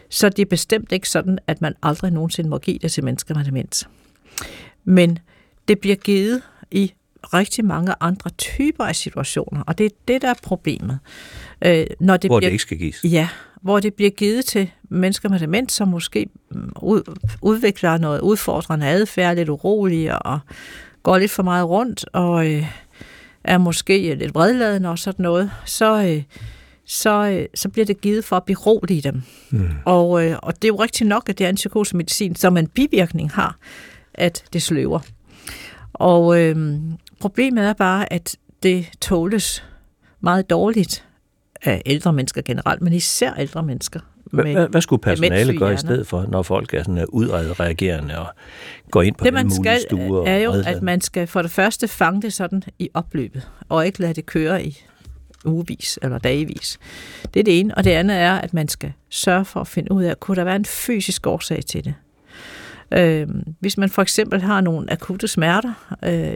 Så 0.10 0.30
det 0.30 0.40
er 0.40 0.46
bestemt 0.46 0.92
ikke 0.92 1.10
sådan, 1.10 1.40
at 1.48 1.62
man 1.62 1.74
aldrig 1.84 2.12
nogensinde 2.12 2.50
må 2.50 2.58
give 2.58 2.80
det 2.80 2.92
til 2.92 3.04
mennesker 3.04 3.36
med 3.36 3.46
demens. 3.46 3.88
Men 4.84 5.20
det 5.68 5.80
bliver 5.80 5.96
givet 5.96 6.42
i 6.72 6.94
rigtig 7.24 7.66
mange 7.66 7.94
andre 8.00 8.30
typer 8.30 8.84
af 8.84 8.96
situationer, 8.96 9.64
og 9.68 9.78
det 9.78 9.86
er 9.86 9.90
det, 10.08 10.22
der 10.22 10.30
er 10.30 10.34
problemet. 10.44 11.00
Øh, 11.66 11.86
når 12.00 12.18
det 12.18 12.30
hvor 12.30 12.40
bliver, 12.40 12.50
det 12.50 12.54
ikke 12.54 12.62
skal 12.62 12.78
gives? 12.78 13.04
Ja, 13.04 13.30
hvor 13.62 13.80
det 13.80 13.94
bliver 13.94 14.12
givet 14.12 14.46
til 14.46 14.72
mennesker 14.90 15.30
med 15.30 15.40
demens, 15.40 15.74
som 15.74 15.88
måske 15.88 16.30
mm, 16.52 16.72
ud, 16.82 17.18
udvikler 17.42 17.98
noget 17.98 18.20
udfordrende 18.22 18.88
adfærd, 18.88 19.36
lidt 19.36 19.50
urolige 19.50 20.20
og 20.20 20.40
går 21.04 21.18
lidt 21.18 21.32
for 21.32 21.44
meget 21.44 21.68
rundt 21.68 22.06
og 22.14 22.52
øh, 22.52 22.66
er 23.44 23.58
måske 23.58 24.16
lidt 24.16 24.36
vredladende 24.36 24.90
og 24.90 25.00
sådan 25.00 25.24
noget, 25.24 25.52
så, 25.66 26.04
øh, 26.04 26.24
så, 26.86 27.30
øh, 27.30 27.46
så 27.56 27.70
bliver 27.70 27.86
det 27.86 28.02
givet 28.02 28.26
for 28.26 28.36
at 28.36 28.44
berolige 28.44 29.02
dem. 29.02 29.22
Mm. 29.50 29.70
Og, 29.86 30.26
øh, 30.26 30.38
og 30.44 30.56
det 30.56 30.64
er 30.64 30.68
jo 30.68 30.76
rigtigt 30.76 31.08
nok, 31.08 31.30
at 31.30 31.38
det 31.38 31.46
er 31.46 31.50
en 31.50 31.56
psykotisk 31.56 31.94
medicin, 31.94 32.36
som 32.36 32.58
en 32.58 32.68
bivirkning 32.68 33.32
har, 33.32 33.58
at 34.14 34.44
det 34.54 34.62
sløver. 34.62 35.00
Og 35.94 36.42
øh, 36.42 36.78
problemet 37.24 37.64
er 37.66 37.74
bare, 37.74 38.14
at 38.14 38.36
det 38.64 38.86
tåles 39.02 39.64
meget 40.22 40.50
dårligt 40.50 41.06
af 41.62 41.82
ældre 41.86 42.14
mennesker 42.14 42.42
generelt, 42.42 42.82
men 42.82 42.94
især 42.94 43.34
ældre 43.34 43.64
mennesker. 43.64 44.00
Hvad, 44.32 44.70
hvad 44.70 44.82
skulle 44.82 45.02
personale 45.02 45.58
gøre 45.58 45.74
i 45.74 45.78
stedet 45.78 46.08
for, 46.08 46.26
når 46.30 46.42
folk 46.42 46.74
er 46.74 46.84
sådan 46.84 47.06
udreagerende 47.10 48.20
og 48.20 48.28
går 48.92 49.02
ind 49.02 49.16
på 49.16 49.26
det, 49.26 49.34
man 49.34 49.52
skal, 49.52 49.82
stuer? 49.82 50.28
er 50.28 50.38
jo, 50.38 50.52
at 50.66 50.82
man 50.82 51.02
skal 51.02 51.28
for 51.28 51.42
det 51.42 51.52
første 51.52 51.88
fange 51.88 52.22
det 52.22 52.34
sådan 52.34 52.64
i 52.80 52.90
opløbet, 52.94 53.50
og 53.70 53.86
ikke 53.86 54.00
lade 54.00 54.14
det 54.14 54.26
køre 54.26 54.66
i 54.66 54.84
ugevis 55.46 56.00
eller 56.02 56.18
dagevis. 56.18 56.80
Det 57.34 57.40
er 57.40 57.44
det 57.44 57.60
ene. 57.60 57.76
Og 57.76 57.84
det 57.84 57.92
andet 57.92 58.18
er, 58.18 58.34
at 58.34 58.54
man 58.54 58.68
skal 58.68 58.94
sørge 59.10 59.46
for 59.46 59.60
at 59.60 59.68
finde 59.68 59.92
ud 59.92 60.04
af, 60.04 60.20
kunne 60.20 60.36
der 60.36 60.44
være 60.44 60.56
en 60.56 60.66
fysisk 60.66 61.28
årsag 61.28 61.66
til 61.66 61.86
det? 61.86 61.94
Øh, 62.92 63.28
hvis 63.60 63.78
man 63.78 63.90
for 63.90 64.02
eksempel 64.02 64.42
har 64.42 64.62
nogle 64.62 64.92
akutte 64.92 65.28
smerter, 65.28 65.98
øh, 66.04 66.36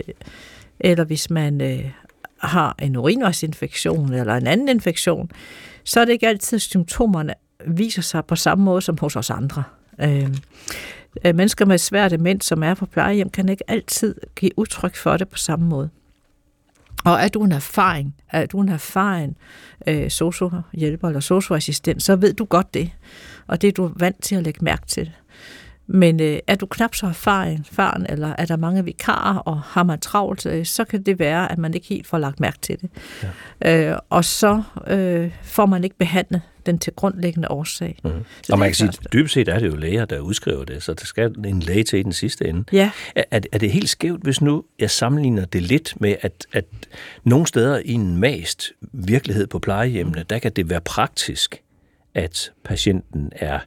eller 0.80 1.03
hvis 1.03 1.30
man 1.30 1.61
øh, 1.61 1.91
har 2.38 2.75
en 2.82 2.95
urinvejsinfektion 2.95 4.13
eller 4.13 4.36
en 4.36 4.47
anden 4.47 4.69
infektion, 4.69 5.32
så 5.84 5.99
er 5.99 6.05
det 6.05 6.11
ikke 6.11 6.28
altid, 6.28 6.55
at 6.55 6.61
symptomerne 6.61 7.34
viser 7.67 8.01
sig 8.01 8.25
på 8.25 8.36
samme 8.36 8.63
måde 8.63 8.82
som 8.82 8.97
hos 8.97 9.15
os 9.15 9.30
andre. 9.30 9.63
Øhm, 10.01 10.36
øh, 11.25 11.36
mennesker 11.36 11.65
med 11.65 11.78
svær 11.78 12.09
demens, 12.09 12.45
som 12.45 12.63
er 12.63 12.73
på 12.73 12.86
plejehjem, 12.86 13.30
kan 13.30 13.49
ikke 13.49 13.69
altid 13.69 14.15
give 14.36 14.51
udtryk 14.57 14.95
for 14.95 15.17
det 15.17 15.30
på 15.30 15.38
samme 15.38 15.65
måde. 15.65 15.89
Og 17.05 17.13
er 17.13 17.28
du 17.28 17.43
en 17.43 17.51
erfaring, 17.51 18.15
er 18.30 18.45
du 18.45 18.61
en 18.61 18.69
erfaren 18.69 19.38
øh, 19.88 20.09
sociohjælper 20.09 21.07
eller 21.07 21.19
socioassistent, 21.19 22.03
så 22.03 22.15
ved 22.15 22.34
du 22.34 22.45
godt 22.45 22.73
det. 22.73 22.91
Og 23.47 23.61
det 23.61 23.67
er 23.67 23.71
du 23.71 23.91
vant 23.95 24.23
til 24.23 24.36
at 24.36 24.43
lægge 24.43 24.65
mærke 24.65 24.86
til. 24.88 25.11
Men 25.88 26.21
øh, 26.21 26.39
er 26.47 26.55
du 26.55 26.65
knap 26.65 26.95
så 26.95 27.07
erfaren, 27.07 28.05
eller 28.09 28.35
er 28.38 28.45
der 28.45 28.57
mange 28.57 28.85
vikarer, 28.85 29.38
og 29.38 29.61
har 29.61 29.83
man 29.83 29.99
travlt, 29.99 30.45
øh, 30.45 30.65
så 30.65 30.83
kan 30.83 31.03
det 31.03 31.19
være, 31.19 31.51
at 31.51 31.57
man 31.57 31.73
ikke 31.73 31.88
helt 31.88 32.07
får 32.07 32.17
lagt 32.17 32.39
mærke 32.39 32.57
til 32.61 32.81
det. 32.81 32.89
Ja. 33.61 33.91
Øh, 33.91 33.99
og 34.09 34.25
så 34.25 34.63
øh, 34.88 35.31
får 35.43 35.65
man 35.65 35.83
ikke 35.83 35.97
behandlet 35.97 36.41
den 36.65 36.79
til 36.79 36.93
grundlæggende 36.93 37.51
årsag. 37.51 37.99
Mm. 38.03 38.09
Og 38.51 38.59
man 38.59 38.67
kan 38.67 38.75
sige, 38.75 38.88
at 38.88 39.13
dybest 39.13 39.33
set 39.33 39.47
er 39.47 39.59
det 39.59 39.67
jo 39.67 39.75
læger, 39.75 40.05
der 40.05 40.19
udskriver 40.19 40.65
det, 40.65 40.83
så 40.83 40.93
der 40.93 41.05
skal 41.05 41.35
en 41.45 41.59
læge 41.59 41.83
til 41.83 41.99
i 41.99 42.03
den 42.03 42.13
sidste 42.13 42.47
ende. 42.47 42.63
Ja. 42.71 42.91
Er, 43.15 43.39
er 43.51 43.57
det 43.57 43.71
helt 43.71 43.89
skævt, 43.89 44.23
hvis 44.23 44.41
nu 44.41 44.63
jeg 44.79 44.91
sammenligner 44.91 45.45
det 45.45 45.61
lidt 45.61 45.93
med, 46.01 46.15
at, 46.21 46.45
at 46.53 46.65
nogle 47.23 47.47
steder 47.47 47.81
i 47.85 47.91
en 47.91 48.17
mast 48.17 48.71
virkelighed 48.81 49.47
på 49.47 49.59
plejehjemmene, 49.59 50.25
der 50.29 50.39
kan 50.39 50.51
det 50.51 50.69
være 50.69 50.81
praktisk, 50.81 51.61
at 52.13 52.51
patienten 52.63 53.31
er 53.35 53.59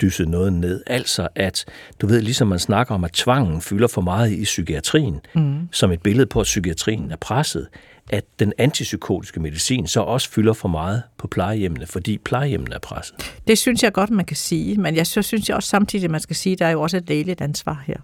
dysset 0.00 0.28
noget 0.28 0.52
ned. 0.52 0.82
Altså 0.86 1.28
at, 1.34 1.64
du 2.00 2.06
ved, 2.06 2.20
ligesom 2.20 2.48
man 2.48 2.58
snakker 2.58 2.94
om, 2.94 3.04
at 3.04 3.12
tvangen 3.12 3.60
fylder 3.60 3.88
for 3.88 4.00
meget 4.00 4.32
i 4.32 4.44
psykiatrien, 4.44 5.20
mm. 5.34 5.68
som 5.72 5.92
et 5.92 6.02
billede 6.02 6.26
på, 6.26 6.40
at 6.40 6.44
psykiatrien 6.44 7.10
er 7.10 7.16
presset, 7.16 7.68
at 8.10 8.24
den 8.38 8.52
antipsykotiske 8.58 9.40
medicin 9.40 9.86
så 9.86 10.00
også 10.00 10.30
fylder 10.30 10.52
for 10.52 10.68
meget 10.68 11.02
på 11.18 11.26
plejehjemmene, 11.26 11.86
fordi 11.86 12.18
plejehjemmene 12.18 12.74
er 12.74 12.78
presset. 12.78 13.32
Det 13.48 13.58
synes 13.58 13.82
jeg 13.82 13.92
godt, 13.92 14.10
man 14.10 14.24
kan 14.24 14.36
sige, 14.36 14.76
men 14.76 14.96
jeg 14.96 15.06
så 15.06 15.22
synes 15.22 15.48
jeg 15.48 15.56
også 15.56 15.68
samtidig, 15.68 16.04
at 16.04 16.10
man 16.10 16.20
skal 16.20 16.36
sige, 16.36 16.52
at 16.52 16.58
der 16.58 16.66
er 16.66 16.70
jo 16.70 16.82
også 16.82 16.96
et 16.96 17.08
lægeligt 17.08 17.40
ansvar 17.40 17.82
her. 17.86 17.96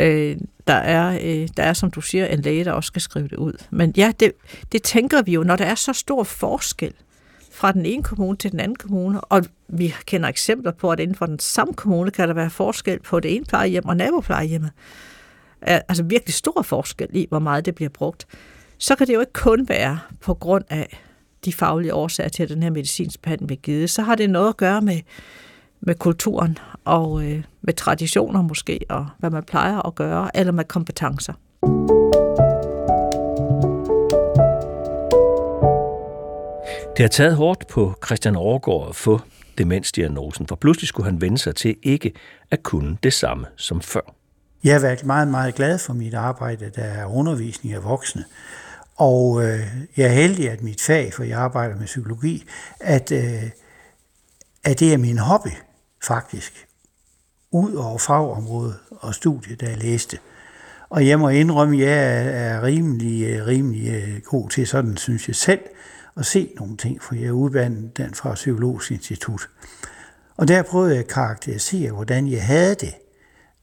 Øh, 0.00 0.36
der, 0.66 0.74
er, 0.74 1.18
øh, 1.22 1.48
der 1.56 1.62
er, 1.62 1.72
som 1.72 1.90
du 1.90 2.00
siger, 2.00 2.26
en 2.26 2.40
læge, 2.40 2.64
der 2.64 2.72
også 2.72 2.86
skal 2.86 3.02
skrive 3.02 3.28
det 3.28 3.36
ud. 3.36 3.52
Men 3.70 3.92
ja, 3.96 4.12
det, 4.20 4.32
det 4.72 4.82
tænker 4.82 5.22
vi 5.22 5.32
jo, 5.32 5.42
når 5.42 5.56
der 5.56 5.64
er 5.64 5.74
så 5.74 5.92
stor 5.92 6.24
forskel 6.24 6.92
fra 7.56 7.72
den 7.72 7.86
ene 7.86 8.02
kommune 8.02 8.36
til 8.36 8.52
den 8.52 8.60
anden 8.60 8.76
kommune, 8.76 9.20
og 9.20 9.44
vi 9.68 9.94
kender 10.06 10.28
eksempler 10.28 10.72
på, 10.72 10.90
at 10.90 11.00
inden 11.00 11.16
for 11.16 11.26
den 11.26 11.38
samme 11.38 11.74
kommune 11.74 12.10
kan 12.10 12.28
der 12.28 12.34
være 12.34 12.50
forskel 12.50 13.00
på 13.00 13.20
det 13.20 13.36
ene 13.36 13.44
plejehjem 13.44 13.84
og 13.84 13.96
naboplejehjemmet. 13.96 14.70
Altså 15.62 16.02
virkelig 16.02 16.34
stor 16.34 16.62
forskel 16.62 17.08
i, 17.12 17.26
hvor 17.28 17.38
meget 17.38 17.66
det 17.66 17.74
bliver 17.74 17.88
brugt. 17.88 18.26
Så 18.78 18.96
kan 18.96 19.06
det 19.06 19.14
jo 19.14 19.20
ikke 19.20 19.32
kun 19.32 19.68
være 19.68 19.98
på 20.20 20.34
grund 20.34 20.64
af 20.70 20.98
de 21.44 21.52
faglige 21.52 21.94
årsager 21.94 22.28
til, 22.28 22.42
at 22.42 22.48
den 22.48 22.62
her 22.62 22.70
medicinsk 22.70 23.22
behandling 23.22 23.46
bliver 23.46 23.60
givet. 23.60 23.90
Så 23.90 24.02
har 24.02 24.14
det 24.14 24.30
noget 24.30 24.48
at 24.48 24.56
gøre 24.56 24.80
med, 24.80 25.00
med 25.80 25.94
kulturen 25.94 26.58
og 26.84 27.24
øh, 27.24 27.44
med 27.62 27.74
traditioner 27.74 28.42
måske, 28.42 28.80
og 28.88 29.06
hvad 29.18 29.30
man 29.30 29.42
plejer 29.42 29.86
at 29.86 29.94
gøre, 29.94 30.36
eller 30.36 30.52
med 30.52 30.64
kompetencer. 30.64 31.32
Det 36.96 37.02
har 37.02 37.08
taget 37.08 37.36
hårdt 37.36 37.66
på 37.68 37.94
Christian 38.06 38.36
Overgaard 38.36 38.88
at 38.88 38.96
få 38.96 39.20
demensdiagnosen, 39.58 40.46
for 40.46 40.56
pludselig 40.56 40.88
skulle 40.88 41.10
han 41.10 41.20
vende 41.20 41.38
sig 41.38 41.54
til 41.54 41.76
ikke 41.82 42.12
at 42.50 42.62
kunne 42.62 42.98
det 43.02 43.12
samme 43.12 43.46
som 43.56 43.80
før. 43.80 44.14
Jeg 44.64 44.74
har 44.74 44.80
været 44.80 45.04
meget, 45.04 45.28
meget 45.28 45.54
glad 45.54 45.78
for 45.78 45.92
mit 45.92 46.14
arbejde, 46.14 46.70
der 46.76 46.82
er 46.82 47.06
undervisning 47.06 47.74
af 47.74 47.84
voksne. 47.84 48.24
Og 48.96 49.44
øh, 49.44 49.60
jeg 49.96 50.06
er 50.06 50.12
heldig, 50.12 50.50
at 50.50 50.62
mit 50.62 50.80
fag, 50.80 51.12
for 51.14 51.22
jeg 51.22 51.38
arbejder 51.38 51.76
med 51.76 51.86
psykologi, 51.86 52.44
at, 52.80 53.12
øh, 53.12 53.50
at 54.64 54.80
det 54.80 54.92
er 54.92 54.98
min 54.98 55.18
hobby, 55.18 55.52
faktisk. 56.06 56.66
Ud 57.50 57.74
over 57.74 57.98
fagområdet 57.98 58.78
og 58.90 59.14
studiet, 59.14 59.60
der 59.60 59.68
jeg 59.68 59.78
læste. 59.78 60.18
Og 60.88 61.06
jeg 61.06 61.18
må 61.18 61.28
indrømme, 61.28 61.76
at 61.76 61.82
jeg 61.82 62.26
er 62.26 62.62
rimelig, 62.62 63.26
øh, 63.26 63.46
rimelig 63.46 63.88
øh, 63.88 64.20
god 64.24 64.50
til 64.50 64.66
sådan, 64.66 64.96
synes 64.96 65.28
jeg 65.28 65.36
selv, 65.36 65.60
at 66.16 66.26
se 66.26 66.52
nogle 66.56 66.76
ting, 66.76 67.02
for 67.02 67.14
jeg 67.14 67.26
er 67.26 67.88
den 67.96 68.14
fra 68.14 68.34
Psykologisk 68.34 68.90
Institut. 68.90 69.48
Og 70.36 70.48
der 70.48 70.62
prøvede 70.62 70.94
jeg 70.94 71.00
at 71.00 71.08
karakterisere, 71.08 71.92
hvordan 71.92 72.28
jeg 72.28 72.46
havde 72.46 72.74
det 72.74 72.94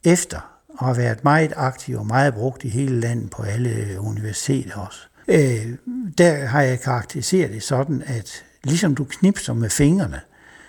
efter 0.04 0.38
at 0.80 0.86
have 0.86 0.98
været 0.98 1.24
meget 1.24 1.54
aktiv 1.56 1.98
og 1.98 2.06
meget 2.06 2.34
brugt 2.34 2.64
i 2.64 2.70
hele 2.70 3.00
landet 3.00 3.30
på 3.30 3.44
alle 3.44 3.98
universiteter 4.00 4.76
også. 4.76 5.00
Øh, 5.28 5.78
der 6.18 6.46
har 6.46 6.62
jeg 6.62 6.80
karakteriseret 6.80 7.52
det 7.52 7.64
sådan, 7.64 8.04
at 8.06 8.46
ligesom 8.64 8.96
du 8.96 9.04
knipser 9.04 9.54
med 9.54 9.70
fingrene, 9.70 10.22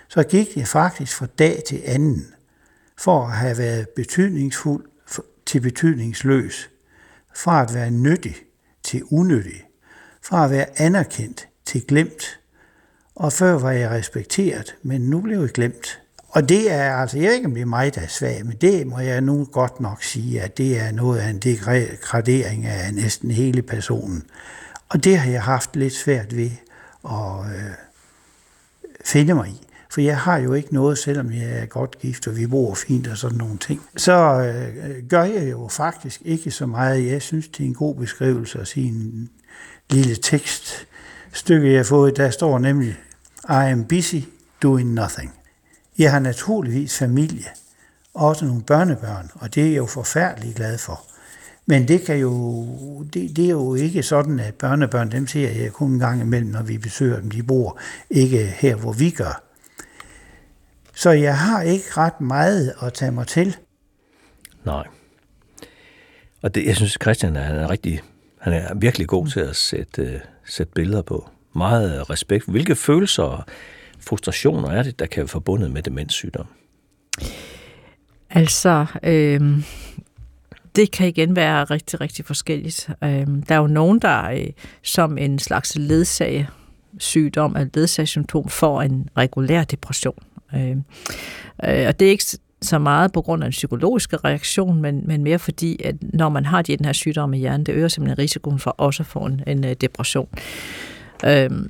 så 0.07 0.23
gik 0.23 0.55
det 0.55 0.67
faktisk 0.67 1.15
fra 1.15 1.25
dag 1.39 1.63
til 1.67 1.81
anden 1.85 2.25
for 2.97 3.25
at 3.25 3.31
have 3.31 3.57
været 3.57 3.89
betydningsfuld 3.89 4.85
til 5.45 5.59
betydningsløs, 5.59 6.69
fra 7.35 7.63
at 7.63 7.73
være 7.73 7.91
nyttig 7.91 8.35
til 8.83 9.03
unyttig, 9.03 9.63
fra 10.21 10.45
at 10.45 10.51
være 10.51 10.79
anerkendt 10.79 11.47
til 11.65 11.87
glemt. 11.87 12.39
Og 13.15 13.33
før 13.33 13.53
var 13.53 13.71
jeg 13.71 13.89
respekteret, 13.89 14.75
men 14.83 15.01
nu 15.01 15.21
blev 15.21 15.39
jeg 15.39 15.49
glemt. 15.49 15.99
Og 16.29 16.49
det 16.49 16.71
er, 16.71 16.95
altså, 16.95 17.17
jeg 17.17 17.27
ved 17.27 17.35
ikke, 17.35 17.47
om 17.47 17.53
det 17.53 17.61
er 17.61 17.65
mig, 17.65 17.95
der 17.95 18.01
er 18.01 18.07
svag, 18.07 18.45
men 18.45 18.57
det 18.61 18.87
må 18.87 18.99
jeg 18.99 19.21
nu 19.21 19.47
godt 19.51 19.79
nok 19.79 20.03
sige, 20.03 20.41
at 20.41 20.57
det 20.57 20.79
er 20.79 20.91
noget 20.91 21.19
af 21.19 21.29
en 21.29 21.39
degradering 21.39 22.65
af 22.65 22.93
næsten 22.93 23.31
hele 23.31 23.61
personen. 23.61 24.23
Og 24.89 25.03
det 25.03 25.17
har 25.17 25.31
jeg 25.31 25.43
haft 25.43 25.75
lidt 25.75 25.93
svært 25.93 26.35
ved 26.35 26.51
at 27.05 27.45
øh, 27.45 27.71
finde 29.05 29.33
mig 29.33 29.47
i. 29.49 29.61
For 29.89 30.01
jeg 30.01 30.17
har 30.17 30.37
jo 30.37 30.53
ikke 30.53 30.73
noget, 30.73 30.97
selvom 30.97 31.31
jeg 31.31 31.49
er 31.51 31.65
godt 31.65 31.99
gift, 31.99 32.27
og 32.27 32.37
vi 32.37 32.47
bor 32.47 32.73
fint 32.73 33.07
og 33.07 33.17
sådan 33.17 33.37
nogle 33.37 33.57
ting. 33.57 33.81
Så 33.97 34.13
øh, 34.13 35.03
gør 35.09 35.23
jeg 35.23 35.51
jo 35.51 35.67
faktisk 35.67 36.21
ikke 36.25 36.51
så 36.51 36.65
meget. 36.65 37.05
Jeg 37.05 37.21
synes, 37.21 37.47
det 37.47 37.63
er 37.63 37.67
en 37.67 37.73
god 37.73 37.95
beskrivelse 37.95 38.59
at 38.59 38.67
sige 38.67 38.87
en 38.87 39.29
lille 39.89 40.15
stykke, 41.35 41.69
jeg 41.69 41.79
har 41.79 41.83
fået. 41.83 42.17
Der 42.17 42.29
står 42.29 42.59
nemlig, 42.59 42.97
I 43.49 43.71
am 43.71 43.85
busy 43.85 44.15
doing 44.63 44.93
nothing. 44.93 45.33
Jeg 45.97 46.11
har 46.11 46.19
naturligvis 46.19 46.97
familie, 46.97 47.45
også 48.13 48.45
nogle 48.45 48.63
børnebørn, 48.63 49.31
og 49.33 49.55
det 49.55 49.63
er 49.63 49.67
jeg 49.67 49.77
jo 49.77 49.85
forfærdeligt 49.85 50.55
glad 50.55 50.77
for. 50.77 51.05
Men 51.65 51.87
det, 51.87 52.01
kan 52.01 52.17
jo, 52.17 52.65
det, 53.03 53.35
det 53.37 53.45
er 53.45 53.49
jo 53.49 53.75
ikke 53.75 54.03
sådan, 54.03 54.39
at 54.39 54.55
børnebørn, 54.55 55.11
dem 55.11 55.27
ser 55.27 55.51
jeg 55.51 55.73
kun 55.73 55.91
en 55.91 55.99
gang 55.99 56.21
imellem, 56.21 56.51
når 56.51 56.63
vi 56.63 56.77
besøger 56.77 57.19
dem. 57.19 57.31
De 57.31 57.43
bor 57.43 57.79
ikke 58.09 58.45
her, 58.45 58.75
hvor 58.75 58.93
vi 58.93 59.09
gør. 59.09 59.43
Så 60.95 61.09
jeg 61.09 61.37
har 61.37 61.61
ikke 61.61 61.85
ret 61.97 62.21
meget 62.21 62.73
at 62.81 62.93
tage 62.93 63.11
mig 63.11 63.27
til. 63.27 63.57
Nej. 64.65 64.87
Og 66.41 66.55
det, 66.55 66.65
jeg 66.65 66.75
synes, 66.75 66.97
Christian 67.01 67.35
han 67.35 67.55
er 67.55 67.69
rigtig, 67.69 68.01
han 68.37 68.53
er 68.53 68.73
virkelig 68.75 69.07
god 69.07 69.27
til 69.27 69.39
at 69.39 69.55
sætte, 69.55 70.01
øh, 70.01 70.19
sætte 70.45 70.73
billeder 70.75 71.01
på. 71.01 71.29
Meget 71.55 72.09
respekt. 72.09 72.45
Hvilke 72.47 72.75
følelser 72.75 73.23
og 73.23 73.43
frustrationer 73.99 74.69
er 74.69 74.83
det, 74.83 74.99
der 74.99 75.05
kan 75.05 75.21
være 75.21 75.27
forbundet 75.27 75.71
med 75.71 75.83
demenssygdom? 75.83 76.47
Altså, 78.29 78.85
øh, 79.03 79.41
det 80.75 80.91
kan 80.91 81.07
igen 81.07 81.35
være 81.35 81.63
rigtig, 81.63 82.01
rigtig 82.01 82.25
forskelligt. 82.25 82.89
Øh, 83.03 83.27
der 83.49 83.55
er 83.55 83.57
jo 83.57 83.67
nogen, 83.67 83.99
der 83.99 84.29
øh, 84.29 84.47
som 84.83 85.17
en 85.17 85.39
slags 85.39 85.75
ledsage 85.75 86.49
sygdom, 86.97 87.55
eller 87.55 87.69
ledsagssymptom 87.73 88.49
får 88.49 88.81
en 88.81 89.09
regulær 89.17 89.63
depression. 89.63 90.23
Øh, 90.55 90.69
øh, 90.69 91.87
og 91.87 91.99
det 91.99 92.01
er 92.01 92.09
ikke 92.09 92.37
så 92.65 92.79
meget 92.79 93.11
på 93.11 93.21
grund 93.21 93.43
af 93.43 93.47
en 93.47 93.51
psykologisk 93.51 94.13
reaktion, 94.13 94.81
men, 94.81 95.01
men 95.07 95.23
mere 95.23 95.39
fordi, 95.39 95.81
at 95.83 95.95
når 96.01 96.29
man 96.29 96.45
har 96.45 96.61
den 96.61 96.85
her 96.85 96.93
sygdom 96.93 97.33
i 97.33 97.37
hjernen, 97.37 97.65
det 97.65 97.73
øger 97.73 97.87
simpelthen 97.87 98.17
risikoen 98.17 98.59
for 98.59 98.71
også 98.77 99.03
at 99.03 99.07
få 99.07 99.19
en, 99.19 99.41
en 99.47 99.65
øh, 99.65 99.75
depression. 99.81 100.27
Øhm, 101.25 101.69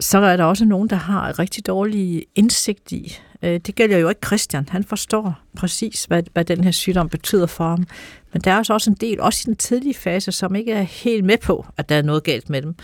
så 0.00 0.18
er 0.18 0.36
der 0.36 0.44
også 0.44 0.64
nogen, 0.64 0.90
der 0.90 0.96
har 0.96 1.38
rigtig 1.38 1.66
dårlig 1.66 2.26
indsigt 2.34 2.92
i. 2.92 3.18
Øh, 3.42 3.60
det 3.66 3.74
gælder 3.74 3.98
jo 3.98 4.08
ikke 4.08 4.26
Christian. 4.26 4.68
Han 4.70 4.84
forstår 4.84 5.38
præcis, 5.56 6.04
hvad, 6.04 6.22
hvad 6.32 6.44
den 6.44 6.64
her 6.64 6.70
sygdom 6.70 7.08
betyder 7.08 7.46
for 7.46 7.68
ham. 7.68 7.86
Men 8.32 8.42
der 8.42 8.50
er 8.50 8.64
også 8.70 8.90
en 8.90 8.96
del, 9.00 9.20
også 9.20 9.42
i 9.44 9.46
den 9.46 9.56
tidlige 9.56 9.94
fase, 9.94 10.32
som 10.32 10.54
ikke 10.54 10.72
er 10.72 10.82
helt 10.82 11.24
med 11.24 11.38
på, 11.38 11.66
at 11.76 11.88
der 11.88 11.94
er 11.94 12.02
noget 12.02 12.24
galt 12.24 12.50
med 12.50 12.62
dem. 12.62 12.74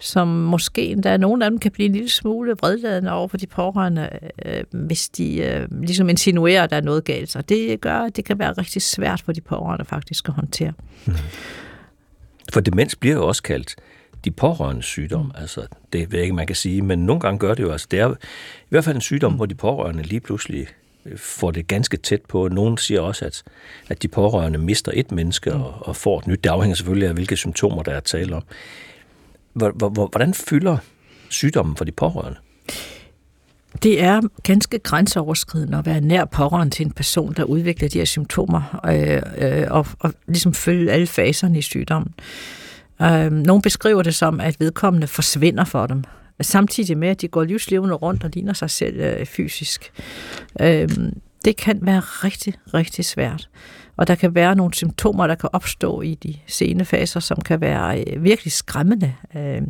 Som 0.00 0.28
måske 0.28 0.86
endda 0.86 1.16
nogle 1.16 1.44
af 1.44 1.50
dem 1.50 1.58
kan 1.58 1.72
blive 1.72 1.86
en 1.86 1.92
lille 1.92 2.08
smule 2.08 2.52
vredladende 2.60 3.12
over 3.12 3.28
for 3.28 3.36
de 3.36 3.46
pårørende, 3.46 4.08
øh, 4.44 4.64
hvis 4.72 5.08
de 5.08 5.36
øh, 5.38 5.68
ligesom 5.80 6.08
insinuerer, 6.08 6.62
at 6.62 6.70
der 6.70 6.76
er 6.76 6.80
noget 6.80 7.04
galt. 7.04 7.30
Så 7.30 7.42
det 7.42 7.80
gør, 7.80 7.98
at 7.98 8.16
det 8.16 8.24
kan 8.24 8.38
være 8.38 8.52
rigtig 8.52 8.82
svært 8.82 9.22
for 9.22 9.32
de 9.32 9.40
pårørende 9.40 9.84
faktisk 9.84 10.28
at 10.28 10.34
håndtere. 10.34 10.72
Mm. 11.06 11.14
For 12.52 12.60
demens 12.60 12.96
bliver 12.96 13.16
jo 13.16 13.26
også 13.26 13.42
kaldt 13.42 13.76
de 14.24 14.30
pårørende 14.30 14.82
sygdom. 14.82 15.24
Mm. 15.24 15.30
Altså, 15.34 15.66
det 15.92 16.12
ved 16.12 16.18
jeg 16.18 16.22
ikke, 16.22 16.34
man 16.34 16.46
kan 16.46 16.56
sige, 16.56 16.82
men 16.82 16.98
nogle 16.98 17.20
gange 17.20 17.38
gør 17.38 17.54
det 17.54 17.62
jo. 17.62 17.72
Altså, 17.72 17.86
det 17.90 18.00
er 18.00 18.10
i 18.10 18.68
hvert 18.68 18.84
fald 18.84 18.96
en 18.96 19.00
sygdom, 19.00 19.32
mm. 19.32 19.36
hvor 19.36 19.46
de 19.46 19.54
pårørende 19.54 20.02
lige 20.02 20.20
pludselig 20.20 20.66
får 21.16 21.50
det 21.50 21.66
ganske 21.66 21.96
tæt 21.96 22.20
på. 22.28 22.48
Nogen 22.48 22.78
siger 22.78 23.00
også, 23.00 23.24
at, 23.24 23.42
at 23.88 24.02
de 24.02 24.08
pårørende 24.08 24.58
mister 24.58 24.92
et 24.94 25.12
menneske 25.12 25.50
mm. 25.50 25.60
og, 25.60 25.74
og 25.80 25.96
får 25.96 26.18
et 26.18 26.26
nyt. 26.26 26.44
Det 26.44 26.50
afhænger 26.50 26.74
selvfølgelig 26.74 27.08
af, 27.08 27.14
hvilke 27.14 27.36
symptomer, 27.36 27.82
der 27.82 27.92
er 27.92 28.00
tale 28.00 28.36
om. 28.36 28.42
Hvordan 30.10 30.34
fylder 30.34 30.76
sygdommen 31.28 31.76
for 31.76 31.84
de 31.84 31.92
pårørende? 31.92 32.38
Det 33.82 34.02
er 34.02 34.20
ganske 34.42 34.78
grænseoverskridende 34.78 35.78
at 35.78 35.86
være 35.86 36.00
nær 36.00 36.24
pårørende 36.24 36.74
til 36.74 36.86
en 36.86 36.92
person, 36.92 37.32
der 37.32 37.44
udvikler 37.44 37.88
de 37.88 37.98
her 37.98 38.04
symptomer, 38.04 38.80
øh, 38.88 39.22
øh, 39.38 39.66
og, 39.70 39.86
og 39.98 40.12
ligesom 40.26 40.54
følge 40.54 40.92
alle 40.92 41.06
faserne 41.06 41.58
i 41.58 41.62
sygdommen. 41.62 42.14
Øh, 43.02 43.32
nogle 43.32 43.62
beskriver 43.62 44.02
det 44.02 44.14
som, 44.14 44.40
at 44.40 44.60
vedkommende 44.60 45.06
forsvinder 45.06 45.64
for 45.64 45.86
dem, 45.86 46.04
samtidig 46.40 46.98
med, 46.98 47.08
at 47.08 47.20
de 47.20 47.28
går 47.28 47.44
livslevende 47.44 47.94
rundt 47.94 48.24
og 48.24 48.30
ligner 48.34 48.52
sig 48.52 48.70
selv 48.70 49.00
øh, 49.00 49.26
fysisk. 49.26 49.92
Øh, 50.60 50.88
det 51.44 51.56
kan 51.56 51.78
være 51.82 52.00
rigtig, 52.00 52.54
rigtig 52.74 53.04
svært. 53.04 53.48
Og 53.96 54.06
der 54.06 54.14
kan 54.14 54.34
være 54.34 54.56
nogle 54.56 54.74
symptomer, 54.74 55.26
der 55.26 55.34
kan 55.34 55.50
opstå 55.52 56.02
i 56.02 56.14
de 56.14 56.34
sene 56.46 56.84
faser, 56.84 57.20
som 57.20 57.40
kan 57.40 57.60
være 57.60 58.04
øh, 58.04 58.24
virkelig 58.24 58.52
skræmmende. 58.52 59.14
Øh, 59.36 59.62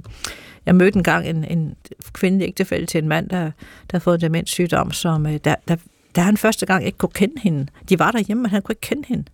jeg 0.67 0.75
mødte 0.75 0.97
engang 0.97 1.29
en, 1.29 1.45
en 1.45 1.77
kvindelig 2.13 2.47
ægtefælde 2.47 2.87
til 2.87 2.99
en 2.99 3.09
mand, 3.09 3.29
der, 3.29 3.39
der 3.41 3.51
havde 3.93 4.03
fået 4.03 4.15
en 4.15 4.21
demenssygdom, 4.21 4.93
som 4.93 5.27
øh, 5.27 5.39
der, 5.45 5.55
der, 5.69 5.77
der 6.15 6.23
han 6.23 6.37
første 6.37 6.67
gang 6.67 6.87
ikke 6.87 6.99
kunne 6.99 7.11
kende 7.15 7.41
hende. 7.41 7.67
De 7.89 7.99
var 7.99 8.11
derhjemme, 8.11 8.43
men 8.43 8.51
han 8.51 8.63
kunne 8.63 8.73
ikke 8.73 8.81
kende 8.81 9.09
hende. 9.09 9.25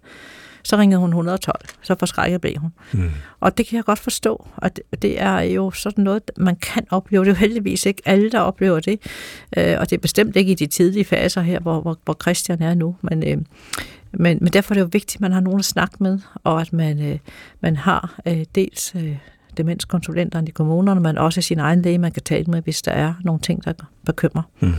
Så 0.63 0.77
ringede 0.77 1.01
hun 1.01 1.09
112, 1.09 1.61
så 1.83 1.95
forskrækket 1.99 2.41
blev 2.41 2.57
hun. 2.59 2.73
Mm. 2.93 3.11
Og 3.41 3.59
det 3.59 3.67
kan 3.67 3.77
jeg 3.77 3.85
godt 3.85 3.99
forstå, 3.99 4.47
og 4.57 4.77
det, 4.77 5.03
det 5.03 5.21
er 5.21 5.41
jo 5.41 5.71
sådan 5.71 6.05
noget, 6.05 6.31
man 6.37 6.57
kan 6.57 6.87
opleve. 6.91 7.25
Det 7.25 7.31
er 7.31 7.35
jo 7.35 7.39
heldigvis 7.39 7.87
ikke 7.87 8.03
alle, 8.05 8.31
der 8.31 8.41
oplever 8.41 8.81
det, 8.81 9.01
øh, 9.57 9.77
og 9.79 9.91
det 9.91 9.97
er 9.97 10.01
bestemt 10.01 10.37
ikke 10.37 10.53
i 10.53 10.55
de 10.55 10.67
tidlige 10.67 11.05
faser 11.05 11.41
her, 11.41 11.61
hvor, 11.61 11.81
hvor, 11.81 11.99
hvor 12.05 12.17
Christian 12.23 12.63
er 12.63 12.75
nu, 12.75 12.97
men... 13.03 13.29
Øh, 13.29 13.39
men, 14.15 14.39
men 14.41 14.53
derfor 14.53 14.73
er 14.73 14.75
det 14.75 14.81
jo 14.81 14.89
vigtigt, 14.93 15.15
at 15.15 15.21
man 15.21 15.33
har 15.33 15.41
nogen 15.41 15.59
at 15.59 15.65
snakke 15.65 15.97
med, 16.01 16.19
og 16.45 16.61
at 16.61 16.73
man, 16.73 17.03
øh, 17.03 17.19
man 17.61 17.77
har 17.77 18.21
øh, 18.27 18.45
dels 18.55 18.95
øh, 18.97 19.17
demenskonsulenterne 19.57 20.49
i 20.49 20.51
kommunerne, 20.51 21.01
men 21.01 21.19
også 21.19 21.41
sin 21.41 21.59
egen 21.59 21.83
læge, 21.83 21.99
man 21.99 22.13
kan 22.13 22.23
tale 22.23 22.45
med, 22.45 22.63
hvis 22.63 22.83
der 22.83 22.93
er 22.93 23.15
nogle 23.25 23.41
ting, 23.41 23.65
der 23.65 23.73
bekymrer. 24.07 24.43
Mm. 24.61 24.73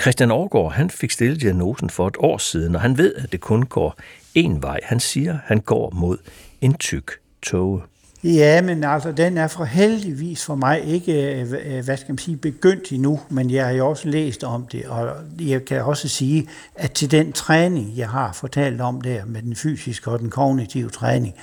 Christian 0.00 0.30
Aargaard, 0.30 0.72
han 0.72 0.90
fik 0.90 1.10
stillet 1.10 1.40
diagnosen 1.40 1.90
for 1.90 2.06
et 2.06 2.16
år 2.18 2.38
siden, 2.38 2.74
og 2.74 2.80
han 2.80 2.98
ved, 2.98 3.14
at 3.14 3.32
det 3.32 3.40
kun 3.40 3.62
går 3.62 4.00
én 4.46 4.60
vej. 4.60 4.80
Han 4.82 5.00
siger, 5.00 5.38
han 5.44 5.60
går 5.60 5.90
mod 5.90 6.18
en 6.60 6.74
tyk 6.74 7.10
tåge. 7.42 7.82
Ja, 8.24 8.62
men 8.62 8.84
altså, 8.84 9.12
den 9.12 9.38
er 9.38 9.48
for 9.48 9.64
heldigvis 9.64 10.44
for 10.44 10.54
mig 10.54 10.84
ikke, 10.84 11.40
øh, 11.40 11.84
hvad 11.84 11.96
skal 11.96 12.12
man 12.12 12.18
sige, 12.18 12.36
begyndt 12.36 12.92
endnu, 12.92 13.20
men 13.28 13.50
jeg 13.50 13.66
har 13.66 13.72
jo 13.72 13.88
også 13.88 14.08
læst 14.08 14.44
om 14.44 14.66
det, 14.72 14.86
og 14.86 15.10
jeg 15.40 15.64
kan 15.64 15.84
også 15.84 16.08
sige, 16.08 16.48
at 16.74 16.92
til 16.92 17.10
den 17.10 17.32
træning, 17.32 17.96
jeg 17.96 18.08
har 18.08 18.32
fortalt 18.32 18.80
om 18.80 19.00
der, 19.00 19.24
med 19.24 19.42
den 19.42 19.56
fysiske 19.56 20.10
og 20.10 20.18
den 20.18 20.30
kognitive 20.30 20.90
træning, 20.90 21.34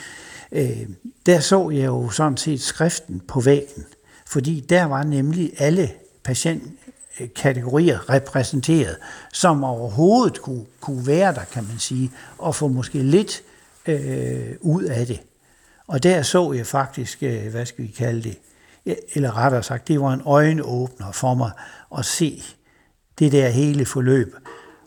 øh, 0.51 0.81
der 1.25 1.39
så 1.39 1.69
jeg 1.69 1.85
jo 1.85 2.09
sådan 2.09 2.37
set 2.37 2.61
skriften 2.61 3.21
på 3.27 3.39
væggen, 3.39 3.83
fordi 4.27 4.59
der 4.69 4.83
var 4.83 5.03
nemlig 5.03 5.51
alle 5.57 5.89
kategorier 7.35 8.09
repræsenteret, 8.09 8.97
som 9.33 9.63
overhovedet 9.63 10.41
kunne, 10.41 10.65
kunne 10.81 11.07
være 11.07 11.33
der, 11.33 11.43
kan 11.51 11.63
man 11.63 11.79
sige, 11.79 12.11
og 12.37 12.55
få 12.55 12.67
måske 12.67 13.03
lidt 13.03 13.41
øh, 13.85 14.55
ud 14.61 14.83
af 14.83 15.07
det. 15.07 15.21
Og 15.87 16.03
der 16.03 16.21
så 16.21 16.51
jeg 16.51 16.67
faktisk, 16.67 17.23
øh, 17.23 17.51
hvad 17.51 17.65
skal 17.65 17.83
vi 17.83 17.91
kalde 17.91 18.23
det, 18.23 18.37
eller 19.13 19.37
rettere 19.37 19.63
sagt, 19.63 19.87
det 19.87 20.01
var 20.01 20.13
en 20.13 20.21
øjenåbner 20.25 21.11
for 21.11 21.33
mig 21.33 21.51
at 21.97 22.05
se 22.05 22.43
det 23.19 23.31
der 23.31 23.49
hele 23.49 23.85
forløb. 23.85 24.35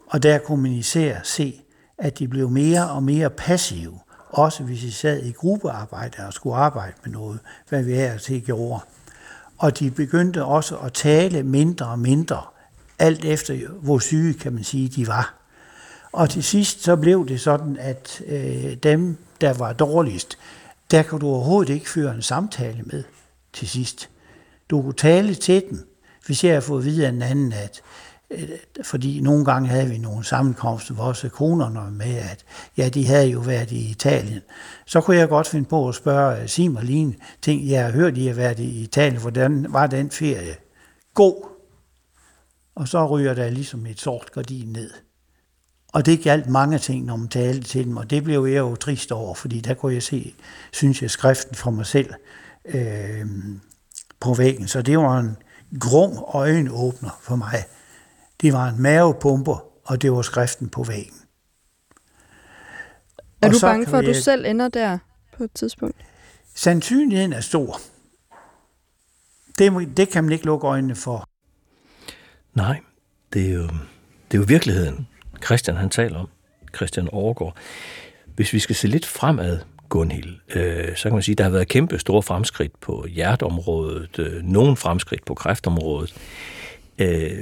Og 0.07 0.23
der 0.23 0.39
kunne 0.39 0.63
man 0.63 0.73
især 0.73 1.19
se, 1.23 1.61
at 1.99 2.19
de 2.19 2.29
blev 2.29 2.51
mere 2.51 2.91
og 2.91 3.03
mere 3.03 3.31
passive, 3.31 3.99
også 4.31 4.63
hvis 4.63 4.81
de 4.81 4.93
sad 4.93 5.23
i 5.23 5.33
gruppearbejde 5.33 6.27
og 6.27 6.33
skulle 6.33 6.57
arbejde 6.57 6.95
med 7.05 7.13
noget, 7.13 7.39
hvad 7.69 7.83
vi 7.83 7.95
her 7.95 8.19
til 8.19 8.45
gjorde. 8.45 8.81
Og 9.59 9.79
de 9.79 9.91
begyndte 9.91 10.45
også 10.45 10.77
at 10.77 10.93
tale 10.93 11.43
mindre 11.43 11.87
og 11.87 11.99
mindre, 11.99 12.43
alt 12.99 13.25
efter 13.25 13.69
hvor 13.83 13.99
syge, 13.99 14.35
kan 14.35 14.53
man 14.53 14.65
sige, 14.65 14.89
de 14.89 15.07
var. 15.07 15.35
Og 16.13 16.31
til 16.31 16.45
sidst 16.45 16.83
så 16.83 16.97
blev 16.97 17.29
det 17.29 17.41
sådan, 17.41 17.77
at 17.81 18.23
øh, 18.27 18.77
dem, 18.83 19.17
der 19.41 19.53
var 19.53 19.73
dårligst, 19.73 20.39
der 20.91 21.03
kunne 21.03 21.21
du 21.21 21.27
overhovedet 21.27 21.73
ikke 21.73 21.91
føre 21.91 22.15
en 22.15 22.23
samtale 22.23 22.83
med 22.83 23.05
til 23.53 23.69
sidst. 23.69 24.11
Du 24.71 24.83
kunne 24.83 24.93
tale 24.93 25.35
til 25.35 25.65
dem, 25.71 25.89
hvis 26.27 26.45
jeg 26.45 26.55
har 26.55 26.61
fået 26.61 26.81
at 26.81 26.85
vide 26.85 27.07
af 27.07 27.11
en 27.11 27.23
anden, 27.23 27.53
at 27.53 27.81
Øh, 28.31 28.49
fordi 28.83 29.21
nogle 29.21 29.45
gange 29.45 29.69
havde 29.69 29.89
vi 29.89 29.99
nogle 29.99 30.25
sammenkomster, 30.25 30.95
hvor 30.95 31.05
også 31.05 31.29
konerne 31.29 31.91
med, 31.91 32.15
at 32.17 32.45
ja, 32.77 32.89
de 32.89 33.07
havde 33.07 33.27
jo 33.27 33.41
været 33.41 33.73
i 33.73 33.91
Italien. 33.91 34.41
Så 34.87 35.01
kunne 35.01 35.17
jeg 35.17 35.29
godt 35.29 35.47
finde 35.47 35.69
på 35.69 35.89
at 35.89 35.95
spørge 35.95 36.43
øh, 36.43 36.49
Sim 36.49 36.77
og 36.77 36.85
Line, 36.85 37.15
ting, 37.43 37.69
jeg 37.69 37.85
har 37.85 37.93
hørt, 37.93 38.19
I 38.19 38.27
har 38.27 38.35
været 38.35 38.59
i 38.59 38.83
Italien, 38.83 39.21
hvordan 39.21 39.67
var 39.69 39.87
den 39.87 40.11
ferie? 40.11 40.57
God. 41.15 41.49
Og 42.75 42.89
så 42.89 43.07
ryger 43.07 43.35
der 43.35 43.51
ligesom 43.51 43.87
et 43.87 44.01
sort 44.01 44.33
gardin 44.33 44.69
ned. 44.69 44.91
Og 45.93 46.07
det 46.07 46.23
galt 46.23 46.49
mange 46.49 46.79
ting, 46.79 47.05
når 47.05 47.17
man 47.17 47.29
talte 47.29 47.69
til 47.69 47.85
dem, 47.85 47.97
og 47.97 48.11
det 48.11 48.25
blev 48.25 48.47
jeg 48.47 48.59
jo 48.59 48.77
trist 48.77 49.13
over, 49.13 49.35
fordi 49.35 49.61
der 49.61 49.75
kunne 49.75 49.95
jeg 49.95 50.03
se, 50.03 50.35
synes 50.73 51.03
jeg, 51.03 51.11
skriften 51.11 51.55
for 51.55 51.71
mig 51.71 51.87
selv 51.87 52.15
øh, 52.65 53.27
på 54.21 54.35
væggen. 54.35 54.69
Så 54.69 54.83
det 54.83 54.99
var 54.99 55.19
en 55.19 55.37
grum 55.81 56.25
øjenåbner 56.29 57.19
for 57.23 57.37
mig. 57.37 57.65
Det 58.41 58.53
var 58.53 58.69
en 58.69 58.83
mavepumper, 58.83 59.65
og 59.85 60.03
det 60.03 60.13
var 60.13 60.23
skriften 60.23 60.69
på 60.69 60.83
væggen. 60.83 61.15
Er 63.43 63.47
og 63.47 63.53
du 63.53 63.59
bange 63.61 63.87
for, 63.87 63.99
at 63.99 64.05
du 64.05 64.11
jeg... 64.11 64.23
selv 64.23 64.47
ender 64.47 64.69
der 64.69 64.99
på 65.37 65.45
et 65.45 65.53
tidspunkt? 65.55 65.97
Sandsynligheden 66.55 67.33
er 67.33 67.41
stor. 67.41 67.81
Det, 69.59 69.97
det 69.97 70.09
kan 70.09 70.25
man 70.25 70.33
ikke 70.33 70.45
lukke 70.45 70.67
øjnene 70.67 70.95
for. 70.95 71.29
Nej, 72.55 72.81
det 73.33 73.49
er 73.49 73.55
jo, 73.55 73.63
det 74.31 74.35
er 74.35 74.39
jo 74.39 74.45
virkeligheden. 74.49 75.09
Christian 75.45 75.77
han 75.77 75.91
taler 75.91 76.19
om, 76.19 76.29
Christian 76.77 77.09
Overgaard. 77.09 77.57
Hvis 78.27 78.53
vi 78.53 78.59
skal 78.59 78.77
se 78.77 78.89
lidt 78.89 79.07
fremad, 79.07 79.59
Gunhild, 79.89 80.37
øh, 80.57 80.97
så 80.97 81.03
kan 81.03 81.13
man 81.13 81.23
sige, 81.23 81.33
at 81.33 81.39
der 81.39 81.45
har 81.45 81.51
været 81.51 81.69
kæmpe 81.69 81.99
store 81.99 82.23
fremskridt 82.23 82.81
på 82.81 83.07
hjerteområdet, 83.07 84.19
øh, 84.19 84.43
nogle 84.43 84.77
fremskridt 84.77 85.25
på 85.25 85.35
kræftområdet. 85.35 86.15
Øh, 86.99 87.39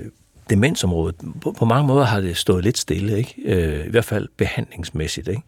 demensområdet, 0.50 1.14
på, 1.40 1.52
på 1.52 1.64
mange 1.64 1.86
måder 1.86 2.04
har 2.04 2.20
det 2.20 2.36
stået 2.36 2.64
lidt 2.64 2.78
stille, 2.78 3.18
ikke? 3.18 3.34
Øh, 3.44 3.86
i 3.86 3.90
hvert 3.90 4.04
fald 4.04 4.28
behandlingsmæssigt. 4.36 5.28
Ikke? 5.28 5.42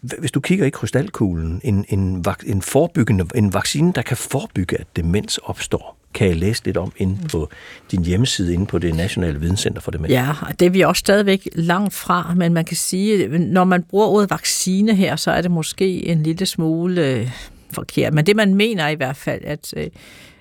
Hvis 0.00 0.30
du 0.32 0.40
kigger 0.40 0.66
i 0.66 0.70
krystalkuglen, 0.70 1.60
en, 1.64 1.84
en, 1.88 2.24
en, 2.46 2.62
forebyggende, 2.62 3.26
en 3.34 3.54
vaccine, 3.54 3.92
der 3.92 4.02
kan 4.02 4.16
forebygge, 4.16 4.80
at 4.80 4.86
demens 4.96 5.38
opstår, 5.38 5.96
kan 6.14 6.28
jeg 6.28 6.36
læse 6.36 6.64
lidt 6.64 6.76
om 6.76 6.92
inde 6.96 7.28
på 7.28 7.48
din 7.90 8.04
hjemmeside, 8.04 8.54
inde 8.54 8.66
på 8.66 8.78
det 8.78 8.94
Nationale 8.94 9.40
Videnscenter 9.40 9.80
for 9.80 9.90
Demens. 9.90 10.10
Ja, 10.12 10.32
det 10.60 10.66
er 10.66 10.70
vi 10.70 10.80
også 10.80 11.00
stadigvæk 11.00 11.48
langt 11.54 11.94
fra, 11.94 12.34
men 12.36 12.52
man 12.52 12.64
kan 12.64 12.76
sige, 12.76 13.38
når 13.38 13.64
man 13.64 13.82
bruger 13.82 14.06
ordet 14.06 14.30
vaccine 14.30 14.94
her, 14.94 15.16
så 15.16 15.30
er 15.30 15.42
det 15.42 15.50
måske 15.50 16.06
en 16.06 16.22
lille 16.22 16.46
smule 16.46 17.06
øh, 17.06 17.30
forkert. 17.72 18.14
Men 18.14 18.26
det 18.26 18.36
man 18.36 18.54
mener 18.54 18.88
i 18.88 18.94
hvert 18.94 19.16
fald, 19.16 19.42
at, 19.44 19.74
øh, 19.76 19.86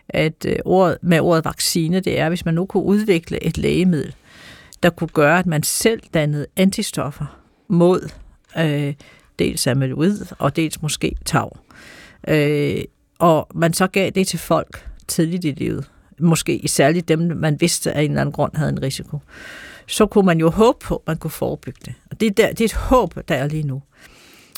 at 0.10 0.46
øh, 0.46 0.56
ordet, 0.66 0.98
med 1.02 1.20
ordet 1.20 1.46
vaccine, 1.46 2.00
det 2.00 2.20
er, 2.20 2.30
hvis 2.30 2.46
man 2.46 2.54
nu 2.54 2.66
kunne 2.66 2.84
udvikle 2.84 3.44
et 3.44 3.58
lægemiddel, 3.58 4.16
der 4.84 4.90
kunne 4.90 5.08
gøre, 5.08 5.40
at 5.40 5.46
man 5.46 5.64
selv 5.64 6.02
dannede 6.14 6.46
antistoffer 6.56 7.40
mod 7.68 8.10
øh, 8.58 8.94
dels 9.40 9.68
amyloid 9.68 10.26
og 10.40 10.56
dels 10.56 10.82
måske 10.82 11.16
tau. 11.26 11.50
Øh, 12.28 12.82
og 13.20 13.48
man 13.56 13.74
så 13.74 13.88
gav 13.88 14.10
det 14.10 14.28
til 14.28 14.40
folk, 14.40 14.86
tidligt 15.08 15.46
i 15.46 15.52
livet, 15.52 15.90
måske 16.20 16.62
særligt 16.66 17.08
dem, 17.08 17.20
man 17.20 17.62
vidste 17.62 17.94
af 17.94 18.02
en 18.02 18.12
eller 18.12 18.22
anden 18.22 18.34
grund 18.34 18.56
havde 18.56 18.72
en 18.72 18.82
risiko, 18.82 19.20
så 19.88 20.06
kunne 20.06 20.26
man 20.26 20.40
jo 20.40 20.50
håbe 20.50 20.78
på, 20.82 20.96
at 20.96 21.08
man 21.08 21.18
kunne 21.18 21.32
forebygge 21.32 21.80
det. 21.86 21.94
Og 22.12 22.20
det 22.20 22.26
er, 22.26 22.32
der, 22.32 22.48
det 22.50 22.62
er 22.62 22.66
et 22.66 22.74
håb, 22.74 23.16
der 23.28 23.36
er 23.36 23.48
lige 23.48 23.64
nu. 23.64 23.82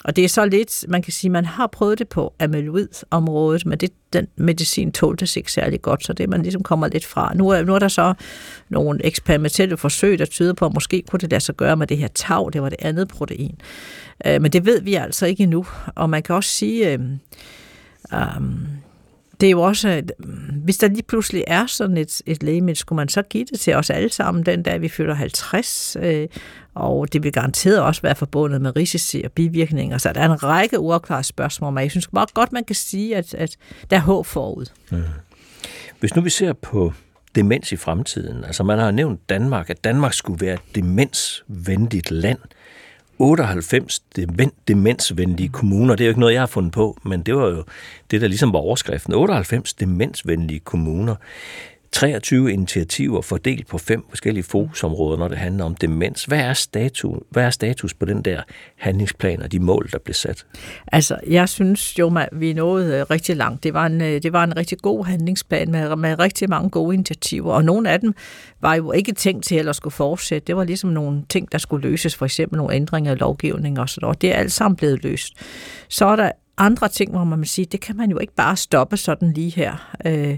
Og 0.04 0.16
det 0.16 0.24
er 0.24 0.30
så 0.30 0.46
lidt, 0.46 0.86
man 0.88 1.02
kan 1.02 1.14
sige, 1.14 1.32
man 1.32 1.46
har 1.46 1.68
prøvet 1.68 2.00
det 2.00 2.10
på 2.10 2.34
amyloid-området, 2.40 3.66
men 3.66 3.78
det, 3.78 3.92
den 4.14 4.28
medicin 4.36 4.92
tålte 4.92 5.28
ikke 5.36 5.52
særlig 5.52 5.82
godt, 5.82 6.06
så 6.06 6.14
det 6.14 6.30
man 6.30 6.42
ligesom 6.42 6.64
kommer 6.64 6.88
lidt 6.88 7.06
fra. 7.06 7.34
Nu 7.36 7.50
er, 7.50 7.64
nu 7.64 7.76
er 7.76 7.80
der 7.80 7.88
så 7.88 8.14
nogle 8.70 9.06
eksperimentelle 9.06 9.78
forsøg, 9.78 10.20
der 10.20 10.26
tyder 10.26 10.54
på, 10.54 10.66
at 10.66 10.74
måske 10.74 11.04
kunne 11.10 11.20
det 11.20 11.32
lade 11.32 11.42
sig 11.42 11.56
gøre 11.56 11.78
med 11.78 11.88
det 11.88 11.98
her 11.98 12.08
tau, 12.08 12.50
det 12.50 12.62
var 12.62 12.70
det 12.70 12.78
andet 12.82 13.08
protein. 13.08 13.56
Øh, 14.26 14.42
men 14.42 14.52
det 14.52 14.66
ved 14.66 14.82
vi 14.82 14.96
altså 14.96 15.26
ikke 15.26 15.44
endnu. 15.44 15.66
Og 15.96 16.10
man 16.10 16.24
kan 16.24 16.36
også 16.36 16.50
sige, 16.50 16.94
øh, 16.94 17.00
øh, 18.14 18.42
det 19.42 19.48
er 19.48 19.52
jo 19.52 19.62
også, 19.62 20.02
mm, 20.20 20.26
hvis 20.64 20.78
der 20.78 20.88
lige 20.88 21.04
pludselig 21.04 21.44
er 21.48 21.66
sådan 21.66 21.98
et, 21.98 22.22
et 22.26 22.44
lægemiddel, 22.44 22.78
skulle 22.78 22.98
man 22.98 23.10
så 23.10 23.22
give 23.22 23.46
det 23.46 23.60
til 23.60 23.76
os 23.76 23.90
alle 23.90 24.12
sammen 24.12 24.46
den 24.46 24.64
dag, 24.64 24.82
vi 24.82 24.90
fylder 24.90 25.14
50, 25.14 25.98
øh, 26.00 26.28
og 26.76 27.14
det 27.14 27.24
vil 27.24 27.32
garanteret 27.32 27.82
også 27.82 28.02
være 28.02 28.16
forbundet 28.16 28.62
med 28.62 28.76
risici 28.76 29.22
og 29.26 29.32
bivirkninger. 29.32 29.98
Så 29.98 30.14
der 30.14 30.22
er 30.22 30.30
en 30.30 30.44
række 30.44 30.80
uafklarede 30.80 31.24
spørgsmål, 31.24 31.74
men 31.74 31.82
jeg 31.82 31.92
synes 31.92 32.08
bare 32.08 32.26
godt, 32.34 32.52
man 32.52 32.64
kan 32.64 32.76
sige, 32.76 33.16
at, 33.16 33.34
at 33.34 33.58
der 33.90 33.96
er 33.96 34.02
håb 34.02 34.26
forud. 34.26 34.66
Mm. 34.92 35.04
Hvis 36.00 36.16
nu 36.16 36.22
vi 36.22 36.30
ser 36.30 36.54
på 36.54 36.94
demens 37.36 37.72
i 37.72 37.76
fremtiden, 37.76 38.44
altså 38.44 38.64
man 38.64 38.80
har 38.80 38.92
nævnt 38.92 39.30
Danmark, 39.30 39.70
at 39.70 39.84
Danmark 39.84 40.14
skulle 40.14 40.46
være 40.46 40.54
et 40.54 40.76
demensvenligt 40.76 42.12
land– 42.12 42.40
98 43.22 44.04
demensvenlige 44.68 45.50
kommuner. 45.50 45.96
Det 45.96 46.04
er 46.04 46.08
jo 46.08 46.12
ikke 46.12 46.20
noget, 46.20 46.34
jeg 46.34 46.42
har 46.42 46.48
fundet 46.48 46.72
på, 46.72 46.98
men 47.06 47.22
det 47.22 47.36
var 47.36 47.48
jo 47.48 47.64
det, 48.12 48.22
der 48.22 48.28
ligesom 48.28 48.54
var 48.54 48.60
overskriften. 48.60 49.14
98 49.14 49.74
demensvenlige 49.74 50.60
kommuner. 50.60 51.16
23 51.92 52.52
initiativer 52.52 53.22
fordelt 53.22 53.68
på 53.68 53.78
fem 53.78 54.06
forskellige 54.10 54.44
fokusområder, 54.44 55.18
når 55.18 55.28
det 55.28 55.38
handler 55.38 55.64
om 55.66 55.76
demens. 55.76 56.24
Hvad 56.26 56.40
er 56.40 56.54
status, 56.54 57.18
hvad 57.30 57.44
er 57.44 57.50
status 57.50 57.94
på 57.94 58.06
den 58.06 58.22
der 58.22 58.42
handlingsplan 58.78 59.42
og 59.42 59.52
de 59.52 59.60
mål, 59.60 59.90
der 59.92 60.00
blev 60.00 60.14
sat? 60.14 60.46
Altså, 60.92 61.20
jeg 61.28 61.50
synes 61.50 62.00
jo, 62.00 62.18
at 62.18 62.30
vi 62.32 62.54
nåede 62.54 63.00
øh, 63.00 63.06
rigtig 63.12 63.36
langt. 63.36 63.64
Det 63.64 63.74
var 63.74 63.86
en, 63.86 64.02
øh, 64.02 64.24
det 64.24 64.34
var 64.34 64.44
en 64.44 64.58
rigtig 64.58 64.78
god 64.78 65.06
handlingsplan 65.06 65.72
med, 65.72 65.96
med 65.96 66.20
rigtig 66.20 66.50
mange 66.50 66.70
gode 66.70 66.94
initiativer, 66.94 67.54
og 67.54 67.66
nogle 67.66 67.90
af 67.90 68.00
dem 68.00 68.14
var 68.62 68.76
jo 68.76 68.92
ikke 68.92 69.14
tænkt 69.14 69.46
til 69.46 69.68
at 69.68 69.76
skulle 69.76 69.94
fortsætte. 69.94 70.48
Det 70.48 70.56
var 70.56 70.64
ligesom 70.64 70.90
nogle 70.90 71.24
ting, 71.30 71.52
der 71.52 71.58
skulle 71.58 71.90
løses, 71.90 72.16
for 72.16 72.26
eksempel 72.26 72.58
nogle 72.58 72.76
ændringer 72.76 73.12
i 73.12 73.16
lovgivning 73.16 73.80
og 73.80 73.90
sådan 73.90 74.06
noget. 74.06 74.22
Det 74.22 74.32
er 74.32 74.36
alt 74.36 74.52
sammen 74.52 74.76
blevet 74.76 75.04
løst. 75.04 75.34
Så 75.90 76.06
er 76.06 76.16
der 76.16 76.32
andre 76.58 76.90
ting, 76.90 77.12
hvor 77.12 77.24
man 77.24 77.40
må 77.40 77.46
sige, 77.46 77.66
det 77.66 77.82
kan 77.82 77.98
man 77.98 78.12
jo 78.12 78.20
ikke 78.20 78.36
bare 78.36 78.58
stoppe 78.58 78.98
sådan 78.98 79.32
lige 79.32 79.50
her. 79.50 79.96
Øh, 80.06 80.38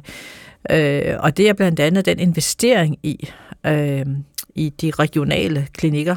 Øh, 0.70 1.16
og 1.20 1.38
det 1.38 1.50
er 1.50 1.54
blandt 1.54 1.80
andet 1.80 2.06
den 2.06 2.20
investering 2.20 2.98
i, 3.04 3.30
øh, 3.66 4.06
i 4.56 4.70
de 4.70 4.92
regionale 4.92 5.68
klinikker 5.74 6.16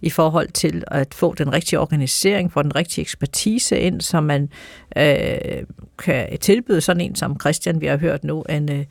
i 0.00 0.10
forhold 0.10 0.48
til 0.48 0.84
at 0.86 1.14
få 1.14 1.34
den 1.34 1.52
rigtige 1.52 1.80
organisering, 1.80 2.52
få 2.52 2.62
den 2.62 2.76
rigtige 2.76 3.02
ekspertise 3.02 3.80
ind, 3.80 4.00
så 4.00 4.20
man 4.20 4.48
øh, 4.96 5.64
kan 5.98 6.38
tilbyde 6.40 6.80
sådan 6.80 7.00
en 7.00 7.14
som 7.14 7.40
Christian, 7.40 7.80
vi 7.80 7.86
har 7.86 7.96
hørt 7.96 8.24
nu, 8.24 8.42
en, 8.42 8.72
øh, 8.72 8.84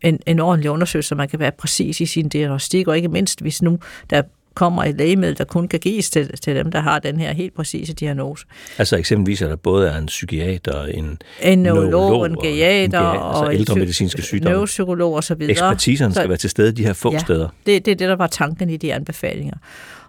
en, 0.00 0.18
en 0.26 0.40
ordentlig 0.40 0.70
undersøgelse, 0.70 1.08
så 1.08 1.14
man 1.14 1.28
kan 1.28 1.38
være 1.38 1.52
præcis 1.52 2.00
i 2.00 2.06
sin 2.06 2.28
diagnostik, 2.28 2.88
og 2.88 2.96
ikke 2.96 3.08
mindst, 3.08 3.40
hvis 3.40 3.62
nu 3.62 3.78
der 4.10 4.22
kommer 4.58 4.84
et 4.84 4.96
lægemiddel, 4.96 5.38
der 5.38 5.44
kun 5.44 5.68
kan 5.68 5.80
gives 5.80 6.10
til, 6.10 6.36
til 6.36 6.56
dem, 6.56 6.70
der 6.72 6.80
har 6.80 6.98
den 6.98 7.20
her 7.20 7.32
helt 7.32 7.54
præcise 7.54 7.92
diagnose. 7.92 8.46
Altså 8.78 8.96
eksempelvis, 8.96 9.42
at 9.42 9.50
der 9.50 9.56
både 9.56 9.88
er 9.88 9.98
en 9.98 10.06
psykiater, 10.06 10.84
en, 10.84 11.18
en 11.42 11.58
neurolog, 11.58 12.26
en 12.26 12.36
geriater 12.42 12.98
og, 12.98 13.46
altså 13.46 13.58
ældre 13.58 13.74
medicinske 13.74 14.22
sygdomme. 14.22 14.50
Neuropsykolog 14.50 15.14
og 15.14 15.24
så 15.24 15.34
videre. 15.34 15.50
Ekspertiserne 15.50 16.14
skal 16.14 16.24
så, 16.24 16.28
være 16.28 16.36
til 16.36 16.50
stede 16.50 16.72
de 16.72 16.84
her 16.84 16.92
få 16.92 17.12
ja, 17.12 17.18
steder. 17.18 17.48
Det, 17.66 17.84
det 17.84 17.90
er 17.90 17.96
det, 17.96 18.08
der 18.08 18.16
var 18.16 18.26
tanken 18.26 18.70
i 18.70 18.76
de 18.76 18.94
anbefalinger. 18.94 19.56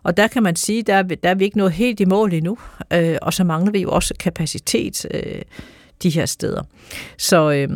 Og 0.04 0.18
der 0.18 0.28
kan 0.28 0.43
man 0.43 0.56
sige, 0.56 0.84
der, 0.84 1.02
der 1.02 1.30
er 1.30 1.36
vi 1.36 1.43
ikke 1.43 1.58
nået 1.58 1.72
helt 1.72 2.00
i 2.00 2.06
mål 2.06 2.34
endnu, 2.34 2.58
øh, 2.93 3.18
og 3.22 3.34
så 3.34 3.43
mangler 3.43 3.72
vi 3.72 3.82
jo 3.82 3.91
også 3.91 4.14
kapacitet 4.20 5.06
øh, 5.14 5.41
de 6.04 6.10
her 6.10 6.26
steder. 6.26 6.64
Så, 7.18 7.52
øh, 7.52 7.70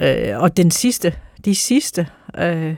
øh, 0.00 0.38
og 0.38 0.56
den 0.56 0.70
sidste, 0.70 1.14
de 1.44 1.54
sidste 1.54 2.06
øh, 2.38 2.74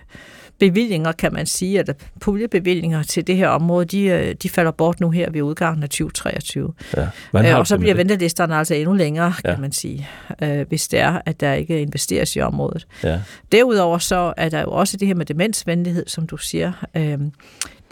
bevillinger, 0.62 1.12
kan 1.12 1.32
man 1.32 1.46
sige, 1.46 1.78
eller 1.78 1.94
puljebevillinger 2.20 3.02
til 3.02 3.26
det 3.26 3.36
her 3.36 3.48
område, 3.48 3.84
de, 3.84 4.04
øh, 4.04 4.34
de 4.42 4.48
falder 4.48 4.70
bort 4.70 5.00
nu 5.00 5.10
her 5.10 5.30
ved 5.30 5.42
udgangen 5.42 5.82
af 5.82 5.88
2023. 5.88 6.72
Ja. 6.96 7.02
Øh, 7.36 7.58
og 7.58 7.66
så 7.66 7.78
bliver 7.78 7.94
ventelisterne 7.94 8.56
altså 8.56 8.74
endnu 8.74 8.94
længere, 8.94 9.34
ja. 9.44 9.50
kan 9.50 9.60
man 9.60 9.72
sige, 9.72 10.08
øh, 10.42 10.68
hvis 10.68 10.88
det 10.88 11.00
er, 11.00 11.20
at 11.26 11.40
der 11.40 11.52
ikke 11.52 11.80
investeres 11.80 12.36
i 12.36 12.40
området. 12.40 12.86
Ja. 13.04 13.20
Derudover 13.52 13.98
så 13.98 14.34
er 14.36 14.48
der 14.48 14.60
jo 14.60 14.70
også 14.70 14.96
det 14.96 15.08
her 15.08 15.14
med 15.14 15.26
demensvenlighed, 15.26 16.04
som 16.06 16.26
du 16.26 16.36
siger. 16.36 16.72
Øh, 16.96 17.18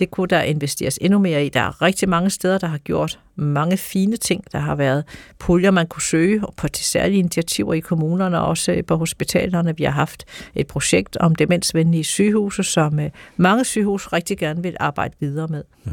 det 0.00 0.10
kunne 0.10 0.28
der 0.28 0.42
investeres 0.42 0.98
endnu 1.00 1.18
mere 1.18 1.46
i. 1.46 1.48
Der 1.48 1.60
er 1.60 1.82
rigtig 1.82 2.08
mange 2.08 2.30
steder, 2.30 2.58
der 2.58 2.66
har 2.66 2.78
gjort 2.78 3.18
mange 3.36 3.76
fine 3.76 4.16
ting. 4.16 4.44
Der 4.52 4.58
har 4.58 4.74
været 4.74 5.04
puljer, 5.38 5.70
man 5.70 5.86
kunne 5.86 6.02
søge 6.02 6.42
på 6.56 6.68
de 6.68 6.78
særlige 6.78 7.18
initiativer 7.18 7.74
i 7.74 7.80
kommunerne 7.80 8.40
og 8.40 8.46
også 8.46 8.82
på 8.86 8.96
hospitalerne. 8.96 9.76
Vi 9.76 9.84
har 9.84 9.90
haft 9.90 10.24
et 10.54 10.66
projekt 10.66 11.16
om 11.16 11.34
demensvenlige 11.34 12.04
sygehuse, 12.04 12.62
som 12.62 13.00
øh, 13.00 13.10
mange 13.36 13.64
sygehus 13.64 14.12
rigtig 14.12 14.38
gerne 14.38 14.62
vil 14.62 14.76
arbejde 14.80 15.14
videre 15.20 15.48
med. 15.48 15.64
Mm. 15.84 15.92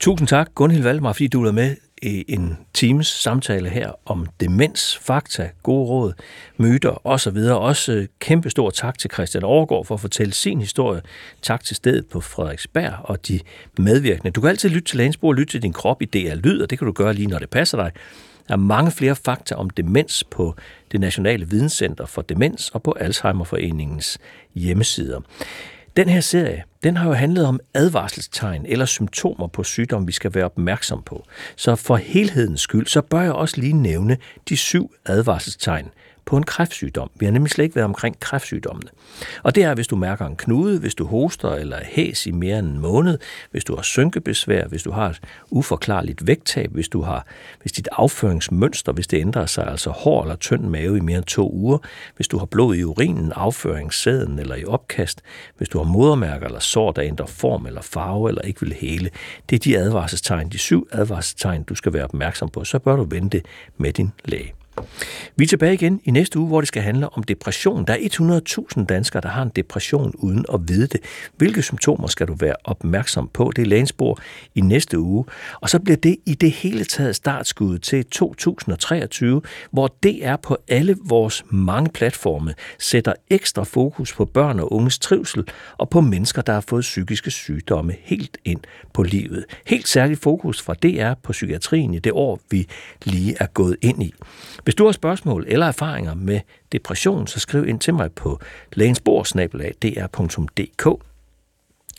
Tusind 0.00 0.28
tak, 0.28 0.48
Gunhild 0.54 0.82
Valdemar, 0.82 1.12
fordi 1.12 1.26
du 1.26 1.44
er 1.44 1.52
med 1.52 1.76
en 2.02 2.58
times 2.74 3.06
samtale 3.06 3.68
her 3.68 3.92
om 4.06 4.26
demens, 4.40 4.98
fakta, 5.02 5.50
gode 5.62 5.88
råd, 5.88 6.12
myter 6.56 7.06
osv. 7.06 7.36
Også 7.36 7.92
øh, 7.92 8.06
kæmpe 8.20 8.50
stor 8.50 8.70
tak 8.70 8.98
til 8.98 9.10
Christian 9.10 9.44
Overgaard 9.44 9.84
for 9.84 9.94
at 9.94 10.00
fortælle 10.00 10.32
sin 10.32 10.60
historie. 10.60 11.02
Tak 11.42 11.64
til 11.64 11.76
stedet 11.76 12.06
på 12.06 12.20
Frederiksberg 12.20 12.94
og 13.02 13.28
de 13.28 13.40
medvirkende. 13.78 14.30
Du 14.30 14.40
kan 14.40 14.50
altid 14.50 14.70
lytte 14.70 14.88
til 14.88 14.96
Lægensborg 14.96 15.28
og 15.28 15.34
lytte 15.34 15.52
til 15.52 15.62
din 15.62 15.72
krop 15.72 16.02
i 16.02 16.04
DR 16.04 16.34
Lyd, 16.34 16.60
og 16.60 16.70
det 16.70 16.78
kan 16.78 16.86
du 16.86 16.92
gøre 16.92 17.14
lige 17.14 17.26
når 17.26 17.38
det 17.38 17.50
passer 17.50 17.76
dig. 17.78 17.92
Der 18.48 18.52
er 18.52 18.58
mange 18.58 18.90
flere 18.90 19.16
fakta 19.16 19.54
om 19.54 19.70
demens 19.70 20.24
på 20.24 20.54
det 20.92 21.00
Nationale 21.00 21.48
Videnscenter 21.48 22.06
for 22.06 22.22
Demens 22.22 22.70
og 22.70 22.82
på 22.82 22.96
Alzheimerforeningens 23.00 24.18
hjemmesider. 24.54 25.20
Den 25.96 26.08
her 26.08 26.20
serie, 26.20 26.64
den 26.82 26.96
har 26.96 27.08
jo 27.08 27.12
handlet 27.14 27.46
om 27.46 27.60
advarselstegn 27.74 28.66
eller 28.66 28.84
symptomer 28.84 29.46
på 29.46 29.64
sygdom, 29.64 30.06
vi 30.06 30.12
skal 30.12 30.34
være 30.34 30.44
opmærksom 30.44 31.02
på. 31.02 31.24
Så 31.56 31.76
for 31.76 31.96
helhedens 31.96 32.60
skyld, 32.60 32.86
så 32.86 33.00
bør 33.00 33.20
jeg 33.20 33.32
også 33.32 33.60
lige 33.60 33.72
nævne 33.72 34.16
de 34.48 34.56
syv 34.56 34.94
advarselstegn, 35.06 35.90
på 36.26 36.36
en 36.36 36.42
kræftsygdom. 36.42 37.10
Vi 37.14 37.24
har 37.26 37.32
nemlig 37.32 37.50
slet 37.50 37.64
ikke 37.64 37.76
været 37.76 37.84
omkring 37.84 38.20
kræftsygdommene. 38.20 38.88
Og 39.42 39.54
det 39.54 39.62
er, 39.62 39.74
hvis 39.74 39.86
du 39.86 39.96
mærker 39.96 40.26
en 40.26 40.36
knude, 40.36 40.80
hvis 40.80 40.94
du 40.94 41.06
hoster 41.06 41.50
eller 41.50 41.78
hæs 41.84 42.26
i 42.26 42.30
mere 42.30 42.58
end 42.58 42.66
en 42.66 42.78
måned, 42.78 43.18
hvis 43.50 43.64
du 43.64 43.74
har 43.74 43.82
synkebesvær, 43.82 44.66
hvis 44.66 44.82
du 44.82 44.90
har 44.90 45.10
et 45.10 45.20
uforklarligt 45.50 46.26
vægttab, 46.26 46.72
hvis 46.72 46.88
du 46.88 47.02
har 47.02 47.26
hvis 47.60 47.72
dit 47.72 47.88
afføringsmønster, 47.92 48.92
hvis 48.92 49.06
det 49.06 49.20
ændrer 49.20 49.46
sig, 49.46 49.66
altså 49.66 49.90
hård 49.90 50.24
eller 50.24 50.36
tynd 50.36 50.62
mave 50.62 50.96
i 50.96 51.00
mere 51.00 51.16
end 51.16 51.24
to 51.24 51.52
uger, 51.52 51.78
hvis 52.16 52.28
du 52.28 52.38
har 52.38 52.46
blod 52.46 52.76
i 52.76 52.84
urinen, 52.84 53.32
afføringssæden 53.32 54.38
eller 54.38 54.54
i 54.56 54.64
opkast, 54.64 55.22
hvis 55.56 55.68
du 55.68 55.78
har 55.78 55.84
modermærker 55.84 56.46
eller 56.46 56.60
sår, 56.60 56.92
der 56.92 57.02
ændrer 57.02 57.26
form 57.26 57.66
eller 57.66 57.82
farve 57.82 58.28
eller 58.28 58.42
ikke 58.42 58.60
vil 58.60 58.72
hele. 58.72 59.10
Det 59.50 59.56
er 59.56 59.60
de 59.60 59.78
advarselstegn, 59.78 60.48
de 60.48 60.58
syv 60.58 60.88
advarselstegn, 60.92 61.62
du 61.62 61.74
skal 61.74 61.92
være 61.92 62.04
opmærksom 62.04 62.48
på. 62.48 62.64
Så 62.64 62.78
bør 62.78 62.96
du 62.96 63.04
vente 63.04 63.42
med 63.78 63.92
din 63.92 64.12
læge. 64.24 64.65
Vi 65.36 65.44
er 65.44 65.48
tilbage 65.48 65.74
igen 65.74 66.00
i 66.04 66.10
næste 66.10 66.38
uge, 66.38 66.48
hvor 66.48 66.60
det 66.60 66.68
skal 66.68 66.82
handle 66.82 67.08
om 67.08 67.22
depression. 67.22 67.84
Der 67.84 67.92
er 67.92 68.40
100.000 68.78 68.84
danskere, 68.84 69.22
der 69.22 69.28
har 69.28 69.42
en 69.42 69.50
depression 69.56 70.12
uden 70.14 70.44
at 70.54 70.60
vide 70.68 70.86
det. 70.86 71.00
Hvilke 71.36 71.62
symptomer 71.62 72.06
skal 72.06 72.28
du 72.28 72.34
være 72.34 72.54
opmærksom 72.64 73.30
på? 73.32 73.52
Det 73.56 73.62
er 73.62 73.66
lægensbord 73.66 74.20
i 74.54 74.60
næste 74.60 74.98
uge. 74.98 75.24
Og 75.60 75.70
så 75.70 75.78
bliver 75.78 75.96
det 75.96 76.16
i 76.26 76.34
det 76.34 76.50
hele 76.50 76.84
taget 76.84 77.16
startskud 77.16 77.78
til 77.78 78.04
2023, 78.04 79.42
hvor 79.70 79.96
det 80.02 80.26
er 80.26 80.36
på 80.36 80.56
alle 80.68 80.96
vores 81.04 81.44
mange 81.50 81.90
platforme 81.90 82.54
sætter 82.78 83.12
ekstra 83.30 83.64
fokus 83.64 84.12
på 84.12 84.24
børn 84.24 84.60
og 84.60 84.72
unges 84.72 84.98
trivsel 84.98 85.44
og 85.78 85.90
på 85.90 86.00
mennesker, 86.00 86.42
der 86.42 86.52
har 86.52 86.64
fået 86.68 86.82
psykiske 86.82 87.30
sygdomme 87.30 87.94
helt 88.00 88.38
ind 88.44 88.60
på 88.92 89.02
livet. 89.02 89.44
Helt 89.66 89.88
særligt 89.88 90.20
fokus 90.20 90.62
fra 90.62 90.74
DR 90.74 91.14
på 91.22 91.32
psykiatrien 91.32 91.94
i 91.94 91.98
det 91.98 92.12
år, 92.12 92.40
vi 92.50 92.68
lige 93.04 93.36
er 93.40 93.46
gået 93.46 93.76
ind 93.82 94.02
i. 94.02 94.14
Hvis 94.66 94.74
du 94.74 94.84
har 94.84 94.92
spørgsmål 94.92 95.44
eller 95.48 95.66
erfaringer 95.66 96.14
med 96.14 96.40
depression, 96.72 97.26
så 97.26 97.40
skriv 97.40 97.68
ind 97.68 97.80
til 97.80 97.94
mig 97.94 98.12
på 98.12 98.40
lægensbordsnabelag.dr.dk 98.72 100.86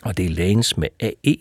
og 0.02 0.16
det 0.16 0.26
er 0.26 0.30
lægens 0.30 0.76
med 0.76 0.88
AE, 1.00 1.36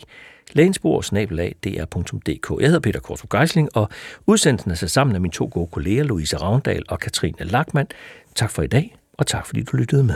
lægensbordsnabelag.dr.dk. 0.52 2.62
Jeg 2.62 2.68
hedder 2.68 2.80
Peter 2.80 3.00
Kortrup 3.00 3.30
Geisling, 3.30 3.76
og 3.76 3.90
udsendelsen 4.28 4.72
er 4.72 4.76
sat 4.76 4.92
sammen 4.92 5.16
af 5.16 5.22
mine 5.22 5.32
to 5.32 5.50
gode 5.54 5.68
kolleger, 5.68 6.04
Louise 6.04 6.38
Ravndal 6.38 6.84
og 6.88 7.00
Katrine 7.00 7.38
Lackmann. 7.40 7.88
Tak 8.36 8.52
for 8.52 8.62
i 8.62 8.68
dag, 8.68 8.96
og 9.14 9.28
tak 9.28 9.46
fordi 9.46 9.64
du 9.64 9.78
lyttede 9.78 10.04
med. 10.04 10.16